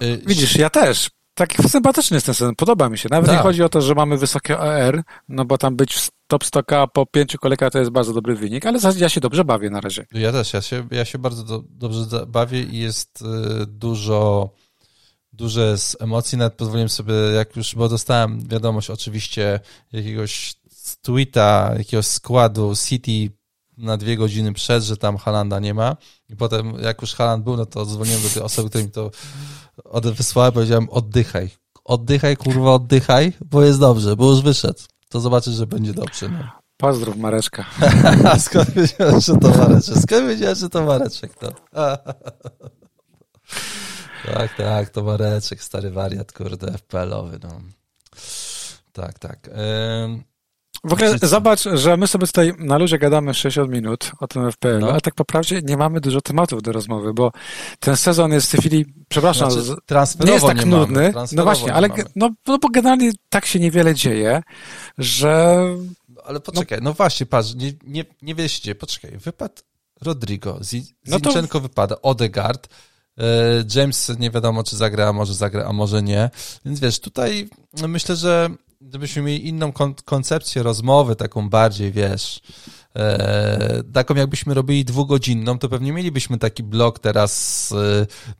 [0.00, 1.10] Yy, Widzisz, ja też.
[1.34, 3.08] Taki sympatyczny jest ten sezon, podoba mi się.
[3.10, 3.36] Nawet tak.
[3.36, 6.88] nie chodzi o to, że mamy wysokie AR, no bo tam być w top 100
[6.92, 10.06] po pięciu kolejkach to jest bardzo dobry wynik, ale ja się dobrze bawię na razie.
[10.12, 14.50] Ja też, ja się, ja się bardzo do, dobrze bawię i jest y, dużo
[15.32, 19.60] duże z emocji, nawet pozwoliłem sobie, jak już, bo dostałem wiadomość oczywiście
[19.92, 20.54] jakiegoś
[21.02, 23.34] tweeta, jakiegoś składu City
[23.78, 25.96] na dwie godziny przed, że tam Halanda nie ma
[26.28, 29.10] i potem jak już Haland był, no to dzwoniłem do tej osoby, która mi to
[30.12, 31.50] wysłała powiedziałem oddychaj,
[31.84, 34.80] oddychaj, kurwa, oddychaj, bo jest dobrze, bo już wyszedł.
[35.08, 36.28] To zobaczysz, że będzie dobrze.
[36.28, 36.62] No.
[36.76, 37.64] Pozdrów Mareczka.
[38.38, 39.98] Skąd wiedziałeś, że to Mareczek?
[39.98, 41.34] Skąd wiedziałeś, że to Mareczek?
[41.34, 41.52] To?
[44.26, 47.60] Tak, tak, to Mareczek, stary wariat, kurde, FPL-owy, no.
[48.92, 49.50] Tak, tak.
[50.84, 54.78] W ogóle zobacz, że my sobie tutaj na luzie gadamy 60 minut o tym FPL,
[54.78, 54.90] no.
[54.90, 57.32] ale tak po prawdzie nie mamy dużo tematów do rozmowy, bo
[57.80, 61.12] ten sezon jest w tej chwili, przepraszam, znaczy, nie jest tak nie nudny.
[61.32, 64.42] No właśnie, ale no, no bo generalnie tak się niewiele dzieje,
[64.98, 65.60] że...
[66.24, 69.62] Ale poczekaj, no, no właśnie, patrz, nie, nie, nie wieście, poczekaj, wypadł
[70.00, 71.60] Rodrigo, Zinchenko no to...
[71.60, 72.91] wypada, Odegaard, E,
[73.74, 76.30] James nie wiadomo, czy zagra, a może zagra, a może nie.
[76.64, 77.48] Więc wiesz, tutaj
[77.88, 78.50] myślę, że
[78.80, 79.72] gdybyśmy mieli inną
[80.04, 82.40] koncepcję rozmowy, taką bardziej, wiesz,
[82.96, 87.74] e, taką jakbyśmy robili dwugodzinną, to pewnie mielibyśmy taki blok teraz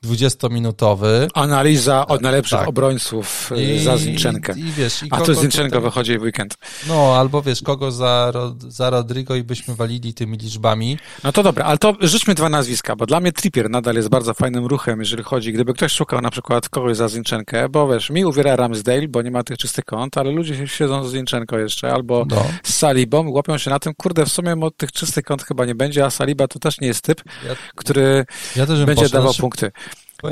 [0.02, 1.28] dwudziestominutowy.
[1.34, 2.68] Analiza od najlepszych tak.
[2.68, 4.54] obrońców e, I, za Zinczenkę.
[4.56, 6.56] I, wiesz, i A tu Zinczenko wychodzi w weekend.
[6.88, 8.32] No, albo wiesz, kogo za,
[8.68, 10.98] za Rodrigo i byśmy walili tymi liczbami.
[11.24, 14.34] No to dobra, ale to rzućmy dwa nazwiska, bo dla mnie Trippier nadal jest bardzo
[14.34, 18.24] fajnym ruchem, jeżeli chodzi, gdyby ktoś szukał na przykład kogoś za Zinczenkę, bo wiesz, mi
[18.24, 22.24] uwiera Ramsdale, bo nie ma tych czystych kąt, ale ludzie siedzą z Zinczenko jeszcze, albo
[22.30, 22.44] no.
[22.62, 25.74] z Salibą, łapią się na tym, kurde, w sumie od tych czystych kąt chyba nie
[25.74, 28.24] będzie, a Saliba to też nie jest typ, ja, który
[28.56, 29.72] ja będzie poszedł, dawał punkty.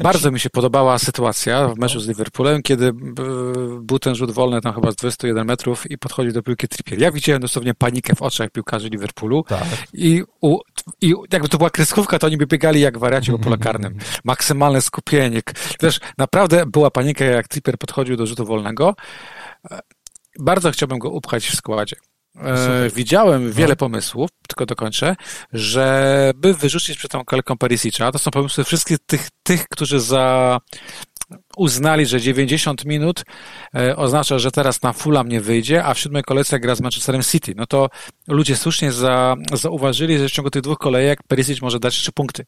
[0.03, 2.93] Bardzo mi się podobała sytuacja w meczu z Liverpoolem, kiedy
[3.81, 6.99] był ten rzut wolny tam chyba z 21 metrów i podchodził do piłki Trippier.
[6.99, 9.65] Ja widziałem dosłownie panikę w oczach piłkarzy Liverpoolu tak.
[9.93, 10.59] i, u,
[11.01, 13.99] i jakby to była kreskówka, to oni by biegali jak wariaci po pole karnym.
[14.25, 15.43] Maksymalne skupienie.
[15.83, 18.95] Wiesz, naprawdę była panika, jak Trippier podchodził do rzutu wolnego.
[20.39, 21.97] Bardzo chciałbym go upchać w składzie.
[22.37, 23.53] E, widziałem no.
[23.53, 25.17] wiele pomysłów, tylko dokończę,
[25.53, 28.13] żeby wyrzucić przed tą kalką Perisicza.
[28.13, 30.59] To są pomysły wszystkich tych, tych którzy za
[31.57, 33.25] uznali, że 90 minut
[33.75, 37.23] e, oznacza, że teraz na Fulham nie wyjdzie, a w siódmej kolejce gra z Manchesterem
[37.23, 37.55] City.
[37.57, 37.89] No to
[38.29, 42.47] ludzie słusznie za, zauważyli, że w ciągu tych dwóch kolejek Perisic może dać trzy punkty.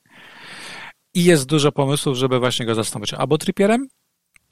[1.15, 3.87] I jest dużo pomysłów, żeby właśnie go zastąpić albo Trippierem,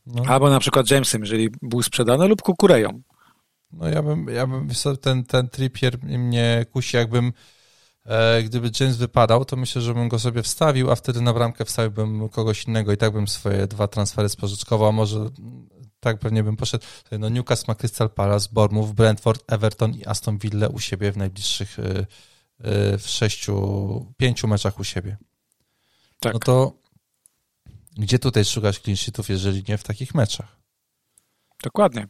[0.07, 0.23] no.
[0.29, 3.03] albo na przykład Jamesem, jeżeli był sprzedany, lub Kukureją.
[3.73, 4.69] No ja bym, ja bym
[5.01, 7.33] ten, ten Trippier mnie kusi, jakbym
[8.05, 11.65] e, gdyby James wypadał, to myślę, że bym go sobie wstawił, a wtedy na bramkę
[11.65, 15.31] wstawiłbym kogoś innego i tak bym swoje dwa transfery spożyczkował, a może
[16.01, 16.85] tak pewnie bym poszedł.
[17.19, 21.79] No Newcastle ma Crystal Palace, Bournemouth, Brentford, Everton i Aston Villa u siebie w najbliższych
[21.79, 22.07] e,
[22.59, 25.17] e, w sześciu, pięciu meczach u siebie.
[26.21, 26.35] Tak.
[26.35, 26.81] No to
[27.97, 30.57] gdzie tutaj szukać clean sheetów, jeżeli nie w takich meczach?
[31.63, 32.09] Dokładnie.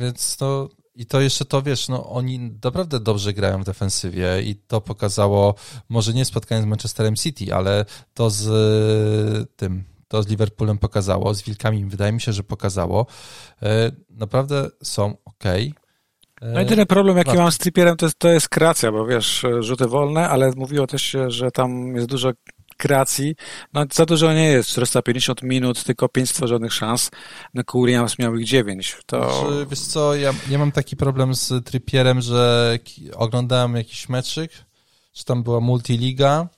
[0.00, 4.56] Więc no i to jeszcze to, wiesz, no oni naprawdę dobrze grają w defensywie i
[4.56, 5.54] to pokazało,
[5.88, 7.84] może nie spotkanie z Manchesterem City, ale
[8.14, 13.06] to z y, tym, to z Liverpoolem pokazało, z Wilkami wydaje mi się, że pokazało.
[13.62, 13.66] Y,
[14.10, 15.44] naprawdę są ok.
[16.42, 19.46] No i tyle problem, jaki mam z Trippierem, to jest, to jest kreacja, bo wiesz,
[19.60, 22.32] rzuty wolne, ale mówiło też, że tam jest dużo
[22.76, 23.36] kreacji.
[23.72, 27.10] No za dużo nie jest, 450 minut, tylko 5 stworzonych szans.
[27.54, 28.96] No Williams miał ich 9.
[29.06, 29.40] To...
[29.40, 32.78] Znaczy, wiesz co, ja, ja mam taki problem z Trippierem, że
[33.14, 34.52] oglądałem jakiś meczyk,
[35.12, 36.48] czy tam była multiliga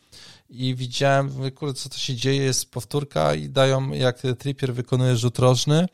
[0.49, 5.39] i widziałem, kurde, co to się dzieje, jest powtórka i dają, jak Trippier wykonuje rzut
[5.39, 5.87] rożny,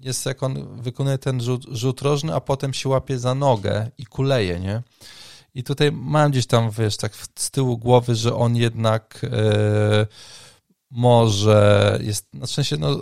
[0.00, 4.06] jest jak on wykonuje ten rzut, rzut rożny, a potem się łapie za nogę i
[4.06, 4.82] kuleje, nie?
[5.54, 10.06] I tutaj mam gdzieś tam, wiesz, tak z tyłu głowy, że on jednak e,
[10.90, 12.98] może jest, na szczęście, no,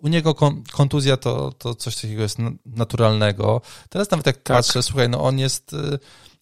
[0.00, 0.34] u niego
[0.72, 3.60] kontuzja to, to coś takiego jest naturalnego.
[3.88, 4.56] Teraz nawet jak tak.
[4.56, 5.98] patrzę, słuchaj, no on jest e,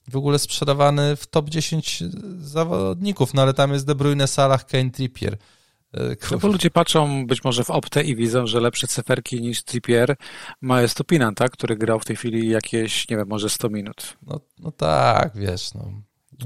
[0.09, 2.03] w ogóle sprzedawany w top 10
[2.41, 5.39] zawodników, no ale tam jest De Bruyne, Salah, Kane, Trippier.
[6.31, 10.17] No bo ludzie patrzą być może w optę i widzą, że lepsze cyferki niż Trippier
[10.61, 11.53] ma Estupinan, tak?
[11.53, 14.17] który grał w tej chwili jakieś, nie wiem, może 100 minut.
[14.27, 15.93] No, no tak, wiesz, no.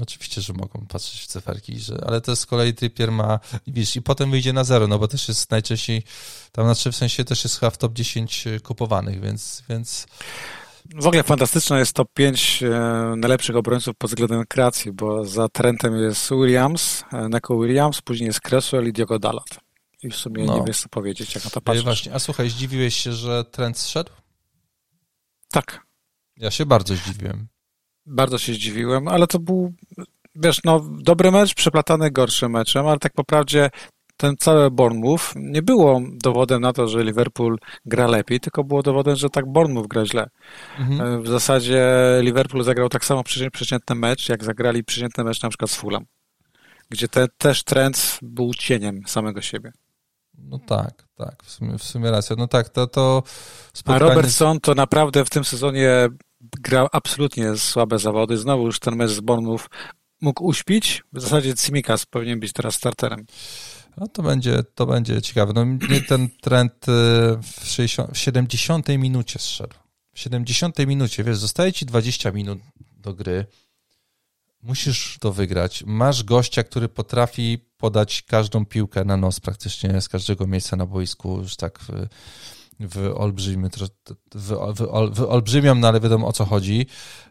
[0.01, 4.01] Oczywiście, że mogą patrzeć w cyferki, że, ale to z kolei Trippier ma, wiesz, i
[4.01, 6.03] potem wyjdzie na zero, no bo też jest najczęściej,
[6.51, 10.07] tam znaczy w sensie też jest chyba w top 10 kupowanych, więc, więc...
[10.93, 12.69] W ogóle fantastyczne jest top 5 e,
[13.17, 18.41] najlepszych obrońców pod względem kreacji, bo za Trentem jest Williams, e, Neko Williams, później jest
[18.41, 19.49] Cresswell i Diogo Dalot.
[20.03, 20.57] I w sumie no.
[20.57, 21.83] nie wiesz co powiedzieć, jak na to patrzysz.
[21.83, 22.13] Właśnie.
[22.13, 24.11] A słuchaj, zdziwiłeś się, że Trent zszedł?
[25.47, 25.85] Tak.
[26.37, 27.47] Ja się bardzo zdziwiłem.
[28.05, 29.73] Bardzo się zdziwiłem, ale to był,
[30.35, 33.69] wiesz, no, dobry mecz, przeplatany gorszym meczem, ale tak po prawdzie
[34.17, 39.15] ten cały Bournemouth nie było dowodem na to, że Liverpool gra lepiej, tylko było dowodem,
[39.15, 40.29] że tak Bournemouth gra źle.
[40.79, 41.01] Mhm.
[41.01, 41.85] E, w zasadzie
[42.21, 46.05] Liverpool zagrał tak samo przeciętny mecz, jak zagrali przeciętny mecz na przykład z Fulham,
[46.89, 49.71] gdzie te, też trend był cieniem samego siebie.
[50.37, 52.35] No tak, tak, w sumie, w sumie racja.
[52.39, 53.23] No tak, to, to
[53.73, 54.11] spotkanie...
[54.11, 56.09] A Robertson to naprawdę w tym sezonie
[56.61, 58.37] grał absolutnie słabe zawody.
[58.37, 59.65] Znowu już ten mecz z Bournemouth
[60.21, 61.03] mógł uśpić.
[61.13, 63.25] W zasadzie Cimikas powinien być teraz starterem.
[63.97, 65.53] No to będzie, to będzie ciekawe.
[65.55, 66.91] No mnie ten trend y,
[67.41, 69.75] w, 60, w 70 minucie zszedł.
[70.13, 72.59] W 70 minucie, wiesz, zostaje ci 20 minut
[72.97, 73.45] do gry.
[74.61, 75.83] Musisz to wygrać.
[75.87, 81.37] Masz gościa, który potrafi podać każdą piłkę na nos praktycznie z każdego miejsca na boisku,
[81.41, 81.89] już tak w,
[82.79, 83.13] w
[84.35, 86.85] w, w, w olbrzymią, no ale wiadomo o co chodzi.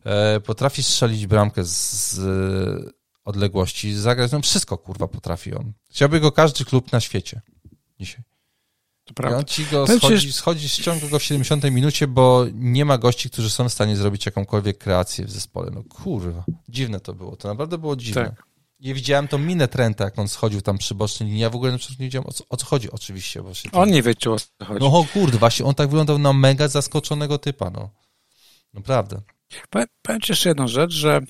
[0.04, 2.94] E, potrafi strzelić bramkę z, z
[3.24, 5.72] odległości, zagrać, no wszystko kurwa potrafi on.
[5.90, 7.40] Chciałby go każdy klub na świecie
[8.00, 8.22] dzisiaj.
[9.04, 9.36] To prawda.
[9.36, 13.30] I on ci go schodzi, schodzi, ściąga go w 70 minucie, bo nie ma gości,
[13.30, 15.70] którzy są w stanie zrobić jakąkolwiek kreację w zespole.
[15.74, 17.36] No kurwa, dziwne to było.
[17.36, 18.24] To naprawdę było dziwne.
[18.24, 18.46] Tak.
[18.80, 21.42] I widziałem tą minę Trenta, jak on schodził tam przy bocznej linii.
[21.42, 23.42] Ja w ogóle na przykład nie wiedziałem, o co, o co chodzi oczywiście.
[23.42, 24.80] Właśnie on nie wiedział, o co chodzi.
[24.80, 27.90] No kurde, właśnie on tak wyglądał na mega zaskoczonego typa, no.
[28.74, 29.20] Naprawdę.
[29.70, 31.20] Powiem, powiem ci jeszcze jedną rzecz, że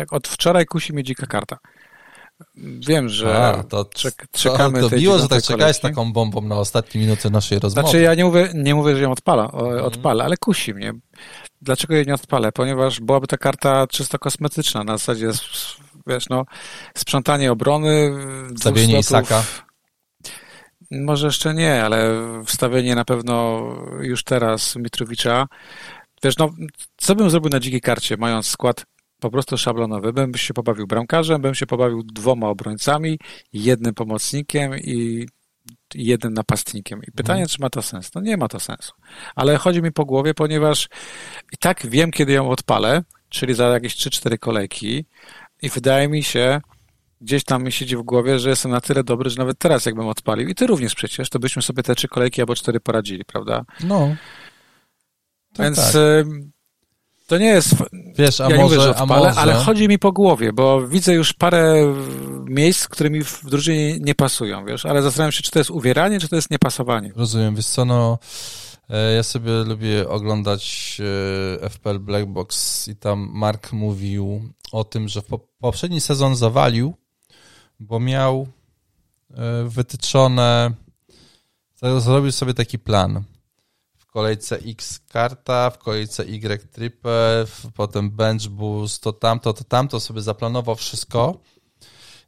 [0.00, 1.58] tak od wczoraj kusi mnie dzika karta.
[2.56, 6.40] Wiem, że A, to, czek, czekamy to, to miło, że tak czekałeś z taką bombą
[6.40, 7.88] na ostatnie minuty naszej rozmowy.
[7.88, 9.84] Znaczy ja nie mówię, nie mówię że ją odpala, mhm.
[9.84, 10.92] odpalę, ale kusi mnie.
[11.62, 12.52] Dlaczego jej nie odpalę?
[12.52, 15.30] Ponieważ byłaby ta karta czysto kosmetyczna, na zasadzie
[16.06, 16.44] wiesz, no,
[16.96, 18.12] sprzątanie obrony.
[18.56, 19.44] Stawienie Isaka.
[20.90, 22.14] Może jeszcze nie, ale
[22.46, 23.62] wstawienie na pewno
[24.00, 25.46] już teraz Mitrowicza.
[26.22, 26.50] Wiesz, no,
[26.96, 28.84] co bym zrobił na dzikiej karcie, mając skład
[29.20, 30.12] po prostu szablonowy?
[30.12, 33.18] Bym się pobawił bramkarzem, bym się pobawił dwoma obrońcami,
[33.52, 35.26] jednym pomocnikiem i
[35.94, 37.02] jednym napastnikiem.
[37.02, 37.48] I pytanie, hmm.
[37.48, 38.14] czy ma to sens?
[38.14, 38.92] No nie ma to sensu.
[39.34, 40.88] Ale chodzi mi po głowie, ponieważ
[41.52, 45.04] i tak wiem, kiedy ją odpalę, czyli za jakieś 3-4 kolejki,
[45.62, 46.60] i wydaje mi się,
[47.20, 50.06] gdzieś tam mi siedzi w głowie, że jestem na tyle dobry, że nawet teraz jakbym
[50.06, 53.64] odpalił, i ty również przecież, to byśmy sobie te trzy kolejki albo cztery poradzili, prawda?
[53.84, 54.16] No.
[55.52, 55.94] Tak, Więc tak.
[57.26, 57.74] to nie jest.
[58.20, 59.40] Wiesz, a ja może, mówię, że odpalę, może...
[59.40, 61.94] ale chodzi mi po głowie, bo widzę już parę
[62.44, 66.20] miejsc, które mi w drużynie nie pasują, wiesz, ale zastanawiam się, czy to jest uwieranie,
[66.20, 67.12] czy to jest niepasowanie.
[67.16, 68.18] Rozumiem, wiesz co, no.
[68.90, 70.96] E, ja sobie lubię oglądać
[71.62, 74.42] e, FPL Black Box i tam Mark mówił
[74.72, 75.26] o tym, że w
[75.60, 76.94] poprzedni sezon zawalił,
[77.80, 78.46] bo miał
[79.30, 80.70] e, wytyczone,
[81.98, 83.22] zrobił sobie taki plan.
[84.10, 90.22] Kolejce X karta, w kolejce Y triple, potem bench boost, to tamto, to tamto sobie
[90.22, 91.40] zaplanował wszystko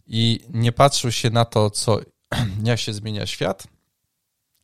[0.07, 2.01] i nie patrzył się na to, co,
[2.65, 3.67] jak się zmienia świat,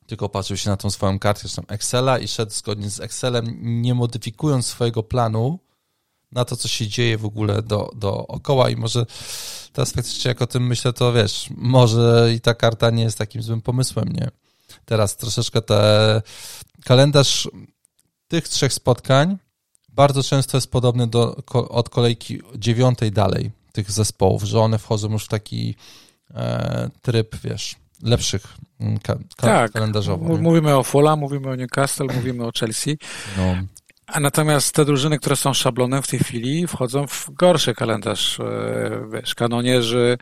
[0.07, 4.66] tylko patrzył się na tą swoją kartę, Excela i szedł zgodnie z Excelem, nie modyfikując
[4.66, 5.59] swojego planu
[6.32, 9.07] na to, co się dzieje w ogóle do, dookoła i może
[9.73, 13.43] teraz faktycznie jak o tym myślę, to wiesz, może i ta karta nie jest takim
[13.43, 14.31] złym pomysłem, nie?
[14.85, 16.23] Teraz troszeczkę te
[16.85, 17.49] kalendarz
[18.29, 19.39] tych trzech spotkań
[19.89, 21.37] bardzo często jest podobny do,
[21.69, 25.75] od kolejki dziewiątej dalej tych zespołów, że one wchodzą już w taki
[26.35, 28.43] e, tryb, wiesz, lepszych
[28.81, 30.37] mm, ka tak, kalendarzowo.
[30.37, 32.99] Mówimy o Fulham, mówimy o Newcastle, mówimy o Chelsea.
[33.37, 33.57] No.
[34.07, 38.41] A natomiast te drużyny, które są szablonem w tej chwili, wchodzą w gorszy kalendarz.
[38.41, 38.45] E,
[39.13, 40.19] wiesz, kanonierzy,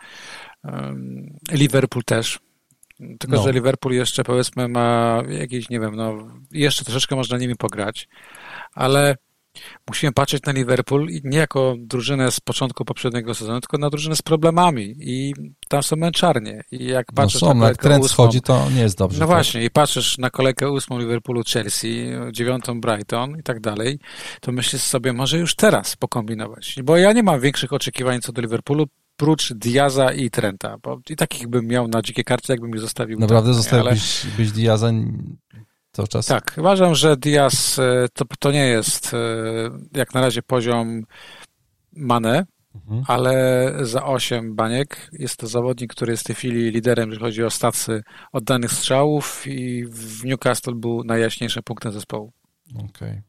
[1.50, 2.38] Liverpool też.
[3.18, 3.42] Tylko, no.
[3.42, 6.14] że Liverpool jeszcze powiedzmy ma jakieś, nie wiem, no
[6.52, 8.08] jeszcze troszeczkę można nimi pograć,
[8.72, 9.16] ale
[9.88, 14.16] musimy patrzeć na Liverpool i nie jako drużynę z początku poprzedniego sezonu, tylko na drużynę
[14.16, 15.34] z problemami i
[15.68, 16.62] tam są męczarnie.
[16.70, 19.20] I jak no patrzysz no są, na jak trend ósmą, schodzi, to nie jest dobrze.
[19.20, 19.36] No tak?
[19.36, 23.98] właśnie, i patrzysz na kolejkę ósmą Liverpoolu Chelsea, dziewiątą Brighton i tak dalej,
[24.40, 26.78] to myślisz sobie, może już teraz pokombinować.
[26.84, 28.86] Bo ja nie mam większych oczekiwań co do Liverpoolu,
[29.16, 33.18] prócz Diaza i Trenta, bo i takich bym miał na dzikie karty, jakbym je zostawił.
[33.18, 34.46] Naprawdę tam, zostawiłbyś ale...
[34.46, 34.92] Diaza
[35.92, 36.26] cały czas.
[36.26, 39.18] Tak, uważam, że Diaz e, to, to nie jest e,
[39.92, 41.02] jak na razie poziom
[41.92, 43.04] Mane, mhm.
[43.06, 45.10] ale za 8 baniek.
[45.12, 48.02] Jest to zawodnik, który jest w tej chwili liderem, jeżeli chodzi o stacy
[48.32, 52.32] oddanych strzałów i w Newcastle był najjaśniejszym punktem zespołu.
[52.74, 53.22] Okej, okay.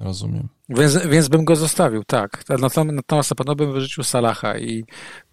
[0.00, 0.48] Rozumiem.
[0.68, 2.44] Więc, więc bym go zostawił, tak.
[2.48, 4.84] Natomiast na pewno bym wyrzucił Salaha i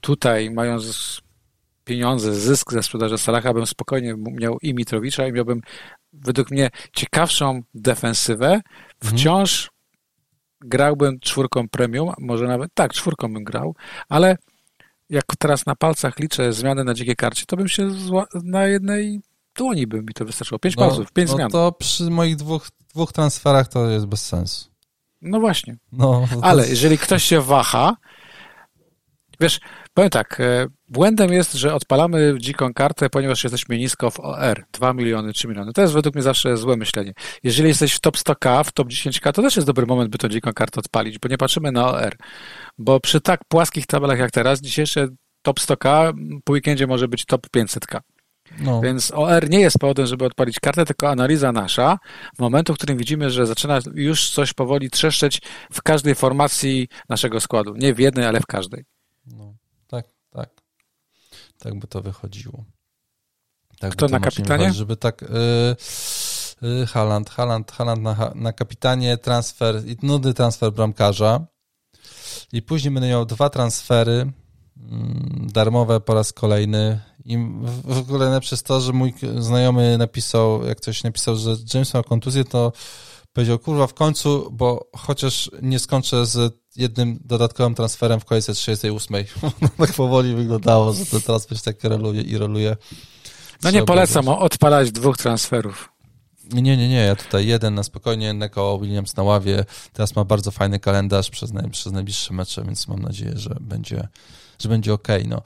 [0.01, 1.21] tutaj, mając
[1.85, 5.61] pieniądze, zysk ze sprzedaży Salaha, bym spokojnie miał i Mitrowicza i miałbym
[6.13, 8.47] według mnie ciekawszą defensywę.
[8.47, 8.63] Mhm.
[9.01, 9.71] Wciąż
[10.61, 13.75] grałbym czwórką premium, może nawet tak, czwórką bym grał,
[14.09, 14.37] ale
[15.09, 17.89] jak teraz na palcach liczę zmiany na dzikiej karcie, to bym się
[18.43, 19.21] na jednej
[19.55, 20.59] dłoni by mi to wystarczyło.
[20.59, 21.51] Pięć no, palców, pięć no zmian.
[21.51, 24.73] to przy moich dwóch, dwóch transferach to jest bez sensu.
[25.21, 25.77] No właśnie.
[25.91, 27.95] No, Ale jeżeli ktoś się waha,
[29.39, 29.59] wiesz,
[29.93, 34.93] powiem tak, e, błędem jest, że odpalamy dziką kartę, ponieważ jesteśmy nisko w OR, 2
[34.93, 35.73] miliony, 3 miliony.
[35.73, 37.13] To jest według mnie zawsze złe myślenie.
[37.43, 40.29] Jeżeli jesteś w top 100k, w top 10k, to też jest dobry moment, by tą
[40.29, 42.17] dziką kartę odpalić, bo nie patrzymy na OR.
[42.77, 45.07] Bo przy tak płaskich tabelach jak teraz, dzisiejsze
[45.41, 46.13] top 100k
[46.43, 47.99] po weekendzie może być top 500k.
[48.59, 48.81] No.
[48.81, 51.99] Więc OR nie jest powodem, żeby odpalić kartę, tylko analiza nasza
[52.35, 57.39] w momentu, w którym widzimy, że zaczyna już coś powoli trzeszczeć w każdej formacji naszego
[57.39, 57.75] składu.
[57.75, 58.85] Nie w jednej, ale w każdej.
[59.25, 59.53] No,
[59.87, 60.49] tak, tak.
[61.59, 62.63] Tak by to wychodziło.
[63.79, 64.63] Tak Kto na kapitanie?
[64.63, 65.21] Wychodzi, żeby tak...
[65.21, 65.75] Yy,
[66.87, 71.45] Haland, Haland, Haland na, na kapitanie, transfer, i nudny transfer bramkarza.
[72.53, 74.31] I później będę miał dwa transfery
[75.53, 77.37] darmowe po raz kolejny i
[77.83, 82.43] w ogóle jest to, że mój znajomy napisał, jak ktoś napisał, że James ma kontuzję,
[82.43, 82.71] to
[83.33, 89.17] powiedział, kurwa, w końcu, bo chociaż nie skończę z jednym dodatkowym transferem w kolejce 38.
[89.77, 92.77] tak powoli wyglądało, że ten transfer się tak roluje i roluje.
[93.63, 95.89] No nie polecam odpalać dwóch transferów.
[96.53, 99.65] Nie, nie, nie, ja tutaj jeden na spokojnie, Neko Williams na ławie.
[99.93, 104.07] Teraz ma bardzo fajny kalendarz przez, naj, przez najbliższe mecze, więc mam nadzieję, że będzie
[104.59, 105.07] że będzie ok.
[105.27, 105.41] No.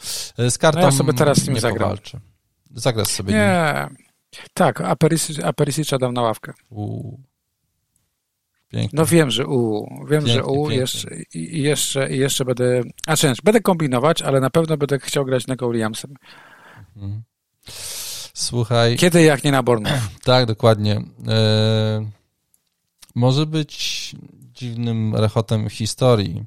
[0.50, 1.80] Z kartą no ja sobie teraz nie zagram.
[1.80, 2.20] powalczę.
[2.76, 3.88] Zagrasz sobie Nie.
[4.54, 4.82] Tak,
[5.44, 6.54] Aperisicza dam na ławkę.
[6.70, 7.20] Uuu.
[8.70, 8.98] Pięknie.
[9.00, 13.18] No wiem, że u, wiem, pięknie, że u, jeszcze, i, jeszcze, i jeszcze będę, a
[13.18, 16.14] część, będę kombinować, ale na pewno będę chciał grać Neko Williamsem.
[16.96, 17.24] Mhm.
[18.34, 18.98] Słuchaj.
[18.98, 20.02] Kiedy, jak nie na Bournemouth?
[20.24, 21.02] tak, dokładnie.
[21.28, 22.10] E,
[23.16, 24.16] może być
[24.54, 26.46] dziwnym rechotem historii,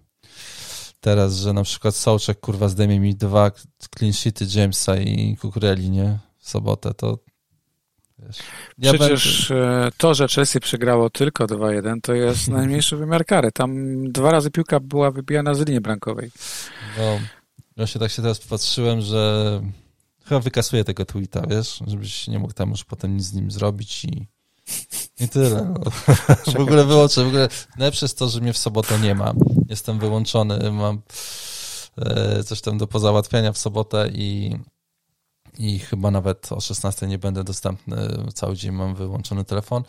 [1.01, 3.51] teraz, że na przykład Sołczek kurwa zdejmie mi dwa
[3.99, 6.19] clean sheety Jamesa i Kukureli, nie?
[6.39, 7.19] W sobotę, to
[8.19, 8.39] wiesz.
[8.79, 9.91] Ja Przecież będę...
[9.97, 13.53] to, że Chelsea przegrało tylko 2-1, to jest najmniejszy wymiar kary.
[13.53, 16.31] Tam dwa razy piłka była wybijana z linii bramkowej.
[16.99, 17.21] No,
[17.77, 19.61] właśnie tak się teraz popatrzyłem, że
[20.25, 24.05] chyba wykasuję tego tweeta, wiesz, żebyś nie mógł tam już potem nic z nim zrobić
[24.05, 24.27] i
[25.21, 25.75] i tyle.
[26.57, 27.25] W ogóle wyłączę.
[27.25, 27.49] W ogóle
[27.79, 29.33] najlepsze jest to, że mnie w sobotę nie ma.
[29.69, 31.03] Jestem wyłączony, mam
[31.99, 34.57] e, coś tam do pozałatwiania w sobotę i,
[35.59, 37.97] i chyba nawet o 16 nie będę dostępny.
[38.35, 39.83] Cały dzień mam wyłączony telefon,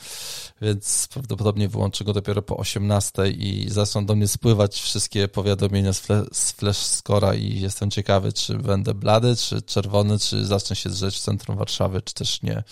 [0.62, 6.00] więc prawdopodobnie wyłączę go dopiero po 18 i zaczną do mnie spływać wszystkie powiadomienia z,
[6.00, 10.90] fle, z Flash Scora i jestem ciekawy, czy będę blady, czy czerwony, czy zacznę się
[10.90, 12.64] drzeć w centrum Warszawy, czy też nie.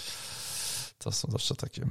[0.99, 1.85] To są zawsze takie.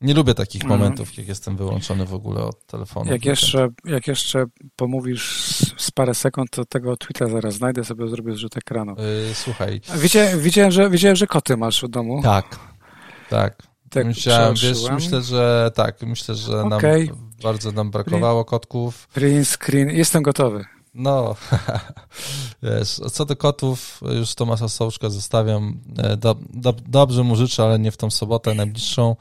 [0.00, 0.80] Nie lubię takich mhm.
[0.80, 3.12] momentów, jak jestem wyłączony w ogóle od telefonu.
[3.12, 4.44] Jak jeszcze, jak jeszcze
[4.76, 5.46] pomówisz
[5.76, 8.96] z parę sekund, to tego tweeta zaraz znajdę, sobie zrobię zrzut ekranu.
[9.28, 9.80] Yy, słuchaj.
[9.96, 12.22] Widziałem, widziałem, że, widziałem, że koty masz w domu.
[12.22, 12.58] Tak,
[13.30, 13.62] tak.
[13.90, 17.06] tak Myślałem, wiesz, myślę, że tak, myślę, że okay.
[17.06, 19.08] nam bardzo nam brakowało kotków.
[19.08, 20.64] Print screen, jestem gotowy.
[20.96, 21.36] No,
[22.62, 25.80] wiesz, co do kotów, już Tomasa Sołczka zostawiam.
[25.98, 29.16] E, do, do, dobrze mu życzę, ale nie w tą sobotę najbliższą.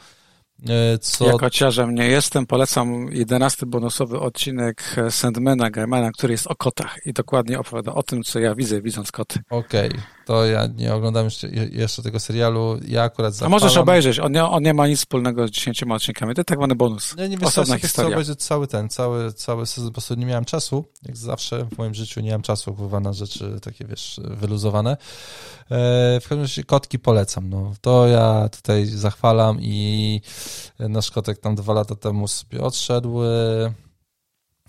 [0.70, 1.26] E, co...
[1.26, 2.46] Ja kociarzem nie jestem.
[2.46, 8.24] Polecam jedenasty bonusowy odcinek Sandmana Gaimana, który jest o kotach i dokładnie opowiada o tym,
[8.24, 9.40] co ja widzę, widząc koty.
[9.50, 10.15] Okej, okay.
[10.26, 12.80] To ja nie oglądam jeszcze, jeszcze tego serialu.
[12.88, 13.54] Ja akurat zapalam.
[13.54, 16.36] A możesz obejrzeć, on nie, on nie ma nic wspólnego z dziesięcioma odcinkami.
[16.36, 17.16] To jest tak zwany bonus.
[17.18, 18.10] Ja nie Osobna historia.
[18.10, 20.86] Chcę obejrzeć cały ten, cały, cały sezon, po prostu nie miałem czasu.
[21.06, 24.92] Jak zawsze w moim życiu nie miałem czasu wpływa na rzeczy takie, wiesz, wyluzowane.
[24.92, 24.98] E,
[26.20, 27.50] w każdym razie kotki polecam.
[27.50, 27.74] No.
[27.82, 30.22] To ja tutaj zachwalam i
[30.80, 33.20] nasz kotek tam dwa lata temu sobie odszedł.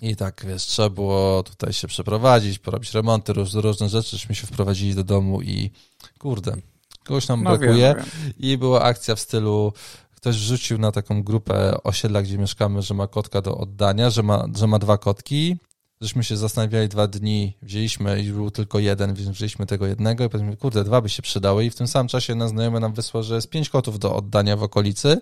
[0.00, 4.94] I tak, wiesz, trzeba było tutaj się przeprowadzić, porobić remonty, różne rzeczy, żeśmy się wprowadzili
[4.94, 5.70] do domu i
[6.18, 6.56] kurde,
[7.04, 7.94] kogoś nam no brakuje.
[7.96, 8.32] Wiem, wiem.
[8.38, 9.72] I była akcja w stylu,
[10.14, 14.46] ktoś wrzucił na taką grupę osiedla, gdzie mieszkamy, że ma kotka do oddania, że ma,
[14.56, 15.56] że ma dwa kotki.
[16.00, 20.28] Żeśmy się zastanawiali dwa dni, wzięliśmy i był tylko jeden, więc wzięliśmy tego jednego i
[20.28, 21.64] potem, kurde, dwa by się przydały.
[21.64, 24.56] I w tym samym czasie na znajomy nam wysłał, że jest pięć kotów do oddania
[24.56, 25.20] w okolicy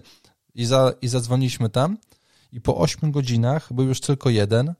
[0.54, 1.96] i, za, i zadzwoniliśmy tam
[2.54, 4.74] i po 8 godzinach był już tylko jeden.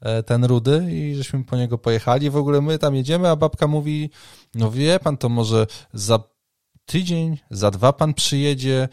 [0.00, 2.30] e, ten rudy i żeśmy po niego pojechali.
[2.30, 4.10] W ogóle my tam jedziemy, a babka mówi,
[4.54, 6.18] no wie pan, to może za
[6.86, 8.88] tydzień, za dwa pan przyjedzie.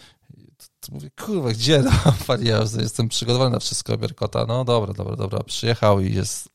[0.80, 1.84] To mówię, kurwa, gdzie?
[1.84, 1.92] No,
[2.28, 4.46] pan, ja jestem przygotowany na wszystko, Bierkota.
[4.48, 5.44] No dobra, dobra, dobra.
[5.44, 6.50] Przyjechał i jest,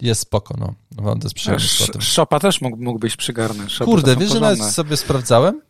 [0.00, 0.74] jest spoko, no.
[1.02, 2.02] Mam też przyjemność po tym.
[2.02, 3.78] Szopa też mógł, mógłbyś przygarnąć.
[3.78, 5.62] Kurde, wiesz, że nawet sobie sprawdzałem,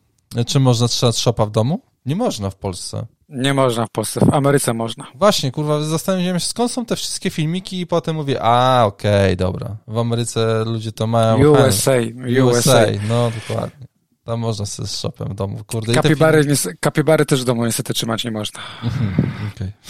[0.46, 1.91] czy można trzymać szopa w domu?
[2.06, 3.06] Nie można w Polsce.
[3.28, 5.06] Nie można w Polsce, w Ameryce można.
[5.14, 9.36] Właśnie, kurwa, zastanawiam się, skąd są te wszystkie filmiki i potem mówię, a, okej, okay,
[9.36, 9.76] dobra.
[9.86, 11.50] W Ameryce ludzie to mają...
[11.50, 11.92] USA,
[12.38, 12.44] USA.
[12.44, 12.86] USA.
[13.08, 13.86] No, dokładnie.
[14.24, 15.94] Tam można sobie z shopem w domu, kurde.
[15.94, 16.68] Kapibary, filmiki...
[16.80, 18.60] kapibary też w domu niestety trzymać nie można.
[18.84, 19.72] Mhm, okej.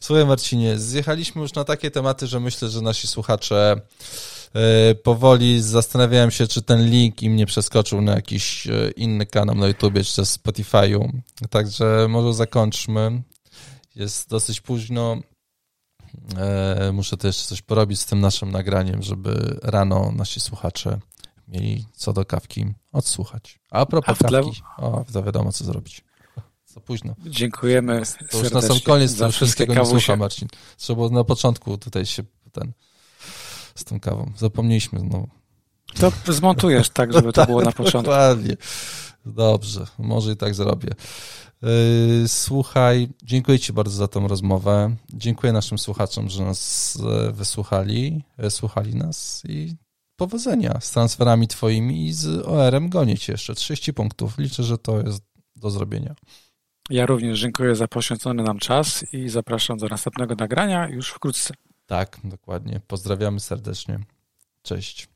[0.00, 3.80] Słuchaj Marcinie, zjechaliśmy już na takie tematy, że myślę, że nasi słuchacze
[5.02, 9.66] powoli zastanawiałem się, czy ten link im nie przeskoczył na jakiś e, inny kanał na
[9.66, 11.08] YouTubie, czy też Spotify'u.
[11.50, 13.22] Także może zakończmy.
[13.94, 15.16] Jest dosyć późno.
[16.36, 20.98] E, muszę też coś porobić z tym naszym nagraniem, żeby rano nasi słuchacze
[21.48, 23.58] mieli co do kawki odsłuchać.
[23.70, 26.04] A propos A kawki, o, to wiadomo co zrobić.
[26.66, 27.14] Za późno.
[27.26, 30.48] Dziękujemy To już na sam koniec to wszystkiego nie słucha, Marcin.
[30.76, 32.22] Trzeba na początku tutaj się
[32.52, 32.72] ten
[33.74, 34.32] z tą kawą.
[34.36, 35.28] Zapomnieliśmy znowu.
[36.00, 38.10] To zmontujesz tak, żeby to było na początku.
[38.10, 38.56] Dokładnie.
[39.26, 40.88] Dobrze, może i tak zrobię.
[41.62, 44.96] Yy, słuchaj, dziękuję Ci bardzo za tą rozmowę.
[45.12, 49.74] Dziękuję naszym słuchaczom, że nas e, wysłuchali, e, słuchali nas i
[50.16, 53.54] powodzenia z transferami Twoimi i z OR-em gonię Cię jeszcze.
[53.54, 54.38] 30 punktów.
[54.38, 55.22] Liczę, że to jest
[55.56, 56.14] do zrobienia.
[56.90, 61.54] Ja również dziękuję za poświęcony nam czas i zapraszam do następnego nagrania już wkrótce.
[61.92, 62.80] Tak, dokładnie.
[62.86, 63.98] Pozdrawiamy serdecznie.
[64.62, 65.08] Cześć.